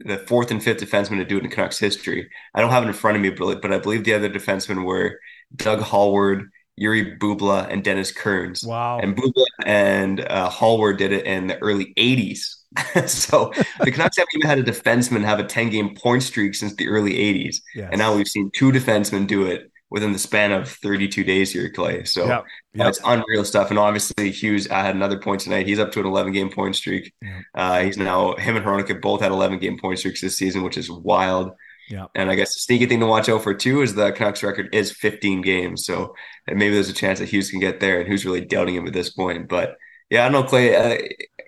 the 0.00 0.18
fourth 0.18 0.50
and 0.50 0.62
fifth 0.62 0.78
defenseman 0.78 1.18
to 1.18 1.24
do 1.24 1.38
it 1.38 1.44
in 1.44 1.50
Canucks 1.50 1.78
history. 1.78 2.28
I 2.52 2.60
don't 2.60 2.70
have 2.70 2.82
it 2.82 2.88
in 2.88 2.92
front 2.92 3.16
of 3.16 3.22
me, 3.22 3.30
but 3.30 3.72
I 3.72 3.78
believe 3.78 4.04
the 4.04 4.14
other 4.14 4.28
defensemen 4.28 4.84
were 4.84 5.20
Doug 5.56 5.80
Halward 5.80 6.50
Yuri 6.76 7.16
Bubla, 7.16 7.68
and 7.70 7.84
Dennis 7.84 8.10
Kearns. 8.10 8.64
Wow. 8.64 8.98
And 8.98 9.16
Bubla 9.16 9.44
and 9.64 10.20
uh, 10.20 10.50
Halward 10.50 10.98
did 10.98 11.12
it 11.12 11.24
in 11.24 11.46
the 11.46 11.58
early 11.58 11.94
80s. 11.96 12.56
so 13.08 13.52
the 13.80 13.92
Canucks 13.92 14.16
haven't 14.16 14.34
even 14.34 14.48
had 14.48 14.58
a 14.58 14.64
defenseman 14.64 15.24
have 15.24 15.38
a 15.38 15.44
10 15.44 15.70
game 15.70 15.94
point 15.94 16.24
streak 16.24 16.54
since 16.54 16.74
the 16.74 16.88
early 16.88 17.12
80s. 17.12 17.58
Yes. 17.74 17.90
And 17.92 17.98
now 17.98 18.16
we've 18.16 18.26
seen 18.26 18.50
two 18.52 18.72
defensemen 18.72 19.26
do 19.26 19.46
it 19.46 19.70
within 19.94 20.12
the 20.12 20.18
span 20.18 20.50
of 20.50 20.68
32 20.68 21.22
days 21.22 21.52
here, 21.52 21.70
Clay. 21.70 22.02
So 22.02 22.26
Yep. 22.26 22.44
Yep. 22.74 22.88
it's 22.88 23.00
unreal 23.04 23.44
stuff. 23.44 23.70
And 23.70 23.78
obviously, 23.78 24.32
Hughes 24.32 24.68
I 24.68 24.82
had 24.82 24.96
another 24.96 25.20
point 25.20 25.40
tonight. 25.40 25.68
He's 25.68 25.78
up 25.78 25.92
to 25.92 26.00
an 26.00 26.06
11 26.06 26.32
game 26.32 26.50
point 26.50 26.74
streak. 26.74 27.14
Uh, 27.54 27.82
he's 27.82 27.96
now, 27.96 28.34
him 28.34 28.56
and 28.56 28.66
Hronek 28.66 29.00
both 29.00 29.20
had 29.20 29.30
11 29.30 29.60
game 29.60 29.78
point 29.78 30.00
streaks 30.00 30.20
this 30.20 30.36
season, 30.36 30.64
which 30.64 30.76
is 30.76 30.90
wild. 30.90 31.52
Yeah. 31.88 32.06
And 32.16 32.28
I 32.28 32.34
guess 32.34 32.54
the 32.54 32.58
sneaky 32.58 32.86
thing 32.86 32.98
to 33.00 33.06
watch 33.06 33.28
out 33.28 33.44
for 33.44 33.54
too 33.54 33.82
is 33.82 33.94
the 33.94 34.10
Canucks 34.10 34.42
record 34.42 34.74
is 34.74 34.90
15 34.90 35.42
games. 35.42 35.86
So 35.86 36.16
maybe 36.48 36.70
there's 36.70 36.88
a 36.88 36.92
chance 36.92 37.20
that 37.20 37.28
Hughes 37.28 37.52
can 37.52 37.60
get 37.60 37.78
there. 37.78 38.00
And 38.00 38.08
who's 38.08 38.24
really 38.26 38.44
doubting 38.44 38.74
him 38.74 38.88
at 38.88 38.92
this 38.92 39.10
point? 39.10 39.48
But 39.48 39.76
yeah, 40.10 40.26
I 40.26 40.28
don't 40.28 40.42
know, 40.42 40.48
Clay. 40.48 40.74
Uh, 40.74 40.98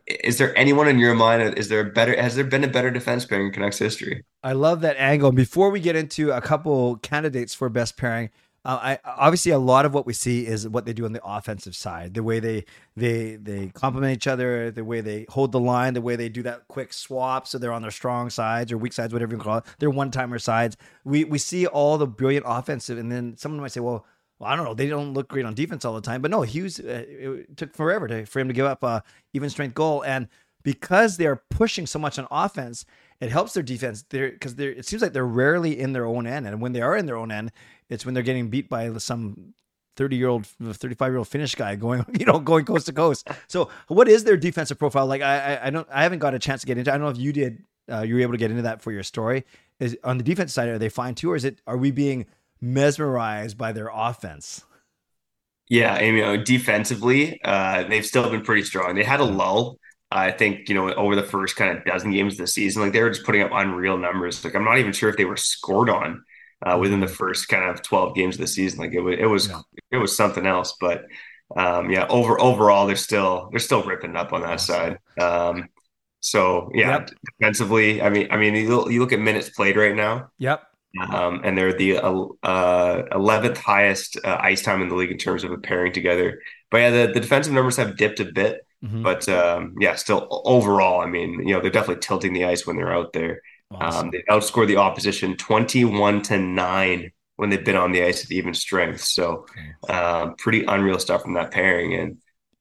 is 0.07 0.39
there 0.39 0.57
anyone 0.57 0.89
in 0.89 0.99
your 0.99 1.15
mind? 1.15 1.59
Is 1.59 1.69
there 1.69 1.81
a 1.81 1.85
better? 1.85 2.21
Has 2.21 2.37
there 2.37 2.45
been 2.45 2.65
a 2.65 2.69
better 2.69 2.91
defense 2.91 3.25
pairing 3.25 3.47
in 3.47 3.53
Canucks 3.53 3.79
history? 3.79 4.25
I 4.43 4.53
love 4.53 4.81
that 4.83 4.97
angle. 4.99 5.33
Before 5.33 5.71
we 5.71 5.81
get 5.81 5.97
into 5.97 6.31
a 6.31 6.41
couple 6.41 6.97
candidates 6.99 7.55
for 7.55 7.69
best 7.69 7.97
pairing, 7.97 8.31
uh, 8.65 8.79
I 8.83 8.99
obviously 9.05 9.53
a 9.53 9.59
lot 9.59 9.85
of 9.85 9.95
what 9.95 10.07
we 10.07 10.13
see 10.13 10.47
is 10.47 10.69
what 10.69 10.85
they 10.85 10.93
do 10.93 11.05
on 11.05 11.13
the 11.13 11.25
offensive 11.25 11.75
side, 11.75 12.15
the 12.15 12.23
way 12.23 12.39
they 12.39 12.65
they 12.97 13.37
they 13.37 13.69
complement 13.75 14.13
each 14.13 14.27
other, 14.29 14.71
the 14.71 14.85
way 14.85 15.01
they 15.01 15.27
hold 15.29 15.51
the 15.53 15.61
line, 15.61 15.95
the 15.95 16.01
way 16.01 16.15
they 16.15 16.29
do 16.29 16.43
that 16.43 16.69
quick 16.69 16.93
swap, 16.93 17.49
so 17.49 17.59
they're 17.59 17.73
on 17.73 17.83
their 17.83 17.91
strong 17.91 18.31
sides 18.31 18.71
or 18.71 18.79
weak 18.79 18.93
sides, 18.93 19.13
whatever 19.13 19.35
you 19.35 19.41
call 19.41 19.59
it, 19.59 19.65
their 19.79 19.91
one 19.91 20.13
timer 20.13 20.39
sides. 20.39 20.77
We 21.05 21.25
we 21.25 21.39
see 21.39 21.67
all 21.67 21.99
the 21.99 22.07
brilliant 22.07 22.47
offensive, 22.49 22.99
and 22.99 23.11
then 23.11 23.37
someone 23.37 23.61
might 23.61 23.73
say, 23.73 23.81
well. 23.81 24.07
Well, 24.39 24.51
I 24.51 24.57
don't 24.57 24.65
know. 24.65 24.75
They 24.75 24.89
don't 24.89 25.15
look 25.15 25.29
great 25.29 25.47
on 25.47 25.55
defense 25.55 25.85
all 25.85 25.95
the 25.95 26.01
time, 26.01 26.21
but 26.21 26.31
no, 26.31 26.43
Hughes. 26.43 26.79
Uh, 26.79 27.05
it 27.09 27.57
took 27.57 27.75
forever 27.75 28.07
to, 28.09 28.27
for 28.27 28.41
him 28.41 28.49
to 28.49 28.55
give 28.55 28.67
up 28.67 28.83
a 28.83 29.03
even 29.33 29.49
strength 29.49 29.75
goal, 29.75 30.03
and 30.03 30.29
because 30.63 31.17
they 31.17 31.27
are 31.27 31.43
pushing 31.51 31.87
so 31.87 31.99
much 31.99 32.19
on 32.19 32.27
offense, 32.31 32.85
it 33.21 33.31
helps 33.31 33.55
their 33.55 33.63
defense. 33.63 34.05
There 34.11 34.31
because 34.31 34.59
it 34.59 34.85
seems 34.85 35.01
like 35.01 35.13
they're 35.13 35.27
rarely 35.27 35.79
in 35.79 35.93
their 35.93 36.05
own 36.05 36.27
end, 36.27 36.47
and 36.47 36.61
when 36.61 36.73
they 36.73 36.83
are 36.83 36.97
in 36.97 37.07
their 37.07 37.17
own 37.17 37.33
end, 37.33 37.51
it's 37.89 38.05
when 38.05 38.15
they're 38.15 38.23
getting 38.23 38.51
beat 38.51 38.69
by 38.69 38.93
some 38.99 39.55
30 39.97 40.17
year 40.17 40.29
old 40.29 40.47
35 40.47 41.11
year 41.11 41.19
old 41.19 41.29
finnish 41.29 41.55
guy 41.55 41.75
going 41.75 42.05
you 42.19 42.27
know 42.27 42.39
going 42.39 42.65
coast 42.65 42.87
to 42.87 42.93
coast 42.93 43.29
so 43.49 43.71
what 43.89 44.09
is 44.09 44.25
their 44.25 44.37
defensive 44.37 44.79
profile 44.79 45.07
like 45.07 45.23
i 45.23 45.55
i, 45.55 45.67
I 45.67 45.71
don't 45.71 45.89
i 45.91 46.03
haven't 46.03 46.19
got 46.19 46.35
a 46.35 46.39
chance 46.39 46.61
to 46.61 46.67
get 46.67 46.77
into 46.79 46.93
i 46.93 46.99
don't 46.99 47.05
know 47.05 47.11
if 47.11 47.19
you 47.19 47.33
did 47.33 47.65
uh, 47.91 48.03
you 48.03 48.17
were 48.17 48.21
able 48.21 48.33
to 48.33 48.39
get 48.39 48.51
into 48.51 48.65
that 48.65 48.83
for 48.83 48.93
your 48.93 49.03
story 49.03 49.45
is 49.81 49.97
on 50.05 50.19
the 50.19 50.25
defense 50.25 50.53
side 50.53 50.69
are 50.69 50.79
they 50.79 50.89
fine 50.89 51.15
too 51.15 51.31
or 51.31 51.37
is 51.37 51.45
it 51.45 51.61
are 51.67 51.77
we 51.77 51.91
being 51.91 52.27
mesmerized 52.61 53.59
by 53.59 53.73
their 53.73 53.91
offense 53.93 54.65
Yeah, 55.69 56.01
you 56.01 56.21
know, 56.21 56.37
defensively, 56.37 57.41
uh, 57.43 57.85
they've 57.89 58.07
still 58.07 58.31
been 58.31 58.43
pretty 58.43 58.63
strong. 58.63 58.95
They 58.95 59.03
had 59.03 59.19
a 59.21 59.25
lull, 59.25 59.79
I 60.13 60.31
think, 60.31 60.69
you 60.69 60.77
know, 60.77 60.93
over 60.95 61.17
the 61.17 61.25
first 61.25 61.57
kind 61.57 61.77
of 61.77 61.85
dozen 61.85 62.13
games 62.13 62.35
of 62.35 62.39
the 62.39 62.47
season. 62.47 62.83
Like 62.83 62.93
they 62.93 63.03
were 63.03 63.11
just 63.11 63.27
putting 63.27 63.43
up 63.43 63.51
unreal 63.53 63.99
numbers. 63.99 64.45
Like 64.45 64.55
I'm 64.55 64.65
not 64.65 64.79
even 64.79 64.93
sure 64.93 65.09
if 65.09 65.17
they 65.17 65.25
were 65.25 65.37
scored 65.37 65.91
on 65.91 66.23
uh, 66.65 66.79
within 66.81 67.01
the 67.01 67.09
first 67.09 67.49
kind 67.49 67.69
of 67.69 67.83
12 67.83 68.15
games 68.15 68.37
of 68.37 68.43
the 68.43 68.47
season. 68.47 68.79
Like 68.79 68.93
it 68.93 69.01
was, 69.01 69.17
it 69.19 69.27
was, 69.27 69.49
Yeah. 69.49 69.63
it 69.91 69.97
was 69.97 70.17
something 70.17 70.47
else. 70.47 70.77
But 70.81 71.03
um, 71.57 71.91
yeah, 71.91 72.07
over 72.09 72.41
overall, 72.41 72.87
they're 72.87 72.97
still 72.97 73.49
they're 73.51 73.59
still 73.61 73.83
ripping 73.85 74.17
up 74.17 74.33
on 74.33 74.43
that 74.43 74.61
side. 74.61 74.99
Um, 75.21 75.69
so 76.21 76.71
yeah, 76.75 76.99
Yep. 76.99 77.11
defensively, 77.41 78.03
I 78.03 78.11
mean, 78.11 78.29
I 78.31 78.37
mean, 78.37 78.55
you 78.57 78.69
look, 78.77 78.91
you 78.93 79.01
look 79.01 79.13
at 79.13 79.21
minutes 79.21 79.51
played 79.51 79.77
right 79.77 79.95
now. 79.97 80.31
yep 80.39 80.76
Um, 80.99 81.41
and 81.45 81.57
they're 81.57 81.73
the 81.73 81.99
uh, 81.99 83.03
11th 83.13 83.59
highest 83.59 84.19
uh, 84.25 84.39
ice 84.41 84.63
time 84.63 84.83
in 84.83 84.89
the 84.89 84.95
league 84.95 85.11
in 85.11 85.19
terms 85.19 85.45
of 85.45 85.53
a 85.53 85.59
pairing 85.59 85.93
together. 85.93 86.41
But 86.71 86.79
yeah, 86.79 86.91
the, 86.91 87.13
the 87.13 87.21
defensive 87.21 87.53
numbers 87.53 87.77
have 87.77 87.97
dipped 87.97 88.21
a 88.21 88.25
bit. 88.25 88.63
Mhm. 88.85 89.03
But 89.03 89.29
um, 89.29 89.75
yeah, 89.81 89.95
still 89.95 90.43
overall, 90.45 91.01
I 91.01 91.07
mean, 91.07 91.47
you 91.47 91.55
know, 91.55 91.61
they're 91.61 91.71
definitely 91.71 92.03
tilting 92.03 92.33
the 92.33 92.45
ice 92.45 92.67
when 92.67 92.77
they're 92.77 92.93
out 92.93 93.13
there. 93.13 93.41
Awesome. 93.71 94.07
Um, 94.07 94.11
they 94.11 94.23
outscored 94.31 94.69
the 94.69 94.77
opposition 94.77 95.37
21 95.37 96.23
to 96.23 96.39
9 96.39 97.11
when 97.37 97.51
they've 97.51 97.65
been 97.65 97.77
on 97.77 97.93
the 97.93 98.03
ice 98.03 98.25
at 98.25 98.33
even 98.33 98.55
strength. 98.55 99.03
So 99.03 99.47
um, 99.89 100.37
pretty 100.37 100.65
unreal 100.65 100.99
stuff 100.99 101.23
from 101.23 101.35
that 101.35 101.51
pairing. 101.51 101.95
And 101.95 102.19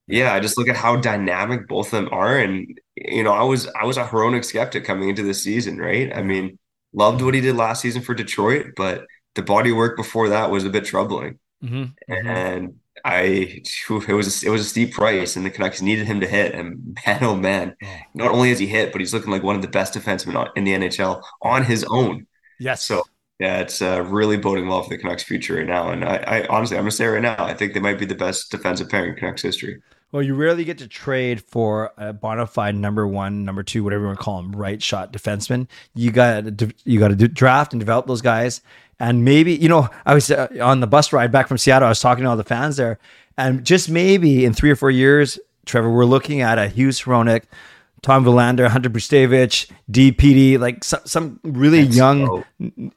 yeah, 0.07 0.33
I 0.33 0.39
just 0.39 0.57
look 0.57 0.67
at 0.69 0.75
how 0.75 0.95
dynamic 0.97 1.67
both 1.67 1.87
of 1.87 1.91
them 1.91 2.09
are. 2.11 2.37
And 2.37 2.79
you 2.95 3.23
know, 3.23 3.33
I 3.33 3.43
was 3.43 3.67
I 3.67 3.85
was 3.85 3.97
a 3.97 4.03
Hronek 4.03 4.45
skeptic 4.45 4.85
coming 4.85 5.09
into 5.09 5.23
this 5.23 5.43
season, 5.43 5.77
right? 5.77 6.15
I 6.15 6.21
mean, 6.21 6.57
loved 6.95 7.21
what 7.21 7.33
he 7.35 7.41
did 7.41 7.55
last 7.55 7.81
season 7.81 8.01
for 8.01 8.13
Detroit, 8.15 8.67
but 8.75 9.05
the 9.35 9.41
body 9.43 9.71
work 9.71 9.97
before 9.97 10.29
that 10.29 10.49
was 10.51 10.63
a 10.65 10.69
bit 10.69 10.85
troubling. 10.85 11.39
Mhm. 11.63 11.93
Mhm. 12.09 12.25
And 12.25 12.73
I, 13.03 13.61
it 13.89 14.13
was 14.13 14.43
it 14.43 14.49
was 14.49 14.61
a 14.61 14.69
steep 14.69 14.93
price, 14.93 15.35
and 15.35 15.45
the 15.45 15.49
Canucks 15.49 15.81
needed 15.81 16.07
him 16.07 16.21
to 16.21 16.27
hit. 16.27 16.55
And 16.55 16.97
man, 17.05 17.23
oh 17.23 17.35
man, 17.35 17.75
Oh. 17.83 17.87
not 18.13 18.31
only 18.31 18.49
has 18.49 18.59
he 18.59 18.67
hit, 18.67 18.91
but 18.91 19.01
he's 19.01 19.13
looking 19.13 19.31
like 19.31 19.43
one 19.43 19.55
of 19.55 19.61
the 19.61 19.67
best 19.67 19.93
defensemen 19.93 20.49
in 20.55 20.63
the 20.63 20.73
NHL 20.73 21.21
on 21.41 21.63
his 21.65 21.83
own. 21.89 22.27
yes 22.59 22.85
So 22.85 23.03
yeah, 23.39 23.59
it's 23.59 23.81
uh, 23.81 24.01
really 24.03 24.37
boding 24.37 24.67
well 24.67 24.81
for 24.83 24.89
the 24.89 24.97
Canucks' 24.97 25.23
future 25.23 25.55
right 25.57 25.67
now. 25.67 25.91
And 25.91 26.05
I, 26.05 26.15
I 26.17 26.47
honestly, 26.47 26.77
I'm 26.77 26.83
gonna 26.83 26.91
say 26.91 27.05
right 27.05 27.21
now, 27.21 27.35
I 27.43 27.53
think 27.53 27.73
they 27.73 27.81
might 27.81 27.99
be 27.99 28.05
the 28.05 28.15
best 28.15 28.49
defensive 28.51 28.89
pairing 28.89 29.11
in 29.11 29.17
Canucks 29.17 29.41
history. 29.41 29.81
Well, 30.15 30.23
you 30.23 30.33
rarely 30.33 30.63
get 30.63 30.77
to 30.77 30.87
trade 30.87 31.43
for 31.43 31.91
a 31.97 32.13
bona 32.13 32.47
fide 32.47 32.73
number 32.73 33.05
one, 33.05 33.43
number 33.43 33.63
two, 33.63 33.83
whatever 33.83 34.03
you 34.03 34.07
want 34.07 34.17
to 34.17 34.23
call 34.23 34.41
them, 34.41 34.53
right 34.53 34.81
shot 34.81 35.11
defenseman. 35.11 35.67
You 35.93 36.09
got 36.09 36.57
to 36.57 36.73
you 36.85 36.99
got 37.01 37.09
to 37.09 37.27
draft 37.27 37.73
and 37.73 37.81
develop 37.81 38.07
those 38.07 38.21
guys. 38.21 38.61
And 38.97 39.25
maybe 39.25 39.53
you 39.55 39.67
know, 39.67 39.89
I 40.05 40.13
was 40.13 40.31
uh, 40.31 40.47
on 40.61 40.79
the 40.79 40.87
bus 40.87 41.11
ride 41.11 41.33
back 41.33 41.49
from 41.49 41.57
Seattle. 41.57 41.87
I 41.87 41.89
was 41.89 41.99
talking 41.99 42.23
to 42.23 42.29
all 42.29 42.37
the 42.37 42.45
fans 42.45 42.77
there, 42.77 42.97
and 43.37 43.65
just 43.65 43.89
maybe 43.89 44.45
in 44.45 44.53
three 44.53 44.71
or 44.71 44.77
four 44.77 44.89
years, 44.89 45.37
Trevor, 45.65 45.91
we're 45.91 46.05
looking 46.05 46.39
at 46.39 46.57
a 46.57 46.69
Hughes 46.69 47.01
Hronek, 47.01 47.43
Tom 48.01 48.23
Willander, 48.23 48.69
Hunter 48.69 48.89
Brzustewicz, 48.89 49.69
DPD, 49.91 50.57
like 50.57 50.85
some, 50.85 51.01
some 51.03 51.39
really 51.43 51.81
young 51.81 52.25
go. 52.25 52.45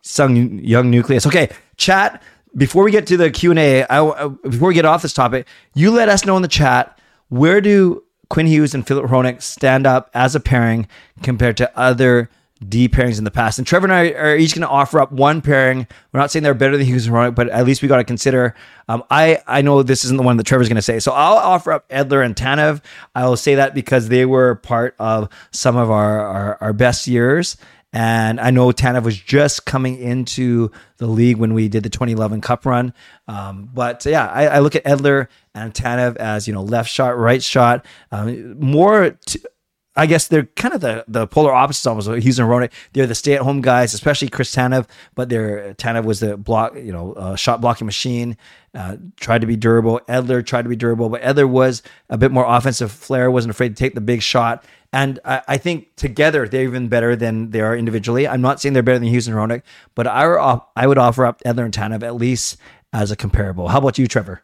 some 0.02 0.36
young 0.60 0.88
nucleus. 0.88 1.26
Okay, 1.26 1.48
chat. 1.78 2.22
Before 2.56 2.84
we 2.84 2.92
get 2.92 3.08
to 3.08 3.16
the 3.16 3.28
Q 3.32 3.50
and 3.50 3.58
A, 3.58 3.84
I- 3.90 4.28
before 4.28 4.68
we 4.68 4.74
get 4.74 4.84
off 4.84 5.02
this 5.02 5.12
topic, 5.12 5.48
you 5.74 5.90
let 5.90 6.08
us 6.08 6.24
know 6.24 6.36
in 6.36 6.42
the 6.42 6.48
chat 6.48 6.94
where 7.28 7.60
do 7.60 8.04
Quinn 8.30 8.46
Hughes 8.46 8.74
and 8.74 8.86
Filip 8.86 9.06
Hronek 9.06 9.42
stand 9.42 9.86
up 9.86 10.10
as 10.14 10.34
a 10.34 10.40
pairing 10.40 10.86
compared 11.22 11.56
to 11.58 11.78
other 11.78 12.28
D 12.66 12.88
pairings 12.88 13.18
in 13.18 13.24
the 13.24 13.30
past. 13.30 13.58
And 13.58 13.66
Trevor 13.66 13.86
and 13.86 13.92
I 13.92 14.10
are 14.10 14.36
each 14.36 14.54
going 14.54 14.62
to 14.62 14.68
offer 14.68 15.00
up 15.00 15.12
one 15.12 15.40
pairing. 15.40 15.86
We're 16.12 16.18
not 16.18 16.32
saying 16.32 16.42
they're 16.42 16.54
better 16.54 16.76
than 16.76 16.86
Hughes 16.86 17.06
and 17.06 17.14
Hronek, 17.14 17.34
but 17.34 17.48
at 17.50 17.64
least 17.64 17.82
we 17.82 17.88
got 17.88 17.98
to 17.98 18.04
consider. 18.04 18.54
Um, 18.88 19.04
I 19.10 19.38
I 19.46 19.62
know 19.62 19.82
this 19.82 20.04
isn't 20.04 20.16
the 20.16 20.24
one 20.24 20.36
that 20.38 20.44
Trevor's 20.44 20.68
going 20.68 20.76
to 20.76 20.82
say, 20.82 20.98
so 20.98 21.12
I'll 21.12 21.36
offer 21.36 21.72
up 21.72 21.88
Edler 21.88 22.24
and 22.24 22.34
Tanev. 22.34 22.82
I 23.14 23.26
will 23.26 23.36
say 23.36 23.54
that 23.54 23.74
because 23.74 24.08
they 24.08 24.26
were 24.26 24.56
part 24.56 24.96
of 24.98 25.28
some 25.52 25.76
of 25.76 25.90
our 25.90 26.20
our, 26.20 26.58
our 26.60 26.72
best 26.72 27.06
years. 27.06 27.56
And 27.92 28.38
I 28.38 28.50
know 28.50 28.70
Tanev 28.70 29.04
was 29.04 29.16
just 29.16 29.64
coming 29.64 29.98
into 29.98 30.70
the 30.98 31.06
league 31.06 31.38
when 31.38 31.54
we 31.54 31.68
did 31.68 31.82
the 31.82 31.90
2011 31.90 32.42
Cup 32.42 32.66
run. 32.66 32.92
Um, 33.26 33.70
but 33.72 34.04
yeah, 34.04 34.26
I, 34.26 34.46
I 34.46 34.58
look 34.58 34.76
at 34.76 34.84
Edler 34.84 35.28
and 35.54 35.72
Tanev 35.72 36.16
as 36.16 36.46
you 36.46 36.54
know 36.54 36.62
left 36.62 36.90
shot, 36.90 37.16
right 37.16 37.42
shot, 37.42 37.86
um, 38.12 38.58
more. 38.60 39.18
T- 39.26 39.40
I 39.96 40.06
guess 40.06 40.28
they're 40.28 40.44
kind 40.44 40.74
of 40.74 40.80
the, 40.80 41.04
the 41.08 41.26
polar 41.26 41.52
opposites 41.52 41.86
almost. 41.86 42.08
Hughes 42.08 42.38
and 42.38 42.48
Hronek, 42.48 42.72
they're 42.92 43.06
the 43.06 43.16
stay 43.16 43.34
at 43.34 43.40
home 43.40 43.60
guys, 43.60 43.94
especially 43.94 44.28
Chris 44.28 44.54
Tanev. 44.54 44.86
But 45.14 45.28
they're 45.28 45.74
Tanev 45.74 46.04
was 46.04 46.20
the 46.20 46.36
block, 46.36 46.76
you 46.76 46.92
know, 46.92 47.14
uh, 47.14 47.36
shot 47.36 47.60
blocking 47.60 47.86
machine. 47.86 48.36
Uh, 48.74 48.96
tried 49.16 49.40
to 49.40 49.46
be 49.46 49.56
durable. 49.56 50.00
Edler 50.08 50.44
tried 50.44 50.62
to 50.62 50.68
be 50.68 50.76
durable, 50.76 51.08
but 51.08 51.22
Edler 51.22 51.48
was 51.48 51.82
a 52.10 52.18
bit 52.18 52.30
more 52.30 52.44
offensive 52.46 52.92
flair. 52.92 53.30
wasn't 53.30 53.50
afraid 53.50 53.70
to 53.70 53.74
take 53.74 53.94
the 53.94 54.00
big 54.00 54.22
shot. 54.22 54.64
And 54.92 55.18
I, 55.24 55.42
I 55.48 55.56
think 55.58 55.96
together 55.96 56.46
they're 56.48 56.62
even 56.62 56.88
better 56.88 57.16
than 57.16 57.50
they 57.50 57.60
are 57.60 57.76
individually. 57.76 58.28
I'm 58.28 58.40
not 58.40 58.60
saying 58.60 58.74
they're 58.74 58.82
better 58.82 58.98
than 58.98 59.08
Hughes 59.08 59.26
and 59.26 59.36
Hronek, 59.36 59.62
but 59.94 60.06
I, 60.06 60.60
I 60.76 60.86
would 60.86 60.98
offer 60.98 61.26
up 61.26 61.42
Edler 61.44 61.64
and 61.64 61.74
Tanev 61.74 62.02
at 62.02 62.14
least 62.14 62.56
as 62.92 63.10
a 63.10 63.16
comparable. 63.16 63.68
How 63.68 63.78
about 63.78 63.98
you, 63.98 64.06
Trevor? 64.06 64.42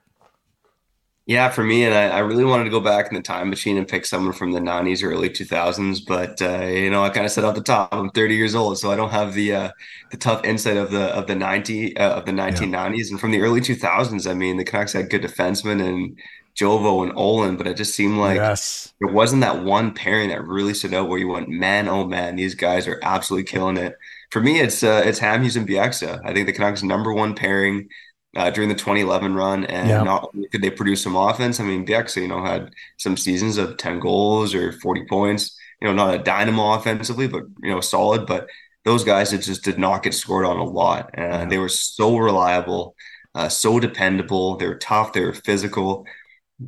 Yeah, 1.27 1.49
for 1.49 1.65
me, 1.65 1.85
and 1.85 1.95
I, 1.95 2.09
I 2.09 2.19
really 2.19 2.45
wanted 2.45 2.65
to 2.65 2.71
go 2.71 2.81
back 2.81 3.09
in 3.09 3.15
the 3.15 3.23
time 3.23 3.49
machine 3.49 3.79
and 3.79 3.89
pick 3.89 4.05
someone 4.05 4.35
from 4.35 4.53
the 4.53 4.61
90s 4.61 5.03
or 5.03 5.11
early 5.11 5.31
2000s, 5.31 6.05
but 6.07 6.43
uh, 6.43 6.67
you 6.67 6.91
know, 6.91 7.03
I 7.03 7.09
kind 7.09 7.25
of 7.25 7.33
said 7.33 7.45
off 7.45 7.55
the 7.55 7.63
top, 7.63 7.89
I'm 7.95 8.11
30 8.11 8.35
years 8.35 8.55
old, 8.55 8.79
so 8.79 8.91
I 8.91 8.97
don't 8.97 9.11
have 9.11 9.33
the 9.33 9.55
uh, 9.55 9.71
the 10.11 10.19
tough 10.19 10.45
insight 10.45 10.77
of 10.77 10.91
the 10.91 11.07
of 11.15 11.27
the 11.27 11.35
90 11.35 11.97
uh, 11.97 12.11
of 12.11 12.27
the 12.27 12.33
1990s 12.33 13.11
and 13.11 13.19
from 13.19 13.31
the 13.31 13.41
early 13.41 13.63
2000s. 13.63 14.31
I 14.31 14.35
mean, 14.35 14.59
the 14.59 14.65
Canucks 14.65 14.93
had 14.93 15.09
good 15.09 15.23
defensemen 15.23 15.83
and 15.83 16.19
Jovo 16.55 17.03
and 17.03 17.13
Olin, 17.17 17.57
but 17.57 17.67
it 17.67 17.79
just 17.79 17.95
seemed 17.95 18.19
like 18.19 18.37
yes. 18.37 18.93
there 19.01 19.13
wasn't 19.13 19.41
that 19.41 19.65
one 19.65 19.95
pairing 19.95 20.29
that 20.29 20.45
really 20.47 20.75
stood 20.75 20.93
out 20.93 21.09
where 21.09 21.19
you 21.19 21.29
went, 21.29 21.49
man, 21.49 21.89
oh 21.89 22.07
man, 22.07 22.37
these 22.37 22.55
guys 22.55 22.87
are 22.87 23.01
absolutely 23.03 23.45
killing 23.45 23.79
it. 23.79 23.97
For 24.31 24.43
me, 24.43 24.61
it's 24.61 24.83
uh, 24.83 25.03
it's 25.07 25.21
Hamhuis 25.21 25.57
and 25.57 25.67
Bieksa. 25.67 26.21
I 26.23 26.35
think 26.35 26.47
the 26.47 26.53
Canucks' 26.53 26.83
number 26.83 27.15
one 27.15 27.35
pairing 27.35 27.89
uh, 28.37 28.51
during 28.51 28.69
the 28.69 28.75
2011 28.75 29.35
run, 29.35 29.65
and 29.67 29.89
Yeah. 29.89 30.03
not 30.03 30.31
only 30.35 30.49
could 30.49 30.63
they 30.63 30.71
produce 30.71 31.03
some 31.03 31.17
offense. 31.17 31.61
I 31.61 31.65
mean, 31.65 31.87
Bieksa, 31.87 32.23
you 32.23 32.29
know, 32.29 32.45
had 32.45 32.73
some 32.99 33.17
seasons 33.17 33.59
of 33.59 33.77
10 33.77 34.01
goals 34.01 34.55
or 34.55 34.73
40 34.81 35.05
points. 35.07 35.57
You 35.81 35.89
know, 35.89 35.95
not 35.95 36.15
a 36.15 36.19
dynamo 36.19 36.73
offensively, 36.75 37.27
but 37.29 37.43
you 37.63 37.71
know, 37.71 37.81
solid. 37.81 38.27
But 38.27 38.49
those 38.85 39.05
guys 39.05 39.31
that 39.31 39.39
just 39.43 39.65
did 39.65 39.79
not 39.79 40.03
get 40.03 40.15
scored 40.15 40.47
on 40.47 40.59
a 40.59 40.65
lot, 40.65 41.11
and 41.15 41.51
they 41.51 41.59
were 41.59 41.69
so 41.69 42.17
reliable. 42.19 42.95
uh, 43.37 43.49
so 43.49 43.81
dependable. 43.81 44.57
They're 44.57 44.79
tough. 44.79 45.13
They're 45.13 45.33
physical. 45.35 46.07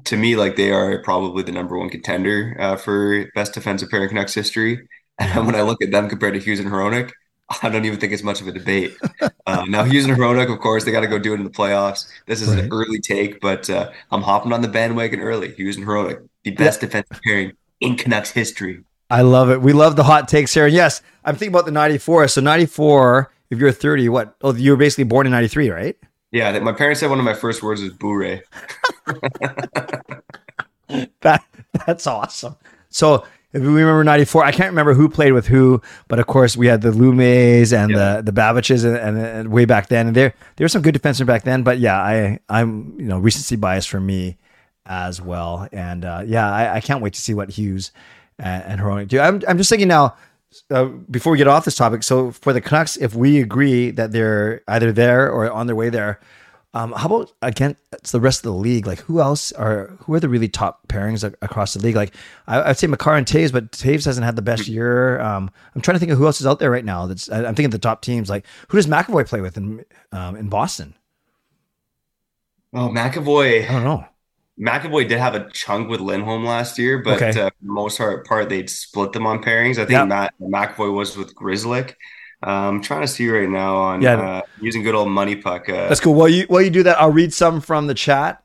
To 0.05 0.17
me, 0.17 0.35
like 0.37 0.57
they 0.57 0.73
are 0.73 1.01
probably 1.03 1.43
the 1.45 1.53
number 1.53 1.79
one 1.79 1.91
contender 1.91 2.57
uh, 2.59 2.77
for 2.77 3.27
best 3.37 3.55
defensive 3.55 3.89
pair 3.91 4.03
in 4.03 4.09
Canucks 4.09 4.35
history. 4.35 4.89
And 5.19 5.47
when 5.47 5.55
I 5.55 5.62
look 5.62 5.81
at 5.83 5.91
them 5.93 6.09
compared 6.11 6.35
to 6.35 6.41
Hughes 6.41 6.61
and 6.61 6.69
Hronek, 6.69 7.11
I 7.62 7.68
don't 7.68 7.84
even 7.84 8.01
think 8.01 8.12
it's 8.12 8.22
much 8.22 8.40
of 8.40 8.49
a 8.49 8.53
debate. 8.53 8.97
Uh, 9.47 9.64
now, 9.68 9.84
Hughes 9.84 10.05
and 10.07 10.16
Hronek, 10.16 10.53
of 10.53 10.59
course, 10.61 10.84
they 10.84 10.90
got 10.90 11.01
to 11.01 11.07
go 11.07 11.18
do 11.18 11.32
it 11.32 11.36
in 11.36 11.44
the 11.44 11.51
playoffs. 11.51 12.09
This 12.26 12.42
is 12.42 12.49
Right. 12.49 12.64
an 12.64 12.70
early 12.72 12.99
take, 12.99 13.40
but 13.40 13.70
uh, 13.70 13.90
I'm 14.11 14.22
hopping 14.22 14.53
on 14.53 14.62
the 14.62 14.68
bandwagon 14.68 15.20
early. 15.20 15.55
Hughes 15.55 15.76
and 15.76 15.86
Hronek, 15.86 16.26
the 16.42 16.51
best 16.51 16.80
defensive 16.80 17.20
pairing 17.24 17.53
in 17.80 17.97
Canucks 17.97 18.30
history. 18.30 18.82
I 19.11 19.22
love 19.22 19.51
it. 19.51 19.62
We 19.62 19.72
love 19.72 19.94
the 19.94 20.03
hot 20.03 20.26
takes 20.26 20.53
here. 20.55 20.66
And 20.66 20.74
yes, 20.74 21.03
I'm 21.24 21.36
thinking 21.36 21.55
about 21.55 21.66
the 21.66 21.70
94. 21.70 22.26
So 22.28 22.40
94, 22.40 23.32
if 23.51 23.61
you're 23.61 23.70
30, 23.70 24.09
what? 24.09 24.34
Oh, 24.42 24.53
you 24.53 24.72
were 24.72 24.76
basically 24.76 25.05
born 25.05 25.26
in 25.26 25.30
93, 25.30 25.70
right? 25.70 25.97
Yeah, 26.32 26.51
that 26.51 26.64
my 26.64 26.72
parents 26.72 26.99
said 26.99 27.11
one 27.11 27.20
of 27.20 27.24
my 27.24 27.34
first 27.34 27.62
words 27.62 27.80
was 27.80 27.92
"Bure." 27.92 28.40
That 31.20 31.44
That's 31.86 32.07
awesome. 32.07 32.57
So 32.90 33.24
if 33.57 33.63
we 33.63 33.69
remember 33.83 34.05
94, 34.05 34.45
I 34.45 34.53
can't 34.53 34.71
remember 34.71 34.95
who 34.95 35.09
played 35.09 35.33
with 35.33 35.47
who, 35.47 35.81
but 36.09 36.19
of 36.19 36.27
course 36.27 36.57
we 36.57 36.67
had 36.67 36.83
the 36.83 36.91
Lummes 36.93 37.73
and 37.73 37.91
Yeah. 37.91 38.17
the 38.17 38.23
the 38.31 38.33
Babychs 38.33 38.85
and, 38.85 38.97
and, 38.97 39.19
and 39.19 39.49
way 39.51 39.65
back 39.65 39.89
then. 39.89 40.07
And 40.09 40.17
there 40.17 40.35
there 40.57 40.65
were 40.65 40.69
some 40.69 40.83
good 40.83 40.95
defensemen 40.95 41.27
back 41.27 41.43
then. 41.45 41.63
But 41.63 41.79
yeah, 41.79 41.99
I 42.01 42.39
I'm 42.49 42.95
you 42.99 43.07
know 43.07 43.19
recency 43.19 43.57
bias 43.57 43.87
for 43.87 44.01
me 44.01 44.37
as 44.87 45.21
well. 45.21 45.69
And 45.73 46.05
uh, 46.05 46.23
yeah, 46.27 46.51
I, 46.53 46.77
I 46.77 46.81
can't 46.81 47.03
wait 47.03 47.15
to 47.15 47.21
see 47.21 47.35
what 47.35 47.51
Hughes 47.51 47.91
and, 48.39 48.81
and 48.81 49.09
do. 49.09 49.21
I'm 49.21 49.43
I'm 49.49 49.59
just 49.59 49.71
thinking 49.71 49.89
now. 49.89 50.15
Uh, 50.71 50.85
before 51.11 51.33
we 51.33 51.39
get 51.39 51.49
off 51.49 51.65
this 51.67 51.75
topic, 51.75 52.03
so 52.03 52.31
for 52.31 52.53
the 52.55 52.61
Canucks, 52.63 52.97
if 52.97 53.15
we 53.15 53.43
agree 53.43 53.91
that 53.91 54.13
they're 54.13 54.63
either 54.69 54.91
there 54.91 55.31
or 55.31 55.51
on 55.51 55.67
their 55.67 55.77
way 55.77 55.91
there, 55.91 56.19
um, 56.77 56.93
how 56.93 57.07
about 57.07 57.33
again? 57.43 57.77
It's 57.93 58.12
the 58.12 58.20
rest 58.20 58.41
of 58.41 58.45
the 58.45 58.53
league. 58.59 58.87
Like 58.87 59.01
who 59.01 59.20
else 59.20 59.53
are 59.53 59.97
who 60.01 60.14
are 60.14 60.20
the 60.20 60.29
really 60.29 60.49
top 60.49 60.87
pairings 60.89 61.24
ac- 61.27 61.37
across 61.43 61.74
the 61.74 61.81
league? 61.81 61.97
Like 61.97 62.14
I, 62.47 62.70
I'd 62.70 62.79
say 62.79 62.87
Makar 62.87 63.16
and 63.16 63.27
Toews, 63.27 63.53
but 63.53 63.72
Toews 63.72 64.05
hasn't 64.05 64.24
had 64.24 64.37
the 64.37 64.43
best 64.43 64.68
year. 64.68 65.20
Um, 65.20 65.51
I'm 65.74 65.81
trying 65.81 65.95
to 65.97 65.99
think 66.01 66.12
of 66.12 66.18
who 66.18 66.27
else 66.27 66.41
is 66.41 66.47
out 66.47 66.59
there 66.59 66.70
right 66.70 66.85
now. 66.85 67.07
That's 67.07 67.31
I, 67.31 67.39
I'm 67.39 67.55
thinking 67.55 67.66
of 67.66 67.70
the 67.72 67.79
top 67.79 68.03
teams. 68.03 68.29
Like 68.29 68.45
who 68.68 68.79
does 68.79 68.87
McAvoy 68.87 69.27
play 69.27 69.41
with 69.41 69.57
in 69.57 69.85
um, 70.12 70.37
in 70.37 70.49
Boston? 70.49 70.95
Oh, 72.72 72.89
McAvoy. 72.89 73.68
I 73.68 73.72
don't 73.72 73.85
know. 73.85 74.05
McAvoy 74.61 75.09
did 75.09 75.18
have 75.18 75.35
a 75.35 75.51
chunk 75.51 75.89
with 75.91 76.01
Lindholm 76.01 76.45
last 76.45 76.79
year, 76.79 77.03
but 77.03 77.16
Okay. 77.22 77.29
uh, 77.41 77.51
for 77.51 77.57
the 77.62 77.72
most 77.72 77.99
part, 77.99 78.27
part 78.27 78.49
they'd 78.49 78.70
split 78.70 79.12
them 79.12 79.27
on 79.27 79.43
pairings. 79.43 79.72
I 79.79 79.85
think 79.87 79.91
Yeah. 79.91 80.05
Matt 80.07 80.35
McAvoy 80.41 80.93
was 80.95 81.16
with 81.16 81.35
Grzelcyk. 81.35 81.95
Um, 82.47 82.76
I'm 82.76 82.80
trying 82.82 83.01
to 83.03 83.09
see 83.09 83.28
right 83.28 83.49
now 83.49 83.76
on 83.76 84.01
Yeah. 84.03 84.20
uh, 84.20 84.42
using 84.61 84.82
good 84.84 84.94
old 84.94 85.09
money 85.09 85.34
puck. 85.34 85.68
Uh, 85.68 85.88
That's 85.88 86.01
cool. 86.01 86.14
While 86.14 86.28
you 86.28 86.44
while 86.47 86.62
you 86.62 86.70
do 86.70 86.84
that, 86.84 86.99
I'll 87.01 87.11
read 87.12 87.34
some 87.34 87.61
from 87.61 87.88
the 87.88 87.94
chat. 87.94 88.42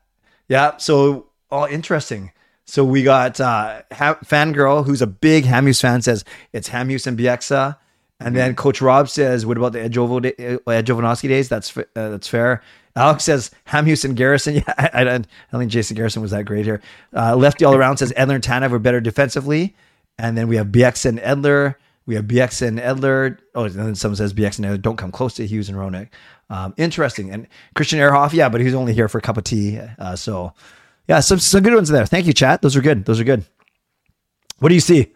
Yeah. 0.48 0.76
So, 0.78 1.26
oh, 1.52 1.68
interesting. 1.68 2.32
So 2.66 2.84
we 2.84 3.02
got 3.04 3.40
uh, 3.40 3.82
ha- 3.92 4.18
fangirl 4.24 4.84
who's 4.86 5.02
a 5.02 5.06
big 5.06 5.44
Hamhuis 5.44 5.80
fan 5.80 6.02
says 6.02 6.24
it's 6.52 6.68
Hamhuis 6.70 7.06
and 7.06 7.16
Bieksa, 7.18 7.76
and 8.18 8.36
then 8.36 8.54
Coach 8.56 8.80
Rob 8.80 9.08
says, 9.08 9.46
"What 9.46 9.56
about 9.56 9.72
the 9.72 9.78
Edjovo 9.80 10.20
da- 10.20 10.56
uh, 10.66 11.14
days?" 11.28 11.48
That's 11.48 11.76
uh, 11.76 11.82
that's 11.94 12.28
fair. 12.28 12.62
Alex 12.96 13.24
says 13.24 13.50
Hamhuis 13.68 14.04
and 14.04 14.16
Garrison. 14.16 14.54
Yeah, 14.66 14.74
I, 14.78 14.90
I, 14.94 15.04
don't, 15.04 15.26
I 15.26 15.52
don't 15.52 15.60
think 15.60 15.70
Jason 15.72 15.96
Garrison 15.96 16.22
was 16.22 16.30
that 16.32 16.44
great 16.44 16.64
here. 16.64 16.80
Uh, 17.16 17.34
Lefty 17.36 17.64
all 17.64 17.74
around 17.74 17.96
says 17.98 18.12
Edler 18.16 18.34
and 18.34 18.44
Tanev 18.44 18.70
were 18.70 18.78
better 18.78 19.00
defensively, 19.00 19.74
and 20.18 20.36
then 20.36 20.48
we 20.48 20.56
have 20.56 20.68
Bieksa 20.68 21.06
and 21.06 21.18
Edler. 21.20 21.76
We 22.06 22.14
have 22.16 22.24
BX 22.24 22.66
and 22.66 22.78
Edler. 22.78 23.38
Oh, 23.54 23.64
and 23.64 23.74
then 23.74 23.94
someone 23.94 24.16
says 24.16 24.34
BX 24.34 24.58
and 24.58 24.66
Edler 24.66 24.82
don't 24.82 24.96
come 24.96 25.12
close 25.12 25.34
to 25.34 25.46
Hughes 25.46 25.68
and 25.68 25.78
Hronek. 25.78 26.08
Um, 26.50 26.74
interesting. 26.76 27.30
And 27.30 27.46
Christian 27.74 27.98
Ehrhoff, 28.00 28.32
yeah, 28.32 28.48
but 28.48 28.60
he's 28.60 28.74
only 28.74 28.92
here 28.92 29.08
for 29.08 29.18
a 29.18 29.22
cup 29.22 29.36
of 29.36 29.44
tea. 29.44 29.78
Uh, 29.98 30.16
so, 30.16 30.52
yeah, 31.08 31.20
some 31.20 31.38
some 31.38 31.62
good 31.62 31.74
ones 31.74 31.88
there. 31.88 32.04
Thank 32.06 32.26
you, 32.26 32.32
chat. 32.32 32.60
Those 32.62 32.76
are 32.76 32.82
good. 32.82 33.04
Those 33.04 33.20
are 33.20 33.24
good. 33.24 33.44
What 34.58 34.68
do 34.68 34.74
you 34.74 34.80
see? 34.80 35.12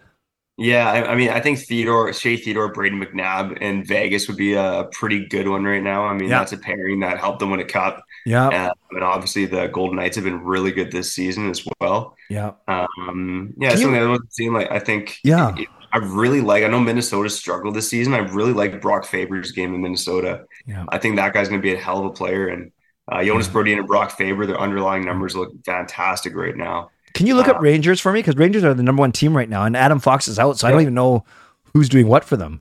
yeah, 0.59 0.91
I, 0.91 1.13
I 1.13 1.15
mean, 1.17 1.29
I 1.29 1.39
think 1.41 1.59
Theodore, 1.59 2.11
Shea 2.15 2.39
Theodore, 2.39 2.73
Brayden 2.73 3.03
McNabb 3.05 3.59
in 3.59 3.85
Vegas 3.85 4.27
would 4.27 4.39
be 4.39 4.55
a 4.55 4.89
pretty 4.91 5.27
good 5.27 5.49
one 5.49 5.65
right 5.65 5.83
now. 5.83 6.07
I 6.07 6.15
mean, 6.15 6.31
Yeah. 6.31 6.39
that's 6.39 6.53
a 6.53 6.57
pairing 6.57 7.01
that 7.01 7.19
helped 7.19 7.41
them 7.41 7.51
win 7.51 7.61
a 7.61 7.65
cup. 7.65 8.03
Yeah, 8.25 8.49
Uh, 8.49 8.73
and 8.93 9.05
obviously, 9.05 9.45
the 9.45 9.67
Golden 9.67 9.97
Knights 9.97 10.17
have 10.17 10.25
been 10.25 10.41
really 10.43 10.73
good 10.73 10.91
this 10.93 11.13
season 11.13 11.51
as 11.51 11.63
well. 11.79 12.17
yeah, 12.31 12.53
Um, 12.69 13.53
yeah, 13.59 13.69
Can 13.73 13.79
some 13.79 13.81
you- 13.83 13.89
of 13.89 13.93
the 13.93 14.01
other 14.01 14.11
ones 14.13 14.23
seen, 14.31 14.55
like 14.55 14.71
I 14.73 14.79
think, 14.79 15.19
Yeah. 15.23 15.55
I 15.97 16.05
really 16.05 16.41
like. 16.41 16.65
I 16.65 16.69
know 16.69 16.81
Minnesota 16.81 17.31
struggled 17.31 17.75
this 17.75 17.89
season. 17.89 18.13
I 18.15 18.19
really 18.19 18.53
like 18.53 18.81
Brock 18.81 19.05
Faber's 19.07 19.53
game 19.53 19.75
in 19.75 19.83
Minnesota. 19.83 20.45
yeah. 20.67 20.85
I 20.89 20.99
think 20.99 21.17
that 21.17 21.33
guy's 21.33 21.49
going 21.49 21.61
to 21.61 21.63
be 21.63 21.75
a 21.75 21.79
hell 21.79 21.99
of 22.01 22.07
a 22.07 22.11
player. 22.11 22.49
And 22.49 22.73
uh, 23.11 23.25
Jonas 23.25 23.49
Brodin 23.49 23.79
and 23.79 23.87
Brock 23.87 24.11
Faber, 24.11 24.47
their 24.47 24.61
underlying 24.61 25.05
numbers 25.05 25.35
look 25.35 25.53
fantastic 25.65 26.35
right 26.35 26.57
now. 26.57 26.91
Can 27.15 27.27
you 27.27 27.35
look 27.35 27.49
Uh, 27.49 27.53
up 27.53 27.63
Rangers 27.63 28.01
for 28.01 28.13
me? 28.13 28.21
Because 28.21 28.37
Rangers 28.37 28.63
are 28.65 28.75
the 28.75 28.83
number 28.83 29.01
one 29.01 29.13
team 29.13 29.37
right 29.37 29.49
now, 29.49 29.65
and 29.65 29.77
Adam 29.77 29.99
Fox 30.01 30.29
is 30.29 30.39
out, 30.39 30.59
so 30.59 30.69
I 30.69 30.71
don't 30.71 30.83
even 30.83 30.95
know 30.95 31.25
who's 31.73 31.89
doing 31.89 32.09
what 32.09 32.25
for 32.25 32.37
them. 32.37 32.61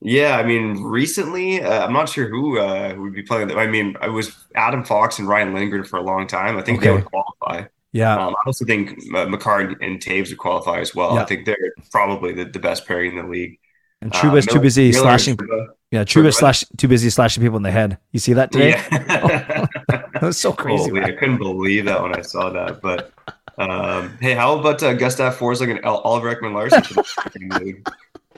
Yeah, 0.00 0.36
I 0.36 0.42
mean, 0.42 0.82
recently, 0.82 1.62
uh, 1.62 1.84
I'm 1.86 1.92
not 1.92 2.08
sure 2.08 2.28
who 2.28 2.58
uh, 2.58 2.94
who 2.94 3.02
would 3.02 3.12
be 3.14 3.22
playing. 3.22 3.52
I 3.56 3.68
mean, 3.68 3.94
I 4.00 4.08
was 4.08 4.34
Adam 4.56 4.82
Fox 4.84 5.20
and 5.20 5.28
Ryan 5.28 5.54
Lindgren 5.54 5.84
for 5.84 5.98
a 5.98 6.02
long 6.02 6.26
time. 6.26 6.56
I 6.58 6.62
think 6.62 6.80
they 6.80 6.90
would 6.90 7.04
qualify. 7.04 7.66
Yeah, 7.92 8.14
Um, 8.14 8.34
I 8.34 8.42
also 8.46 8.64
think 8.64 8.98
uh, 9.14 9.26
Makar 9.26 9.60
and, 9.80 10.00
Toews 10.00 10.30
would 10.30 10.38
qualify 10.38 10.80
as 10.80 10.94
well. 10.94 11.14
Yeah. 11.14 11.22
I 11.22 11.24
think 11.26 11.44
they're 11.44 11.74
probably 11.90 12.32
the, 12.32 12.44
the 12.46 12.58
best 12.58 12.86
pairing 12.86 13.16
in 13.16 13.24
the 13.24 13.30
league. 13.30 13.58
and 14.00 14.14
Uh, 14.14 14.18
Trouba's 14.18 14.46
too 14.46 14.60
busy 14.60 14.90
Miller 14.92 15.02
slashing. 15.02 15.36
and 15.38 15.48
Trouba. 15.48 15.66
Yeah, 15.90 16.22
what? 16.22 16.34
slash 16.34 16.64
too 16.78 16.88
busy 16.88 17.10
slashing 17.10 17.42
people 17.42 17.58
in 17.58 17.62
the 17.62 17.70
head. 17.70 17.98
You 18.12 18.18
see 18.20 18.32
that 18.32 18.50
today? 18.50 18.70
Yeah. 18.70 19.66
That 20.12 20.22
was 20.28 20.38
so 20.38 20.52
crazy. 20.52 20.88
Holy, 20.90 21.02
I 21.02 21.10
couldn't 21.12 21.38
believe 21.38 21.86
that 21.86 22.00
when 22.00 22.14
I 22.16 22.20
saw 22.22 22.50
that. 22.50 22.80
But 22.80 23.12
um, 23.58 24.16
hey, 24.20 24.34
how 24.34 24.56
about 24.58 24.80
uh, 24.82 24.94
Gustav 24.94 25.36
Forsling 25.36 25.70
and 25.72 25.84
Oliver 25.84 26.32
Ekman 26.34 26.54
Larsson? 26.54 26.82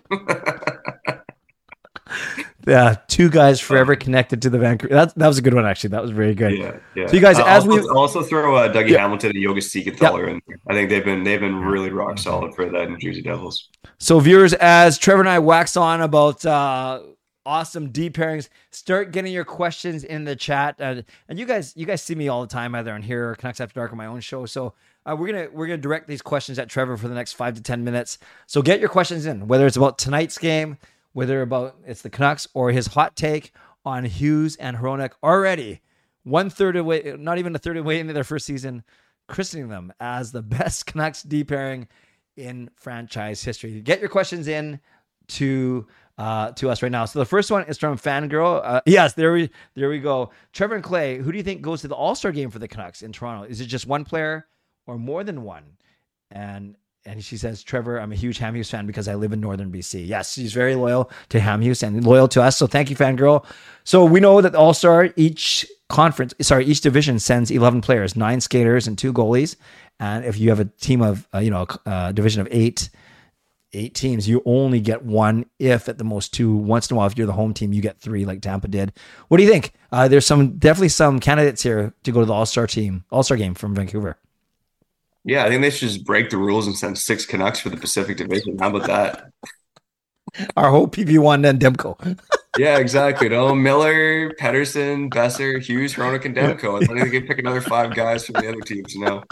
Yeah, 2.66 2.96
two 3.08 3.28
guys 3.28 3.60
forever 3.60 3.94
connected 3.96 4.40
to 4.42 4.50
the 4.50 4.58
Vancouver. 4.58 4.94
That 4.94 5.14
that 5.16 5.26
was 5.26 5.38
a 5.38 5.42
good 5.42 5.52
one 5.54 5.66
actually. 5.66 5.90
That 5.90 6.02
was 6.02 6.10
very 6.12 6.34
good. 6.34 6.56
yeah, 6.58 6.76
yeah. 6.94 7.06
So 7.08 7.14
you 7.14 7.20
guys, 7.20 7.38
Uh, 7.38 7.44
as 7.44 7.66
also, 7.66 7.82
we- 7.82 7.88
also 7.90 8.22
throw 8.22 8.56
uh, 8.56 8.72
Dougie 8.72 8.90
Yeah. 8.90 9.00
Hamilton 9.00 9.30
and 9.30 9.38
Yogi 9.40 9.60
Siegenthaler 9.60 10.28
in. 10.28 10.40
there. 10.48 10.58
I 10.68 10.72
think 10.74 10.88
they've 10.88 11.04
been 11.04 11.24
they've 11.24 11.40
been 11.40 11.56
really 11.60 11.90
rock 11.90 12.18
solid 12.18 12.54
for 12.54 12.64
the 12.68 12.86
New 12.86 12.96
Jersey 12.98 13.22
Devils. 13.22 13.68
So, 13.98 14.18
viewers, 14.20 14.54
as 14.54 14.98
Trevor 14.98 15.20
and 15.20 15.28
I 15.28 15.38
wax 15.40 15.76
on 15.76 16.00
about 16.00 16.44
uh, 16.46 17.00
awesome 17.46 17.90
deep 17.90 18.14
pairings, 18.16 18.48
start 18.70 19.12
getting 19.12 19.32
your 19.32 19.44
questions 19.44 20.02
in 20.02 20.24
the 20.24 20.34
chat. 20.34 20.76
Uh, 20.80 21.02
and 21.28 21.38
you 21.38 21.44
guys, 21.44 21.74
you 21.76 21.84
guys 21.84 22.00
see 22.02 22.14
me 22.14 22.28
all 22.28 22.40
the 22.40 22.46
time, 22.48 22.74
either 22.74 22.92
on 22.92 23.02
here 23.02 23.30
or 23.30 23.34
Canucks 23.34 23.60
After 23.60 23.74
Dark 23.78 23.92
on 23.92 23.98
my 23.98 24.06
own 24.06 24.20
show. 24.20 24.46
So 24.46 24.72
uh, 25.04 25.14
we're 25.18 25.26
gonna 25.26 25.48
we're 25.52 25.66
gonna 25.66 25.76
direct 25.76 26.08
these 26.08 26.22
questions 26.22 26.58
at 26.58 26.70
Trevor 26.70 26.96
for 26.96 27.08
the 27.08 27.14
next 27.14 27.34
five 27.34 27.54
to 27.56 27.62
ten 27.62 27.84
minutes. 27.84 28.16
So 28.46 28.62
get 28.62 28.80
your 28.80 28.88
questions 28.88 29.26
in, 29.26 29.46
whether 29.48 29.66
it's 29.66 29.76
about 29.76 29.98
tonight's 29.98 30.38
game, 30.38 30.78
whether 31.14 31.40
about 31.40 31.76
it's 31.86 32.02
the 32.02 32.10
Canucks 32.10 32.46
or 32.52 32.70
his 32.70 32.88
hot 32.88 33.16
take 33.16 33.52
on 33.86 34.04
Hughes 34.04 34.56
and 34.56 34.76
Hronek 34.76 35.12
already 35.22 35.80
one 36.24 36.50
third 36.50 36.76
away, 36.76 37.14
not 37.18 37.38
even 37.38 37.54
a 37.54 37.58
third 37.58 37.76
away 37.76 38.00
into 38.00 38.12
their 38.12 38.24
first 38.24 38.44
season, 38.44 38.82
christening 39.28 39.68
them 39.68 39.92
as 40.00 40.32
the 40.32 40.42
best 40.42 40.86
Canucks 40.86 41.22
deep 41.22 41.48
pairing 41.48 41.88
in 42.36 42.68
franchise 42.76 43.42
history. 43.42 43.80
Get 43.80 44.00
your 44.00 44.08
questions 44.08 44.48
in 44.48 44.80
to 45.28 45.86
uh, 46.16 46.52
to 46.52 46.70
us 46.70 46.82
right 46.82 46.92
now. 46.92 47.04
So 47.06 47.18
the 47.18 47.24
first 47.24 47.50
one 47.50 47.64
is 47.64 47.78
from 47.78 47.98
Fangirl. 47.98 48.60
Uh, 48.62 48.80
yes, 48.86 49.14
there 49.14 49.32
we 49.32 49.50
there 49.74 49.88
we 49.88 50.00
go. 50.00 50.30
Trevor 50.52 50.76
and 50.76 50.84
Clay, 50.84 51.18
who 51.18 51.30
do 51.30 51.38
you 51.38 51.44
think 51.44 51.62
goes 51.62 51.80
to 51.82 51.88
the 51.88 51.94
All 51.94 52.14
Star 52.14 52.32
game 52.32 52.50
for 52.50 52.58
the 52.58 52.68
Canucks 52.68 53.02
in 53.02 53.12
Toronto? 53.12 53.48
Is 53.48 53.60
it 53.60 53.66
just 53.66 53.86
one 53.86 54.04
player 54.04 54.46
or 54.86 54.98
more 54.98 55.24
than 55.24 55.42
one? 55.42 55.76
And 56.30 56.76
and 57.06 57.22
she 57.22 57.36
says, 57.36 57.62
Trevor, 57.62 57.98
I'm 57.98 58.12
a 58.12 58.16
huge 58.16 58.38
Hamhuis 58.38 58.70
fan 58.70 58.86
because 58.86 59.08
I 59.08 59.14
live 59.14 59.32
in 59.32 59.40
northern 59.40 59.70
BC. 59.70 60.06
Yes, 60.06 60.32
she's 60.32 60.52
very 60.52 60.74
loyal 60.74 61.10
to 61.30 61.38
Hamhuis 61.38 61.82
and 61.82 62.04
loyal 62.04 62.28
to 62.28 62.42
us. 62.42 62.56
So 62.56 62.66
thank 62.66 62.90
you, 62.90 62.96
Fangirl. 62.96 63.44
So 63.84 64.04
we 64.04 64.20
know 64.20 64.40
that 64.40 64.54
All 64.54 64.74
Star, 64.74 65.10
each 65.16 65.66
conference, 65.88 66.34
sorry, 66.40 66.64
each 66.64 66.80
division 66.80 67.18
sends 67.18 67.50
11 67.50 67.82
players, 67.82 68.16
nine 68.16 68.40
skaters 68.40 68.86
and 68.86 68.96
two 68.96 69.12
goalies. 69.12 69.56
And 70.00 70.24
if 70.24 70.38
you 70.38 70.48
have 70.48 70.60
a 70.60 70.64
team 70.64 71.02
of, 71.02 71.28
uh, 71.34 71.38
you 71.38 71.50
know, 71.50 71.66
a 71.86 72.12
division 72.12 72.40
of 72.40 72.48
eight, 72.50 72.90
eight 73.74 73.94
teams, 73.94 74.28
you 74.28 74.42
only 74.44 74.80
get 74.80 75.04
one, 75.04 75.46
if 75.58 75.88
at 75.88 75.98
the 75.98 76.04
most 76.04 76.32
two. 76.32 76.54
Once 76.54 76.90
in 76.90 76.94
a 76.94 76.98
while, 76.98 77.06
if 77.06 77.18
you're 77.18 77.26
the 77.26 77.32
home 77.32 77.52
team, 77.54 77.72
you 77.72 77.82
get 77.82 78.00
three, 78.00 78.24
like 78.24 78.40
Tampa 78.40 78.68
did. 78.68 78.92
What 79.28 79.36
do 79.36 79.42
you 79.42 79.50
think? 79.50 79.72
Uh, 79.92 80.08
there's 80.08 80.26
some 80.26 80.56
definitely 80.58 80.88
some 80.88 81.20
candidates 81.20 81.62
here 81.62 81.92
to 82.02 82.12
go 82.12 82.20
to 82.20 82.26
the 82.26 82.32
All 82.32 82.46
Star 82.46 82.66
team, 82.66 83.04
All 83.10 83.22
Star 83.22 83.36
game 83.36 83.54
from 83.54 83.74
Vancouver. 83.74 84.16
Yeah, 85.24 85.44
I 85.44 85.48
think 85.48 85.62
they 85.62 85.70
should 85.70 85.88
just 85.88 86.04
break 86.04 86.30
the 86.30 86.36
rules 86.36 86.66
and 86.66 86.76
send 86.76 86.98
six 86.98 87.24
Canucks 87.24 87.60
for 87.60 87.70
the 87.70 87.76
Pacific 87.76 88.16
Division. 88.16 88.58
How 88.58 88.68
about 88.68 88.86
that? 88.86 89.30
Our 90.56 90.70
whole 90.70 90.88
PP1 90.88 91.48
and 91.48 91.60
Demko. 91.60 92.18
Yeah, 92.56 92.78
exactly. 92.78 93.28
No, 93.28 93.52
Miller, 93.52 94.30
Pettersson, 94.34 95.10
Boeser, 95.10 95.60
Hughes, 95.60 95.94
Hronek, 95.94 96.24
and 96.24 96.36
Demko. 96.36 96.76
I 96.80 96.86
think 96.86 97.00
they 97.00 97.10
can 97.10 97.26
pick 97.26 97.40
another 97.40 97.60
five 97.60 97.96
guys 97.96 98.24
from 98.24 98.34
the 98.34 98.48
other 98.48 98.60
teams. 98.60 98.94
You 98.94 99.04
know, 99.04 99.24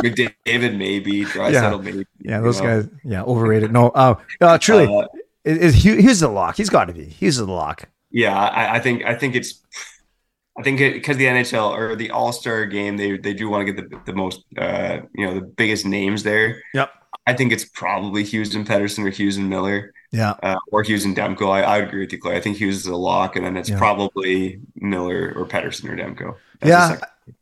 McDavid 0.00 0.76
maybe, 0.76 1.24
Draisaitl 1.24 1.82
maybe. 1.82 2.06
Yeah, 2.20 2.38
those 2.38 2.60
know. 2.60 2.82
guys. 2.82 2.88
Yeah, 3.02 3.24
overrated. 3.24 3.72
No, 3.72 3.88
uh, 3.88 4.14
uh 4.40 4.58
truly, 4.58 4.86
Uh, 4.86 5.06
is, 5.44 5.74
is 5.74 5.84
Hughes 5.84 6.20
the 6.20 6.28
lock? 6.28 6.56
He's 6.56 6.70
got 6.70 6.84
to 6.84 6.92
be. 6.92 7.06
Hughes 7.06 7.40
is 7.40 7.46
the 7.46 7.52
lock. 7.52 7.88
Yeah, 8.12 8.38
I, 8.38 8.76
I 8.76 8.78
think 8.78 9.04
I 9.04 9.16
think 9.16 9.34
it's 9.34 9.60
I 10.60 10.62
think 10.62 10.78
because 10.78 11.16
the 11.16 11.24
NHL 11.26 11.70
or 11.76 11.96
the 11.96 12.10
All 12.10 12.32
Star 12.32 12.66
game, 12.66 12.96
they 12.96 13.16
they 13.18 13.34
do 13.34 13.48
want 13.48 13.66
to 13.66 13.72
get 13.72 13.90
the 13.90 14.00
the 14.06 14.12
most 14.12 14.44
uh, 14.58 14.98
you 15.14 15.26
know 15.26 15.34
the 15.34 15.40
biggest 15.40 15.84
names 15.86 16.22
there. 16.22 16.62
Yep. 16.74 16.90
I 17.26 17.34
think 17.34 17.52
it's 17.52 17.64
probably 17.64 18.24
Hughes 18.24 18.54
and 18.54 18.66
Pettersson 18.66 19.04
or 19.06 19.10
Hughes 19.10 19.36
and 19.36 19.48
Miller. 19.48 19.92
Yeah. 20.12 20.34
Uh, 20.42 20.56
or 20.72 20.82
Hughes 20.82 21.04
and 21.04 21.16
Demko. 21.16 21.50
I, 21.50 21.62
I 21.62 21.78
would 21.78 21.88
agree 21.88 22.00
with 22.00 22.12
you, 22.12 22.18
Clay. 22.18 22.36
I 22.36 22.40
think 22.40 22.56
Hughes 22.56 22.76
is 22.78 22.86
a 22.86 22.96
lock, 22.96 23.36
and 23.36 23.44
then 23.46 23.56
it's 23.56 23.68
Yeah. 23.68 23.78
probably 23.78 24.60
Miller 24.76 25.32
or 25.36 25.46
Pettersson 25.46 25.88
or 25.88 25.96
Demko. 25.96 26.36
Yeah. 26.64 26.98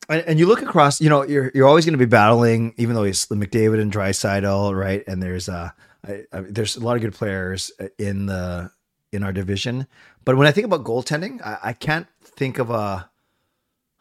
And, 0.09 0.23
and 0.27 0.39
you 0.39 0.47
look 0.47 0.62
across, 0.62 1.01
you 1.01 1.09
know, 1.09 1.23
you're 1.25 1.51
you're 1.55 1.66
always 1.66 1.85
going 1.85 1.95
to 1.95 1.99
be 1.99 2.05
battling, 2.07 2.75
even 2.77 2.95
though 2.95 3.05
he's 3.05 3.27
McDavid 3.27 3.81
and 3.81 3.93
Draisaitl, 3.93 4.79
right? 4.79 5.03
And 5.07 5.23
there's 5.23 5.49
uh, 5.49 5.71
I, 6.07 6.25
I, 6.33 6.41
there's 6.41 6.77
a 6.77 6.81
lot 6.81 6.97
of 6.97 7.03
good 7.03 7.14
players 7.14 7.71
in 7.99 8.27
the 8.27 8.71
in 9.12 9.23
our 9.23 9.33
division. 9.33 9.87
But 10.25 10.37
when 10.37 10.47
I 10.47 10.51
think 10.53 10.66
about 10.66 10.85
goaltending, 10.85 11.41
I, 11.43 11.59
I 11.62 11.73
can't 11.73 12.07
think 12.39 12.59
of 12.59 12.70
a. 12.70 13.11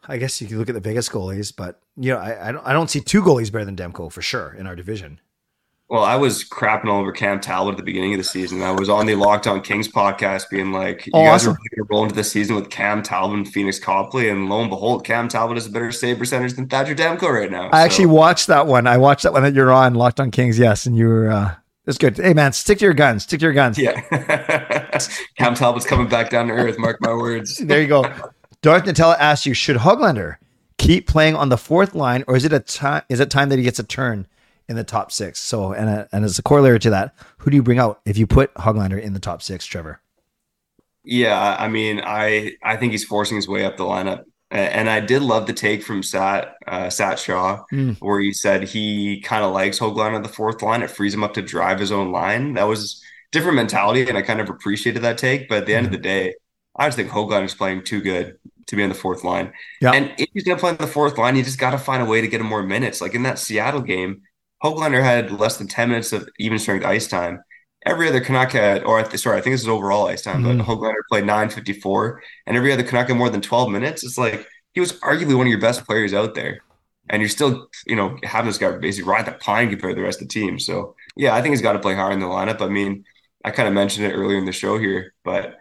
I 0.09 0.17
guess 0.17 0.39
you 0.39 0.47
could 0.47 0.57
look 0.57 0.69
at 0.69 0.75
the 0.75 0.81
biggest 0.81 1.11
goalies, 1.11 1.53
but 1.53 1.81
you 1.97 2.13
know, 2.13 2.19
I, 2.19 2.49
I 2.49 2.51
don't 2.53 2.65
I 2.65 2.71
don't 2.71 2.89
see 2.89 3.01
two 3.01 3.21
goalies 3.21 3.51
better 3.51 3.65
than 3.65 3.75
Demko 3.75 4.11
for 4.11 4.21
sure 4.21 4.53
in 4.57 4.65
our 4.65 4.75
division. 4.75 5.19
Well, 5.89 6.03
I 6.03 6.17
was 6.17 6.43
crapping 6.43 6.88
all 6.88 6.99
over 6.99 7.13
Cam 7.13 7.39
Talbot 7.39 7.73
at 7.73 7.77
the 7.77 7.83
beginning 7.83 8.13
of 8.13 8.17
the 8.17 8.23
season. 8.25 8.61
I 8.61 8.71
was 8.71 8.89
on 8.89 9.05
the 9.05 9.15
Locked 9.15 9.47
On 9.47 9.61
Kings 9.61 9.88
podcast 9.88 10.49
being 10.49 10.73
like, 10.73 11.05
you 11.05 11.13
guys 11.13 11.47
are 11.47 11.51
really 11.51 11.69
going 11.75 11.88
to 11.88 11.88
roll 11.89 12.03
into 12.03 12.13
the 12.13 12.25
season 12.25 12.57
with 12.57 12.69
Cam 12.69 13.01
Talbot 13.01 13.38
and 13.38 13.47
Phoenix 13.47 13.79
Copley. 13.79 14.27
And 14.27 14.49
lo 14.49 14.59
and 14.59 14.69
behold, 14.69 15.05
Cam 15.05 15.29
Talbot 15.29 15.55
has 15.55 15.65
a 15.65 15.69
better 15.71 15.93
save 15.93 16.19
percentage 16.19 16.55
than 16.55 16.67
Thatcher 16.67 16.93
Demko 16.93 17.31
right 17.31 17.49
now. 17.49 17.69
I 17.69 17.83
actually 17.83 18.07
watched 18.07 18.47
that 18.47 18.67
one. 18.67 18.85
I 18.85 18.97
watched 18.97 19.23
that 19.23 19.31
one 19.31 19.43
that 19.43 19.53
you're 19.53 19.71
on, 19.71 19.95
Locked 19.95 20.19
on 20.19 20.29
Kings. 20.29 20.59
Yes, 20.59 20.85
and 20.85 20.97
you 20.97 21.07
were. 21.07 21.31
Uh, 21.31 21.55
it's 21.88 21.97
good. 21.97 22.17
Hey 22.17 22.33
man, 22.33 22.53
stick 22.53 22.79
to 22.79 22.85
your 22.85 22.93
guns. 22.93 23.23
Stick 23.23 23.39
to 23.39 23.45
your 23.45 23.53
guns. 23.53 23.77
yeah. 23.77 24.01
Cam 25.38 25.55
Talbot's 25.55 25.85
coming 25.85 26.07
back 26.07 26.29
down 26.29 26.47
to 26.47 26.53
earth. 26.53 26.77
Mark 26.77 26.97
my 27.01 27.13
words. 27.13 27.57
There 27.65 27.81
you 27.81 27.88
go. 27.88 28.03
Darth 28.61 28.83
Nutella 28.83 29.17
asks 29.17 29.45
you: 29.45 29.53
Should 29.53 29.77
Hoglander 29.77 30.38
keep 30.77 31.07
playing 31.07 31.35
on 31.35 31.49
the 31.49 31.57
fourth 31.57 31.95
line, 31.95 32.23
or 32.27 32.35
is 32.35 32.45
it 32.45 32.53
a 32.53 32.59
time? 32.59 33.03
Is 33.09 33.19
it 33.19 33.29
time 33.29 33.49
that 33.49 33.57
he 33.57 33.63
gets 33.63 33.79
a 33.79 33.83
turn 33.83 34.27
in 34.67 34.75
the 34.75 34.83
top 34.83 35.11
six? 35.11 35.39
So, 35.39 35.71
and 35.71 35.89
a, 35.89 36.09
and 36.11 36.25
as 36.25 36.38
a 36.38 36.43
corollary 36.43 36.79
to 36.79 36.89
that, 36.89 37.15
who 37.38 37.49
do 37.49 37.55
you 37.55 37.63
bring 37.63 37.79
out 37.79 38.01
if 38.05 38.17
you 38.17 38.27
put 38.27 38.53
Hoglander 38.55 39.01
in 39.01 39.13
the 39.13 39.19
top 39.19 39.41
six, 39.41 39.65
Trevor? 39.65 40.01
Yeah, 41.03 41.55
I 41.57 41.69
mean, 41.69 42.01
I 42.03 42.57
I 42.63 42.75
think 42.75 42.91
he's 42.91 43.05
forcing 43.05 43.38
his 43.38 43.47
way 43.47 43.63
up 43.63 43.77
the 43.77 43.85
lineup, 43.85 44.25
and 44.51 44.89
I 44.89 44.99
did 45.01 45.21
love 45.21 45.45
the 45.47 45.53
take 45.53 45.83
from 45.83 46.01
Sat 46.03 46.55
uh, 46.67 46.89
Sat 46.89 47.19
Shaw, 47.19 47.63
Mm. 47.73 47.97
where 47.99 48.19
he 48.19 48.31
said 48.33 48.63
he 48.63 49.21
kind 49.21 49.43
of 49.43 49.53
likes 49.53 49.79
Hoglander 49.79 50.15
on 50.15 50.23
the 50.23 50.29
fourth 50.29 50.61
line. 50.61 50.83
It 50.83 50.91
frees 50.91 51.13
him 51.13 51.23
up 51.23 51.33
to 51.35 51.41
drive 51.41 51.79
his 51.79 51.91
own 51.91 52.11
line. 52.11 52.53
That 52.53 52.63
was 52.63 53.01
different 53.31 53.55
mentality, 53.57 54.07
and 54.07 54.17
I 54.17 54.21
kind 54.21 54.39
of 54.39 54.49
appreciated 54.49 55.01
that 55.03 55.17
take. 55.17 55.49
But 55.49 55.59
at 55.59 55.65
the 55.65 55.75
end 55.75 55.85
of 55.87 55.91
the 55.91 55.97
day, 55.97 56.35
I 56.77 56.87
just 56.87 56.97
think 56.97 57.09
Hoglander 57.09 57.45
is 57.45 57.55
playing 57.55 57.83
too 57.83 58.01
good 58.01 58.37
to 58.67 58.75
be 58.75 58.83
on 58.83 58.89
the 58.89 58.95
fourth 58.95 59.23
line. 59.23 59.51
Yeah. 59.81 59.91
And 59.91 60.13
if 60.17 60.29
he's 60.33 60.43
gonna 60.43 60.59
play 60.59 60.71
on 60.71 60.77
the 60.77 60.87
fourth 60.87 61.17
line, 61.17 61.35
you 61.35 61.43
just 61.43 61.59
got 61.59 61.71
to 61.71 61.77
find 61.77 62.01
a 62.01 62.05
way 62.05 62.21
to 62.21 62.27
get 62.27 62.41
him 62.41 62.47
more 62.47 62.63
minutes. 62.63 63.01
Like 63.01 63.15
in 63.15 63.23
that 63.23 63.39
Seattle 63.39 63.81
game, 63.81 64.21
Hoglander 64.63 65.03
had 65.03 65.31
less 65.31 65.57
than 65.57 65.67
ten 65.67 65.89
minutes 65.89 66.13
of 66.13 66.27
even 66.39 66.59
strength 66.59 66.85
ice 66.85 67.07
time. 67.07 67.41
Every 67.88 68.09
other 68.09 68.19
Canuck 68.19 68.51
had, 68.51 68.83
or 68.83 69.03
sorry, 69.17 69.38
I 69.38 69.41
think 69.41 69.53
this 69.53 69.61
is 69.61 69.67
overall 69.67 70.07
ice 70.07 70.21
time, 70.21 70.43
Mhm. 70.43 70.57
but 70.57 70.65
Hoglander 70.67 71.01
played 71.09 71.25
954, 71.25 72.21
and 72.45 72.57
every 72.57 72.71
other 72.73 72.83
Canuck 72.83 73.07
had 73.07 73.17
more 73.17 73.29
than 73.29 73.41
12 73.41 73.71
minutes. 73.71 74.03
It's 74.03 74.17
like 74.17 74.45
he 74.73 74.79
was 74.81 74.93
arguably 74.99 75.35
one 75.35 75.47
of 75.47 75.51
your 75.51 75.61
best 75.61 75.85
players 75.85 76.13
out 76.13 76.35
there. 76.35 76.59
And 77.09 77.21
you're 77.21 77.29
still, 77.29 77.69
you 77.85 77.95
know, 77.95 78.17
having 78.23 78.49
this 78.49 78.57
guy 78.57 78.69
basically 78.73 79.09
ride 79.09 79.25
the 79.25 79.31
pine 79.31 79.69
compared 79.69 79.95
to 79.95 80.01
the 80.01 80.05
rest 80.05 80.21
of 80.21 80.27
the 80.27 80.33
team. 80.33 80.59
So, 80.59 80.95
yeah, 81.15 81.33
I 81.33 81.41
think 81.41 81.53
he's 81.53 81.61
got 81.61 81.73
to 81.73 81.79
play 81.79 81.95
higher 81.95 82.11
in 82.11 82.19
the 82.19 82.25
lineup. 82.25 82.61
I 82.61 82.67
mean, 82.67 83.05
I 83.45 83.51
kind 83.51 83.67
of 83.69 83.73
mentioned 83.73 84.05
it 84.05 84.13
earlier 84.13 84.38
in 84.38 84.43
the 84.45 84.51
show 84.51 84.77
here, 84.77 85.13
but, 85.23 85.55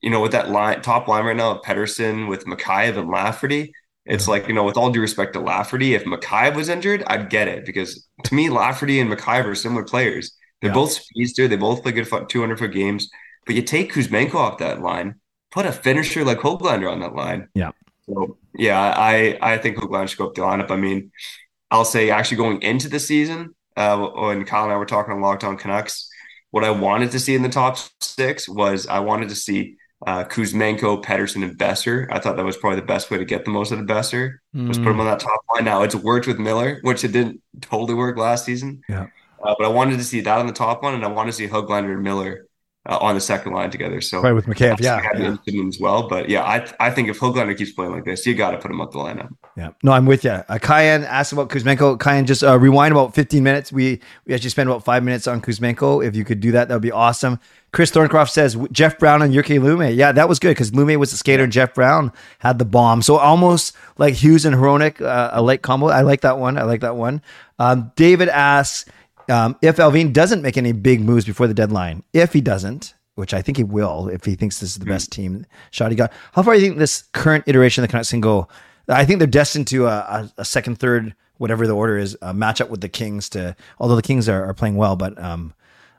you 0.00 0.10
know, 0.10 0.20
with 0.20 0.30
that 0.32 0.50
line, 0.50 0.80
top 0.82 1.08
line 1.08 1.24
right 1.24 1.34
now 1.34 1.50
of 1.50 1.62
Pettersson 1.62 2.28
with 2.28 2.46
Mikheyev 2.46 2.96
and 2.96 3.10
Lafferty, 3.10 3.72
it's 4.06 4.28
like, 4.28 4.46
you 4.46 4.54
know, 4.54 4.62
with 4.62 4.76
all 4.76 4.90
due 4.90 5.00
respect 5.00 5.32
to 5.32 5.40
Lafferty, 5.40 5.94
if 5.94 6.04
Mikheyev 6.04 6.54
was 6.54 6.68
injured, 6.68 7.02
I'd 7.08 7.30
get 7.30 7.48
it 7.48 7.66
because 7.66 8.06
to 8.22 8.34
me, 8.34 8.48
Lafferty 8.48 9.00
and 9.00 9.10
Mikheyev 9.10 9.46
are 9.46 9.54
similar 9.56 9.82
players. 9.82 10.36
They're 10.64 10.70
Yeah. 10.70 10.74
both 10.74 10.92
speedster. 10.92 11.46
They 11.46 11.56
both 11.56 11.82
play 11.82 11.92
good 11.92 12.08
200 12.28 12.58
foot 12.58 12.72
games. 12.72 13.10
But 13.44 13.54
you 13.54 13.62
take 13.62 13.92
Kuzmenko 13.92 14.36
off 14.36 14.58
that 14.58 14.80
line, 14.80 15.16
put 15.52 15.66
a 15.66 15.72
finisher 15.72 16.24
like 16.24 16.38
Hoglander 16.38 16.90
on 16.90 17.00
that 17.00 17.14
line. 17.14 17.48
Yeah. 17.54 17.72
So 18.06 18.38
yeah, 18.56 18.80
I 18.96 19.36
I 19.42 19.58
think 19.58 19.76
Hoglander 19.76 20.08
should 20.08 20.18
go 20.18 20.28
up 20.28 20.34
the 20.34 20.40
lineup. 20.40 20.70
I 20.70 20.76
mean, 20.76 21.12
I'll 21.70 21.84
say 21.84 22.08
actually 22.10 22.38
going 22.38 22.62
into 22.62 22.88
the 22.88 22.98
season, 22.98 23.54
uh, 23.76 23.98
when 23.98 24.44
Kyle 24.46 24.64
and 24.64 24.72
I 24.72 24.76
were 24.76 24.86
talking 24.86 25.12
on 25.12 25.20
Locked 25.20 25.44
On 25.44 25.56
Canucks, 25.58 26.08
what 26.52 26.64
I 26.64 26.70
wanted 26.70 27.10
to 27.10 27.20
see 27.20 27.34
in 27.34 27.42
the 27.42 27.48
top 27.50 27.76
six 28.00 28.48
was 28.48 28.86
I 28.86 29.00
wanted 29.00 29.28
to 29.28 29.34
see 29.34 29.76
uh, 30.06 30.22
Kuzmenko, 30.24 31.02
Pettersson, 31.02 31.42
and 31.42 31.56
Boeser. 31.58 32.06
I 32.10 32.18
thought 32.18 32.36
that 32.36 32.44
was 32.44 32.56
probably 32.58 32.80
the 32.80 32.86
best 32.86 33.10
way 33.10 33.16
to 33.18 33.24
get 33.24 33.44
the 33.44 33.50
most 33.50 33.72
out 33.72 33.78
of 33.78 33.86
Boeser 33.86 34.34
was 34.52 34.78
put 34.78 34.88
him 34.88 35.00
on 35.00 35.06
that 35.06 35.20
top 35.20 35.40
line. 35.54 35.64
Now 35.64 35.82
it's 35.82 35.94
worked 35.94 36.26
with 36.26 36.38
Miller, 36.38 36.78
which 36.82 37.04
it 37.04 37.12
didn't 37.12 37.42
totally 37.62 37.94
work 37.94 38.16
last 38.18 38.44
season. 38.44 38.82
Yeah. 38.88 39.06
Uh, 39.44 39.54
but 39.58 39.66
I 39.66 39.68
wanted 39.68 39.98
to 39.98 40.04
see 40.04 40.20
that 40.22 40.38
on 40.38 40.46
the 40.46 40.52
top 40.52 40.82
one, 40.82 40.94
and 40.94 41.04
I 41.04 41.08
wanted 41.08 41.32
to 41.32 41.36
see 41.36 41.46
Hoglander 41.46 41.92
and 41.92 42.02
Miller 42.02 42.48
uh, 42.86 42.98
on 43.00 43.14
the 43.14 43.20
second 43.20 43.52
line 43.52 43.70
together. 43.70 44.00
So 44.00 44.20
Probably 44.20 44.34
with 44.34 44.46
McCabe. 44.46 44.80
Yeah, 44.80 45.00
yeah, 45.16 45.66
as 45.66 45.78
well. 45.80 46.08
But 46.08 46.28
yeah, 46.28 46.42
I 46.42 46.70
I 46.80 46.90
think 46.90 47.08
if 47.08 47.18
Hoglander 47.18 47.56
keeps 47.56 47.72
playing 47.72 47.92
like 47.92 48.04
this, 48.04 48.26
you 48.26 48.34
got 48.34 48.50
to 48.50 48.58
put 48.58 48.70
him 48.70 48.80
up 48.80 48.92
the 48.92 48.98
lineup. 48.98 49.28
yeah. 49.56 49.70
No, 49.82 49.92
I'm 49.92 50.06
with 50.06 50.24
you. 50.24 50.30
Uh, 50.30 50.58
Kyan 50.58 51.04
asked 51.04 51.32
about 51.32 51.48
Kuzmenko. 51.48 51.98
Kyan, 51.98 52.26
just 52.26 52.44
uh, 52.44 52.58
rewind 52.58 52.92
about 52.92 53.14
15 53.14 53.42
minutes. 53.42 53.72
We 53.72 54.00
we 54.26 54.34
actually 54.34 54.50
spent 54.50 54.68
about 54.68 54.84
five 54.84 55.02
minutes 55.02 55.26
on 55.26 55.40
Kuzmenko. 55.40 56.06
If 56.06 56.14
you 56.14 56.24
could 56.24 56.40
do 56.40 56.52
that, 56.52 56.68
that 56.68 56.74
would 56.74 56.82
be 56.82 56.92
awesome. 56.92 57.40
Chris 57.72 57.90
Thorncroft 57.90 58.30
says 58.30 58.56
Jeff 58.70 58.98
Brown 58.98 59.20
and 59.20 59.34
Jyrki 59.34 59.58
Lumme. 59.58 59.96
Yeah, 59.96 60.12
that 60.12 60.28
was 60.28 60.38
good 60.38 60.50
because 60.50 60.70
Lumme 60.70 60.96
was 60.96 61.10
the 61.10 61.16
skater 61.16 61.42
and 61.42 61.52
Jeff 61.52 61.74
Brown 61.74 62.12
had 62.38 62.58
the 62.58 62.64
bomb. 62.64 63.02
So 63.02 63.16
almost 63.16 63.74
like 63.98 64.14
Hughes 64.14 64.44
and 64.44 64.54
Hronek, 64.54 65.00
uh, 65.00 65.30
a 65.32 65.42
late 65.42 65.62
combo. 65.62 65.88
I 65.88 66.02
like 66.02 66.20
that 66.20 66.38
one. 66.38 66.56
I 66.56 66.62
like 66.62 66.82
that 66.82 66.94
one. 66.94 67.20
Um, 67.58 67.90
David 67.96 68.28
asks 68.28 68.84
um, 69.30 69.56
if 69.62 69.76
Allvin 69.76 70.12
doesn't 70.12 70.42
make 70.42 70.56
any 70.56 70.72
big 70.72 71.00
moves 71.00 71.24
before 71.24 71.46
the 71.46 71.54
deadline. 71.54 72.02
If 72.12 72.32
he 72.32 72.40
doesn't, 72.40 72.94
which 73.14 73.32
I 73.32 73.42
think 73.42 73.56
he 73.56 73.64
will, 73.64 74.08
if 74.08 74.24
he 74.24 74.34
thinks 74.34 74.58
this 74.58 74.70
is 74.70 74.78
the 74.78 74.86
best 74.86 75.12
team 75.12 75.46
shot 75.70 75.90
he 75.90 75.96
got. 75.96 76.12
How 76.32 76.42
far 76.42 76.54
do 76.54 76.60
you 76.60 76.66
think 76.66 76.78
this 76.78 77.02
current 77.12 77.44
iteration 77.46 77.82
of 77.82 77.88
the 77.88 77.92
Canucks 77.92 78.10
can 78.10 78.20
go? 78.20 78.48
I 78.88 79.04
think 79.04 79.18
they're 79.18 79.28
destined 79.28 79.66
to 79.68 79.86
a, 79.86 79.96
a, 79.96 80.32
a 80.38 80.44
second, 80.44 80.78
third, 80.78 81.14
whatever 81.38 81.66
the 81.66 81.74
order 81.74 81.96
is, 81.96 82.14
a 82.20 82.34
matchup 82.34 82.68
with 82.68 82.80
the 82.80 82.88
Kings. 82.88 83.28
To 83.30 83.56
although 83.78 83.96
the 83.96 84.02
Kings 84.02 84.28
are, 84.28 84.44
are 84.44 84.54
playing 84.54 84.76
well, 84.76 84.96
but 84.96 85.18
um, 85.22 85.54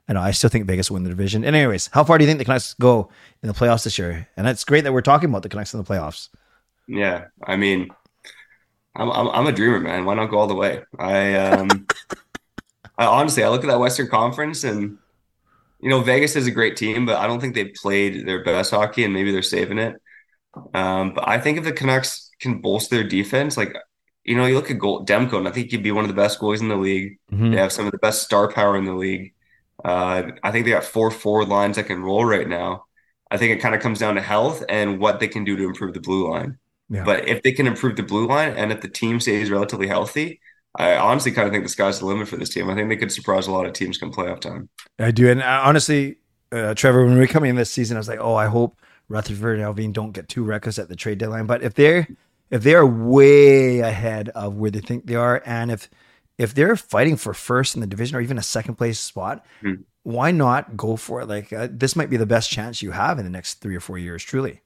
I 0.08 0.14
know 0.14 0.22
I 0.22 0.32
still 0.32 0.50
think 0.50 0.68
Vegas 0.68 0.90
will 0.90 0.96
win 0.96 1.04
the 1.04 1.10
division. 1.10 1.44
And 1.44 1.56
anyways, 1.56 1.90
how 1.94 2.04
far 2.04 2.18
do 2.18 2.24
you 2.24 2.28
think 2.28 2.40
the 2.40 2.46
Canucks 2.46 2.74
go 2.76 3.10
in 3.42 3.48
the 3.48 3.54
playoffs 3.54 3.86
this 3.86 3.98
year? 3.98 4.28
And 4.38 4.48
it's 4.48 4.64
great 4.64 4.84
that 4.84 4.94
we're 4.94 5.02
talking 5.02 5.30
about 5.30 5.44
the 5.44 5.50
Canucks 5.50 5.74
in 5.74 5.82
the 5.82 5.86
playoffs. 5.86 6.30
Yeah, 6.88 7.26
I 7.44 7.56
mean, 7.56 7.90
I'm 8.96 9.10
I'm, 9.10 9.30
I'm 9.30 9.48
a 9.48 9.52
dreamer, 9.52 9.80
man. 9.80 10.06
Why 10.06 10.14
not 10.14 10.28
go 10.28 10.38
all 10.38 10.48
the 10.48 10.56
way? 10.56 10.84
I 11.00 11.36
um, 11.36 11.88
I 12.98 13.06
honestly 13.06 13.44
I 13.44 13.50
look 13.50 13.64
at 13.64 13.68
that 13.68 13.80
Western 13.80 14.08
Conference 14.08 14.64
and 14.64 14.98
you 15.82 15.90
know 15.90 16.02
Vegas 16.02 16.36
is 16.36 16.48
a 16.48 16.52
great 16.52 16.78
team, 16.78 17.06
but 17.06 17.18
I 17.18 17.28
don't 17.28 17.40
think 17.40 17.56
they've 17.56 17.74
played 17.74 18.28
their 18.28 18.44
best 18.44 18.72
hockey, 18.72 19.04
and 19.04 19.14
maybe 19.14 19.32
they're 19.32 19.42
saving 19.42 19.78
it. 19.78 19.96
Um, 20.74 21.14
but 21.14 21.28
I 21.28 21.40
think 21.40 21.58
if 21.58 21.64
the 21.64 21.74
Canucks 21.74 22.32
can 22.40 22.62
bolster 22.62 22.96
their 22.96 23.08
defense, 23.08 23.58
like 23.58 23.76
you 24.24 24.36
know, 24.36 24.46
you 24.46 24.56
look 24.56 24.72
at 24.72 24.80
goal 24.80 25.06
Demko, 25.06 25.38
and 25.38 25.48
I 25.48 25.52
think 25.52 25.70
he'd 25.72 25.84
be 25.84 25.92
one 25.92 26.04
of 26.04 26.10
the 26.10 26.16
best 26.16 26.40
goalies 26.40 26.62
in 26.62 26.70
the 26.70 26.76
league. 26.76 27.20
They 27.52 27.58
have 27.58 27.72
some 27.72 27.86
of 27.86 27.92
the 27.92 28.00
best 28.00 28.24
star 28.24 28.52
power 28.52 28.76
in 28.78 28.86
the 28.86 28.94
league. 28.94 29.34
Uh, 29.84 30.24
I 30.42 30.52
think 30.52 30.66
they 30.66 30.72
got 30.72 30.84
four 30.84 31.12
forward 31.12 31.50
lines 31.50 31.76
that 31.76 31.84
can 31.88 32.02
roll 32.02 32.26
right 32.26 32.48
now. 32.48 32.86
I 33.30 33.38
think 33.38 33.52
it 33.52 33.62
kind 33.62 33.76
of 33.76 33.82
comes 33.82 34.00
down 34.00 34.16
to 34.16 34.22
health 34.22 34.64
and 34.70 35.00
what 35.00 35.20
they 35.20 35.28
can 35.28 35.44
do 35.44 35.56
to 35.58 35.64
improve 35.64 35.94
the 35.94 36.00
blue 36.00 36.32
line. 36.32 36.58
Yeah. 36.90 37.04
But 37.04 37.28
if 37.28 37.44
they 37.44 37.52
can 37.52 37.68
improve 37.68 37.96
the 37.98 38.04
blue 38.04 38.28
line 38.28 38.54
and 38.54 38.72
if 38.72 38.82
the 38.82 38.88
team 38.88 39.20
stays 39.20 39.52
relatively 39.52 39.88
healthy, 39.88 40.40
I 40.78 40.96
honestly 40.98 41.32
kind 41.32 41.48
of 41.48 41.54
think 41.54 41.64
the 41.64 41.70
sky's 41.70 42.00
the 42.00 42.06
limit 42.06 42.28
for 42.28 42.38
this 42.38 42.50
team. 42.50 42.70
I 42.70 42.76
think 42.76 42.90
they 42.90 42.98
could 42.98 43.12
surprise 43.12 43.48
a 43.48 43.52
lot 43.52 43.66
of 43.66 43.74
teams 43.74 43.98
come 43.98 44.12
playoff 44.12 44.42
time. 44.42 44.70
I 45.00 45.12
do, 45.12 45.30
and 45.30 45.42
uh, 45.42 45.62
honestly, 45.64 46.18
uh, 46.52 46.74
Trevor, 46.74 47.06
when 47.06 47.14
we 47.16 47.20
were 47.20 47.28
coming 47.28 47.50
in 47.50 47.56
this 47.56 47.72
season, 47.72 47.98
I 47.98 48.00
was 48.00 48.08
like, 48.08 48.20
oh, 48.20 48.36
I 48.36 48.48
hope 48.48 48.80
Rutherford 49.10 49.60
and 49.60 49.66
Allvin 49.68 49.94
don't 49.94 50.12
get 50.12 50.30
too 50.30 50.44
reckless 50.44 50.80
at 50.80 50.90
the 50.90 50.96
trade 50.96 51.18
deadline. 51.18 51.46
But 51.46 51.64
if 51.64 51.74
they're 51.76 52.08
if 52.52 52.64
they 52.64 52.76
are 52.76 52.86
way 52.86 53.80
ahead 53.80 54.30
of 54.30 54.56
where 54.56 54.72
they 54.72 54.80
think 54.82 55.06
they 55.08 55.16
are, 55.16 55.42
and 55.46 55.72
if 55.72 55.90
if 56.38 56.54
they're 56.54 56.76
fighting 56.76 57.16
for 57.16 57.34
first 57.34 57.76
in 57.76 57.82
the 57.82 57.88
division 57.88 58.18
or 58.18 58.22
even 58.22 58.38
a 58.38 58.44
second 58.44 58.76
place 58.76 59.00
spot, 59.00 59.46
Hmm. 59.62 59.74
why 60.04 60.32
not 60.32 60.76
go 60.78 60.96
for 60.98 61.22
it? 61.22 61.28
Like 61.28 61.52
uh, 61.54 61.68
this 61.72 61.96
might 61.96 62.10
be 62.10 62.18
the 62.18 62.26
best 62.26 62.50
chance 62.50 62.82
you 62.82 62.92
have 62.92 63.20
in 63.20 63.26
the 63.26 63.32
next 63.32 63.56
three 63.56 63.76
or 63.76 63.80
four 63.80 63.98
years. 63.98 64.24
Truly, 64.24 64.62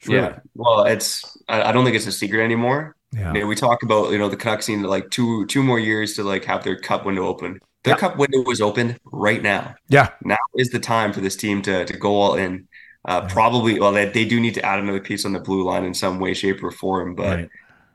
truly. 0.00 0.20
Yeah. 0.20 0.38
Well, 0.54 0.84
it's 0.84 1.36
I, 1.48 1.62
I 1.62 1.72
don't 1.72 1.84
think 1.84 1.96
it's 1.96 2.06
a 2.06 2.12
secret 2.12 2.42
anymore. 2.44 2.96
Yeah. 3.12 3.32
You 3.34 3.40
know, 3.40 3.46
we 3.46 3.54
talk 3.56 3.82
about 3.82 4.10
you 4.12 4.18
know 4.18 4.28
the 4.28 4.36
Canucks 4.36 4.68
need 4.68 4.80
like 4.82 5.10
two 5.10 5.46
two 5.46 5.62
more 5.62 5.78
years 5.78 6.14
to 6.14 6.22
like 6.24 6.44
have 6.44 6.62
their 6.64 6.76
cup 6.76 7.04
window 7.04 7.26
open. 7.26 7.60
Their 7.84 7.94
Yeah. 7.94 7.98
cup 7.98 8.16
window 8.18 8.48
is 8.50 8.60
open 8.60 8.98
right 9.12 9.42
now. 9.42 9.74
Yeah. 9.88 10.10
Now 10.24 10.36
is 10.56 10.68
the 10.70 10.78
time 10.78 11.12
for 11.12 11.20
this 11.20 11.36
team 11.36 11.62
to 11.62 11.84
to 11.84 11.96
go 11.96 12.14
all 12.16 12.34
in. 12.34 12.68
Uh, 13.06 13.26
probably, 13.28 13.80
well, 13.80 13.92
they, 13.92 14.04
they 14.10 14.26
do 14.26 14.38
need 14.38 14.52
to 14.52 14.62
add 14.62 14.78
another 14.78 15.00
piece 15.00 15.24
on 15.24 15.32
the 15.32 15.40
blue 15.40 15.64
line 15.64 15.84
in 15.84 15.94
some 15.94 16.20
way, 16.20 16.34
shape, 16.34 16.62
or 16.62 16.70
form. 16.70 17.14
But 17.14 17.36
Right. 17.38 17.48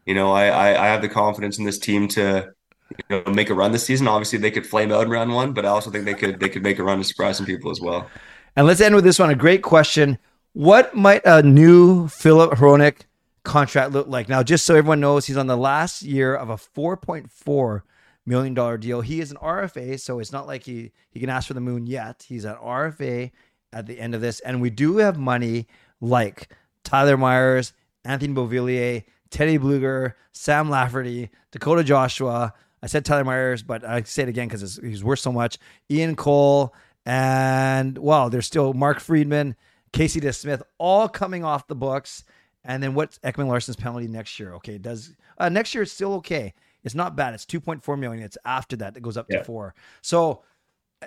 you 0.08 0.16
know, 0.16 0.32
I, 0.34 0.48
I 0.48 0.84
I 0.86 0.88
have 0.88 1.02
the 1.04 1.10
confidence 1.10 1.60
in 1.60 1.66
this 1.66 1.78
team 1.78 2.08
to 2.10 2.52
you 2.90 3.06
know 3.24 3.32
make 3.32 3.50
a 3.52 3.54
run 3.54 3.72
this 3.72 3.86
season. 3.86 4.08
Obviously, 4.08 4.40
they 4.40 4.52
could 4.52 4.66
flame 4.66 4.92
out 4.92 5.04
in 5.04 5.10
round 5.10 5.34
one, 5.34 5.54
but 5.54 5.64
I 5.66 5.70
also 5.70 5.92
think 5.92 6.06
they 6.06 6.16
could 6.16 6.40
they 6.40 6.50
could 6.50 6.64
make 6.64 6.80
a 6.80 6.84
run 6.84 6.98
to 6.98 7.04
surprise 7.04 7.38
some 7.38 7.46
people 7.46 7.70
as 7.72 7.80
well. 7.80 8.10
And 8.56 8.66
let's 8.66 8.82
end 8.82 8.96
with 8.96 9.04
this 9.04 9.20
one. 9.20 9.30
A 9.30 9.36
great 9.36 9.62
question. 9.62 10.18
What 10.54 10.96
might 10.96 11.22
a 11.26 11.44
new 11.44 12.08
Philip 12.08 12.52
Hronik 12.54 13.02
contract 13.46 13.92
look 13.92 14.08
like? 14.08 14.28
Now, 14.28 14.44
just 14.44 14.66
so 14.66 14.76
everyone 14.76 15.00
knows, 15.00 15.26
he's 15.26 15.38
on 15.38 15.48
the 15.48 15.58
last 15.58 16.02
year 16.02 16.36
of 16.36 16.50
a 16.50 16.58
four 16.58 16.98
point 16.98 17.32
four 17.32 17.86
million 18.26 18.54
dollar 18.54 18.78
deal. 18.78 19.02
He 19.02 19.20
is 19.22 19.32
an 19.32 19.38
RFA, 19.38 20.00
so 20.00 20.20
it's 20.20 20.32
not 20.32 20.48
like 20.48 20.64
he 20.64 20.92
he 21.12 21.20
can 21.20 21.30
ask 21.30 21.48
for 21.48 21.54
the 21.54 21.62
moon 21.62 21.88
yet. 21.88 22.26
He's 22.28 22.46
an 22.46 22.56
RFA 22.56 23.32
at 23.72 23.86
the 23.86 24.00
end 24.00 24.16
of 24.16 24.22
this, 24.22 24.40
and 24.42 24.62
we 24.62 24.70
do 24.70 24.98
have 24.98 25.18
money 25.18 25.68
like 26.02 26.50
Tyler 26.84 27.18
Myers, 27.18 27.74
Anthony 28.04 28.34
Beauvillier, 28.34 29.04
Teddy 29.30 29.58
Blueger, 29.58 30.14
Sam 30.32 30.70
Lafferty, 30.70 31.30
Dakota 31.52 31.84
Joshua. 31.84 32.54
I 32.82 32.88
said 32.88 33.06
Tyler 33.06 33.24
Myers, 33.24 33.64
but 33.64 33.84
I 33.84 34.04
say 34.04 34.24
it 34.24 34.30
again 34.30 34.48
because 34.48 34.80
he's 34.82 35.04
worth 35.04 35.20
so 35.20 35.32
much. 35.32 35.58
Ian 35.90 36.16
Cole, 36.16 36.74
and 37.06 37.98
well, 37.98 38.30
there's 38.30 38.46
still 38.46 38.74
Mark 38.74 39.00
Friedman, 39.00 39.56
Casey 39.92 40.22
DeSmith, 40.22 40.62
all 40.78 41.08
coming 41.08 41.44
off 41.44 41.68
the 41.68 41.76
books. 41.76 42.24
And 42.66 42.82
then 42.84 42.94
what's 42.96 43.20
Ekman 43.20 43.48
Larsson's 43.48 43.78
penalty 43.78 44.08
next 44.08 44.40
year? 44.40 44.54
Okay, 44.56 44.78
does 44.78 45.16
uh, 45.38 45.50
next 45.50 45.74
year 45.74 45.84
it's 45.84 45.92
still 45.94 46.14
okay. 46.16 46.54
It's 46.84 46.96
not 46.96 47.16
bad. 47.16 47.34
It's 47.34 47.46
2.4 47.46 47.98
million. 47.98 48.24
It's 48.24 48.38
after 48.46 48.76
that 48.78 48.94
that 48.96 49.02
goes 49.02 49.18
up 49.18 49.28
Yeah. 49.30 49.40
to 49.40 49.44
four. 49.44 49.74
So, 50.02 50.44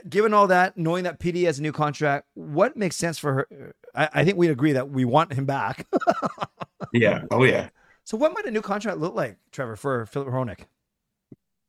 given 0.09 0.35
all 0.35 0.47
that, 0.49 0.77
knowing 0.77 1.05
that 1.05 1.21
PD 1.21 1.45
has 1.47 1.59
a 1.59 1.63
new 1.63 1.73
contract, 1.73 2.27
what 2.35 2.77
makes 2.77 2.97
sense 2.97 3.19
for 3.19 3.35
her? 3.35 3.75
I, 3.95 4.09
I 4.15 4.25
think 4.25 4.39
we 4.39 4.49
agree 4.49 4.73
that 4.73 4.91
we 4.91 5.05
want 5.05 5.33
him 5.33 5.47
back. 5.47 5.87
Yeah. 6.93 7.25
Oh 7.31 7.45
yeah. 7.45 7.69
so, 8.05 8.17
what 8.17 8.33
might 8.35 8.47
a 8.47 8.51
new 8.51 8.63
contract 8.63 8.99
look 8.99 9.15
like, 9.15 9.37
Trevor, 9.53 9.77
for 9.77 10.07
Filip 10.07 10.29
Hronek? 10.29 10.61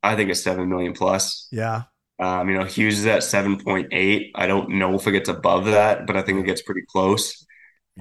I 0.03 0.15
think 0.15 0.29
it's 0.29 0.41
seven 0.43 0.69
million 0.69 0.93
plus. 0.93 1.47
Yeah, 1.51 1.83
Um, 2.19 2.49
you 2.49 2.57
know, 2.57 2.63
Hughes 2.65 2.99
is 2.99 3.05
at 3.05 3.23
seven 3.23 3.59
point 3.59 3.87
eight. 3.91 4.31
I 4.35 4.47
don't 4.47 4.69
know 4.71 4.95
if 4.95 5.07
it 5.07 5.11
gets 5.11 5.29
above 5.29 5.65
that, 5.65 6.05
but 6.07 6.15
I 6.15 6.21
think 6.21 6.39
it 6.39 6.45
gets 6.45 6.61
pretty 6.61 6.83
close. 6.87 7.45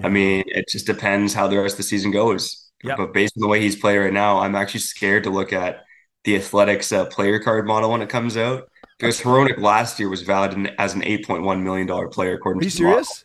I 0.03 0.09
mean, 0.09 0.45
it 0.47 0.69
just 0.69 0.87
depends 0.87 1.35
how 1.35 1.49
the 1.49 1.59
rest 1.59 1.75
of 1.75 1.79
the 1.79 1.83
season 1.85 2.11
goes. 2.11 2.71
Yep. 2.85 2.97
But 2.97 3.13
based 3.15 3.37
on 3.37 3.41
the 3.41 3.49
way 3.49 3.61
he's 3.61 3.77
playing 3.77 4.01
right 4.01 4.13
now, 4.13 4.39
I'm 4.39 4.55
actually 4.55 4.81
scared 4.81 5.25
to 5.25 5.31
look 5.31 5.53
at 5.53 5.85
the 6.25 6.37
Athletics 6.37 6.93
uh, 6.93 7.07
player 7.07 7.39
card 7.41 7.67
model 7.67 7.91
when 7.91 8.03
it 8.03 8.09
comes 8.09 8.37
out 8.37 8.69
because 8.99 9.21
Hronek 9.21 9.59
last 9.59 9.99
year 9.99 10.09
was 10.09 10.23
valued 10.23 10.55
in- 10.55 10.75
as 10.79 10.95
an 10.95 11.03
8.1 11.03 11.63
million 11.63 11.87
dollar 11.87 12.09
player 12.09 12.35
according 12.35 12.61
are 12.61 12.65
you 12.65 12.71
to 12.71 12.77
serious? 12.77 13.25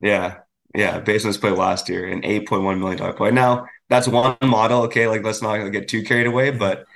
Yeah, 0.00 0.38
yeah, 0.74 1.00
based 1.00 1.24
on 1.24 1.28
his 1.28 1.38
play 1.38 1.50
last 1.50 1.88
year, 1.88 2.06
an 2.06 2.22
8.1 2.22 2.78
million 2.78 2.98
dollar 2.98 3.12
play. 3.12 3.30
Now 3.30 3.66
that's 3.88 4.08
one 4.08 4.36
model. 4.42 4.82
Okay, 4.82 5.08
like 5.08 5.22
let's 5.22 5.42
not 5.42 5.68
get 5.68 5.88
too 5.88 6.02
carried 6.02 6.26
away, 6.26 6.50
but 6.50 6.86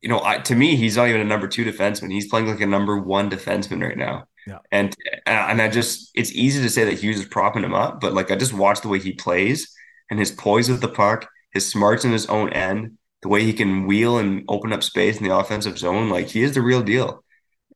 you 0.00 0.08
know, 0.08 0.20
I, 0.22 0.38
to 0.38 0.54
me, 0.56 0.74
he's 0.76 0.96
not 0.96 1.08
even 1.08 1.20
a 1.20 1.24
number 1.24 1.46
two 1.46 1.64
defenseman. 1.64 2.10
He's 2.10 2.28
playing 2.28 2.48
like 2.48 2.60
a 2.60 2.66
number 2.66 2.98
one 2.98 3.30
defenseman 3.30 3.86
right 3.86 3.96
now. 3.96 4.26
Yeah. 4.46 4.58
And 4.70 4.94
uh, 5.26 5.30
and 5.30 5.62
I 5.62 5.68
just 5.68 6.10
it's 6.14 6.32
easy 6.32 6.62
to 6.62 6.68
say 6.70 6.84
that 6.84 6.98
Hughes 6.98 7.20
is 7.20 7.26
propping 7.26 7.64
him 7.64 7.74
up, 7.74 8.00
but 8.00 8.12
like 8.14 8.30
I 8.30 8.36
just 8.36 8.52
watch 8.52 8.80
the 8.80 8.88
way 8.88 8.98
he 8.98 9.12
plays 9.12 9.72
and 10.10 10.18
his 10.18 10.30
poise 10.32 10.68
with 10.68 10.80
the 10.80 10.88
puck, 10.88 11.28
his 11.52 11.68
smarts 11.70 12.04
in 12.04 12.12
his 12.12 12.26
own 12.26 12.50
end, 12.52 12.98
the 13.22 13.28
way 13.28 13.44
he 13.44 13.52
can 13.52 13.86
wheel 13.86 14.18
and 14.18 14.44
open 14.48 14.72
up 14.72 14.82
space 14.82 15.18
in 15.18 15.24
the 15.24 15.34
offensive 15.36 15.78
zone, 15.78 16.08
like 16.10 16.28
he 16.28 16.42
is 16.42 16.54
the 16.54 16.62
real 16.62 16.82
deal. 16.82 17.24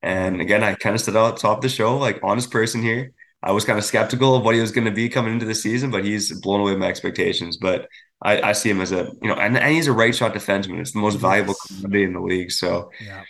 And 0.03 0.41
again, 0.41 0.63
I 0.63 0.75
kind 0.75 0.95
of 0.95 1.01
stood 1.01 1.17
out 1.17 1.39
top 1.39 1.59
of 1.59 1.63
the 1.63 1.69
show, 1.69 1.97
like 1.97 2.21
honest 2.23 2.51
person 2.51 2.83
here. 2.83 3.13
I 3.43 3.53
was 3.53 3.65
kind 3.65 3.79
of 3.79 3.85
skeptical 3.85 4.35
of 4.35 4.45
what 4.45 4.55
he 4.55 4.61
was 4.61 4.73
going 4.73 4.87
to 4.87 4.91
be 4.91 5.09
coming 5.09 5.33
into 5.33 5.47
the 5.47 5.55
season, 5.55 5.91
but 5.91 6.05
he's 6.05 6.39
blown 6.41 6.61
away 6.61 6.75
my 6.77 6.87
expectations. 6.87 7.57
But 7.57 7.89
I, 8.23 8.41
I 8.41 8.53
see 8.53 8.71
him 8.71 8.81
as 8.81 8.93
a, 8.93 9.11
you 9.23 9.29
know, 9.29 9.35
and, 9.35 9.57
and 9.57 9.73
he's 9.75 9.87
a 9.87 9.93
right 9.93 10.15
shot 10.15 10.35
defenseman. 10.35 10.81
It's 10.81 10.93
the 10.93 10.99
most 11.01 11.17
valuable 11.17 11.55
Yes. 11.55 11.67
commodity 11.67 12.05
in 12.05 12.13
the 12.15 12.21
league. 12.21 12.51
So 12.51 12.91
Yeah. 12.99 13.25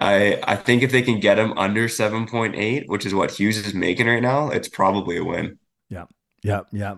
I 0.00 0.40
I 0.44 0.56
think 0.56 0.82
if 0.82 0.92
they 0.92 1.02
can 1.02 1.20
get 1.20 1.38
him 1.38 1.52
under 1.56 1.88
7.8, 1.88 2.88
which 2.88 3.06
is 3.06 3.14
what 3.14 3.30
Hughes 3.30 3.58
is 3.58 3.74
making 3.74 4.06
right 4.06 4.22
now, 4.22 4.48
it's 4.48 4.68
probably 4.68 5.16
a 5.16 5.24
win. 5.24 5.58
Yeah, 5.90 6.06
yeah. 6.42 6.62
Yeah. 6.72 6.96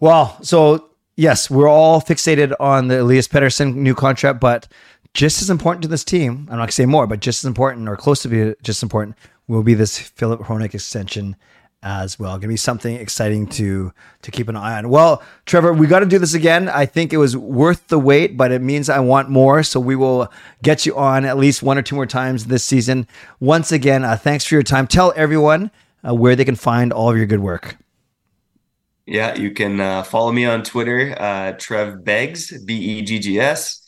Well, 0.00 0.38
so 0.42 0.90
yes, 1.16 1.50
we're 1.50 1.68
all 1.68 2.00
fixated 2.00 2.54
on 2.58 2.88
the 2.88 3.02
Elias 3.02 3.28
Pettersson 3.28 3.74
new 3.74 3.94
contract, 3.94 4.40
but 4.40 4.66
just 5.12 5.42
as 5.42 5.50
important 5.50 5.82
to 5.82 5.88
this 5.88 6.04
team, 6.04 6.48
I'm 6.50 6.56
not 6.56 6.62
gonna 6.62 6.72
say 6.72 6.86
more, 6.86 7.06
but 7.06 7.20
just 7.20 7.44
as 7.44 7.48
important 7.48 7.88
or 7.88 7.96
close 7.96 8.22
to 8.22 8.28
be 8.28 8.54
just 8.62 8.78
as 8.78 8.82
important 8.82 9.16
will 9.48 9.62
be 9.62 9.74
this 9.74 9.98
Filip 9.98 10.40
Hronek 10.40 10.74
extension 10.74 11.36
as 11.82 12.18
well. 12.18 12.36
Gonna 12.38 12.48
be 12.48 12.56
something 12.56 12.96
exciting 12.96 13.46
to 13.48 13.92
to 14.22 14.30
keep 14.30 14.48
an 14.48 14.56
eye 14.56 14.76
on. 14.76 14.90
Well, 14.90 15.22
Trevor, 15.46 15.72
we 15.72 15.86
got 15.86 16.00
to 16.00 16.06
do 16.06 16.18
this 16.18 16.34
again. 16.34 16.68
I 16.68 16.86
think 16.86 17.12
it 17.12 17.16
was 17.16 17.36
worth 17.36 17.88
the 17.88 17.98
wait, 17.98 18.36
but 18.36 18.52
it 18.52 18.60
means 18.60 18.88
I 18.88 19.00
want 19.00 19.30
more, 19.30 19.62
so 19.62 19.80
we 19.80 19.96
will 19.96 20.30
get 20.62 20.84
you 20.84 20.96
on 20.96 21.24
at 21.24 21.38
least 21.38 21.62
one 21.62 21.78
or 21.78 21.82
two 21.82 21.94
more 21.94 22.06
times 22.06 22.46
this 22.46 22.64
season. 22.64 23.06
Once 23.38 23.72
again, 23.72 24.04
uh, 24.04 24.16
thanks 24.16 24.44
for 24.44 24.54
your 24.54 24.62
time. 24.62 24.86
Tell 24.86 25.12
everyone 25.16 25.70
uh, 26.06 26.14
where 26.14 26.36
they 26.36 26.44
can 26.44 26.56
find 26.56 26.92
all 26.92 27.10
of 27.10 27.16
your 27.16 27.26
good 27.26 27.40
work. 27.40 27.76
Yeah, 29.06 29.34
you 29.34 29.50
can 29.50 29.80
uh, 29.80 30.02
follow 30.04 30.30
me 30.30 30.44
on 30.44 30.62
Twitter, 30.62 31.16
uh, 31.18 31.52
Trev 31.58 32.04
Beggs, 32.04 32.62
B 32.64 32.74
E 32.76 33.02
G 33.02 33.18
G 33.18 33.40
S. 33.40 33.82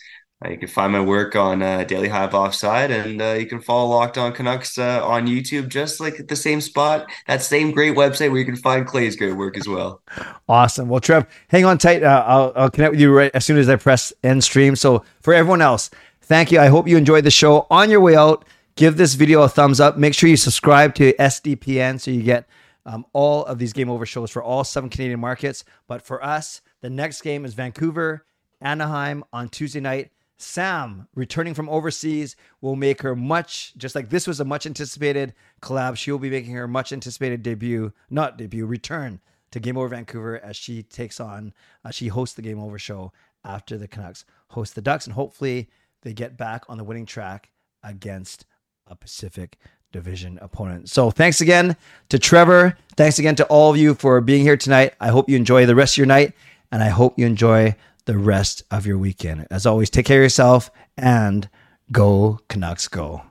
Uh, 0.45 0.51
you 0.51 0.59
can 0.59 0.69
find 0.69 0.93
my 0.93 1.01
work 1.01 1.37
on 1.37 1.63
uh, 1.63 1.85
Daily 1.85 2.09
Hive 2.09 2.35
Offside, 2.35 2.91
and 2.91 3.21
uh, 3.21 3.33
you 3.33 3.47
can 3.47 3.61
follow 3.61 3.91
Locked 3.91 4.19
On 4.19 4.33
Canucks 4.33 4.77
uh, 4.79 5.07
on 5.07 5.27
YouTube, 5.27 5.69
just 5.69 6.01
like 6.01 6.19
at 6.19 6.29
the 6.29 6.37
same 6.37 6.61
spot, 6.61 7.07
that 7.29 7.43
same 7.43 7.71
great 7.71 7.97
website 7.97 8.31
where 8.31 8.41
you 8.41 8.45
can 8.45 8.57
find 8.57 8.87
Clay's 8.87 9.15
great 9.15 9.35
work 9.35 9.57
as 9.57 9.69
well. 9.69 10.03
Awesome. 10.49 10.89
Well, 10.89 11.01
Trev, 11.01 11.27
hang 11.49 11.65
on 11.65 11.79
tight. 11.79 12.03
Uh, 12.03 12.25
I'll, 12.27 12.53
I'll 12.57 12.71
connect 12.71 12.93
with 12.93 13.01
you 13.01 13.15
right 13.15 13.31
as 13.35 13.45
soon 13.45 13.59
as 13.59 13.69
I 13.69 13.77
press 13.77 14.13
end 14.25 14.43
stream. 14.43 14.75
So, 14.75 15.05
for 15.21 15.33
everyone 15.33 15.63
else, 15.63 15.91
thank 16.23 16.51
you. 16.51 16.59
I 16.59 16.67
hope 16.67 16.89
you 16.89 16.97
enjoyed 16.97 17.25
the 17.25 17.31
show. 17.31 17.67
On 17.71 17.89
your 17.89 18.01
way 18.01 18.17
out, 18.17 18.45
give 18.77 18.97
this 18.97 19.15
video 19.15 19.43
a 19.43 19.49
thumbs 19.49 19.81
up. 19.81 19.97
Make 19.97 20.15
sure 20.15 20.29
you 20.29 20.37
subscribe 20.37 20.95
to 20.97 21.13
SDPN 21.15 22.01
so 22.01 22.11
you 22.11 22.23
get 22.23 22.49
um, 22.85 23.07
all 23.13 23.45
of 23.45 23.59
these 23.59 23.73
game 23.73 23.89
over 23.89 24.05
shows 24.05 24.31
for 24.31 24.43
all 24.43 24.65
seven 24.65 24.91
Canadian 24.91 25.21
markets. 25.21 25.65
But 25.87 26.03
for 26.03 26.25
us, 26.25 26.63
the 26.81 26.91
next 26.91 27.23
game 27.23 27.45
is 27.45 27.55
Vancouver, 27.55 28.25
Anaheim 28.61 29.23
on 29.33 29.49
Tuesday 29.49 29.79
night. 29.79 30.11
Sam, 30.43 31.09
returning 31.15 31.55
from 31.55 31.69
overseas, 31.69 32.37
will 32.61 32.77
make 32.77 33.03
her 33.03 33.15
much, 33.15 33.73
just 33.77 33.95
like 33.95 34.11
this 34.11 34.27
was 34.27 34.41
a 34.41 34.45
much 34.45 34.67
anticipated 34.67 35.35
collab. 35.61 35.97
She 35.97 36.11
will 36.11 36.19
be 36.19 36.31
making 36.31 36.55
her 36.55 36.69
much 36.69 36.93
anticipated 36.93 37.43
debut, 37.43 37.93
not 38.11 38.37
debut, 38.37 38.67
return 38.67 39.21
to 39.53 39.61
Game 39.61 39.77
Over 39.77 39.89
Vancouver 39.89 40.39
as 40.43 40.57
she 40.57 40.83
takes 40.83 41.21
on, 41.21 41.53
uh, 41.85 41.91
she 41.91 42.09
hosts 42.09 42.35
the 42.35 42.43
Game 42.43 42.59
Over 42.59 42.79
show 42.79 43.13
after 43.45 43.77
the 43.79 43.89
Canucks 43.89 44.25
host 44.49 44.75
the 44.75 44.83
Ducks. 44.83 45.07
And 45.07 45.15
hopefully 45.15 45.69
they 46.03 46.13
get 46.13 46.37
back 46.37 46.65
on 46.69 46.79
the 46.79 46.85
winning 46.85 47.07
track 47.07 47.51
against 47.83 48.47
a 48.87 48.97
Pacific 48.97 49.59
Division 49.93 50.39
opponent. 50.41 50.89
So 50.89 51.11
thanks 51.11 51.41
again 51.41 51.77
to 52.09 52.19
Trevor. 52.19 52.77
Thanks 52.97 53.19
again 53.19 53.37
to 53.37 53.45
all 53.47 53.71
of 53.71 53.77
you 53.77 53.95
for 53.95 54.21
being 54.21 54.43
here 54.43 54.57
tonight. 54.57 54.95
I 55.01 55.09
hope 55.09 55.29
you 55.29 55.37
enjoy 55.37 55.67
the 55.67 55.75
rest 55.75 55.95
of 55.95 55.99
your 55.99 56.07
night 56.07 56.33
and 56.71 56.83
I 56.83 56.89
hope 56.89 57.19
you 57.19 57.27
enjoy 57.27 57.77
the 58.05 58.19
rest 58.19 58.63
of 58.71 58.87
your 58.87 58.99
weekend. 58.99 59.47
As 59.51 59.67
always, 59.67 59.91
take 59.91 60.07
care 60.07 60.21
of 60.21 60.25
yourself 60.25 60.71
and 60.97 61.49
go 61.91 62.41
Canucks 62.49 62.89
go. 62.89 63.23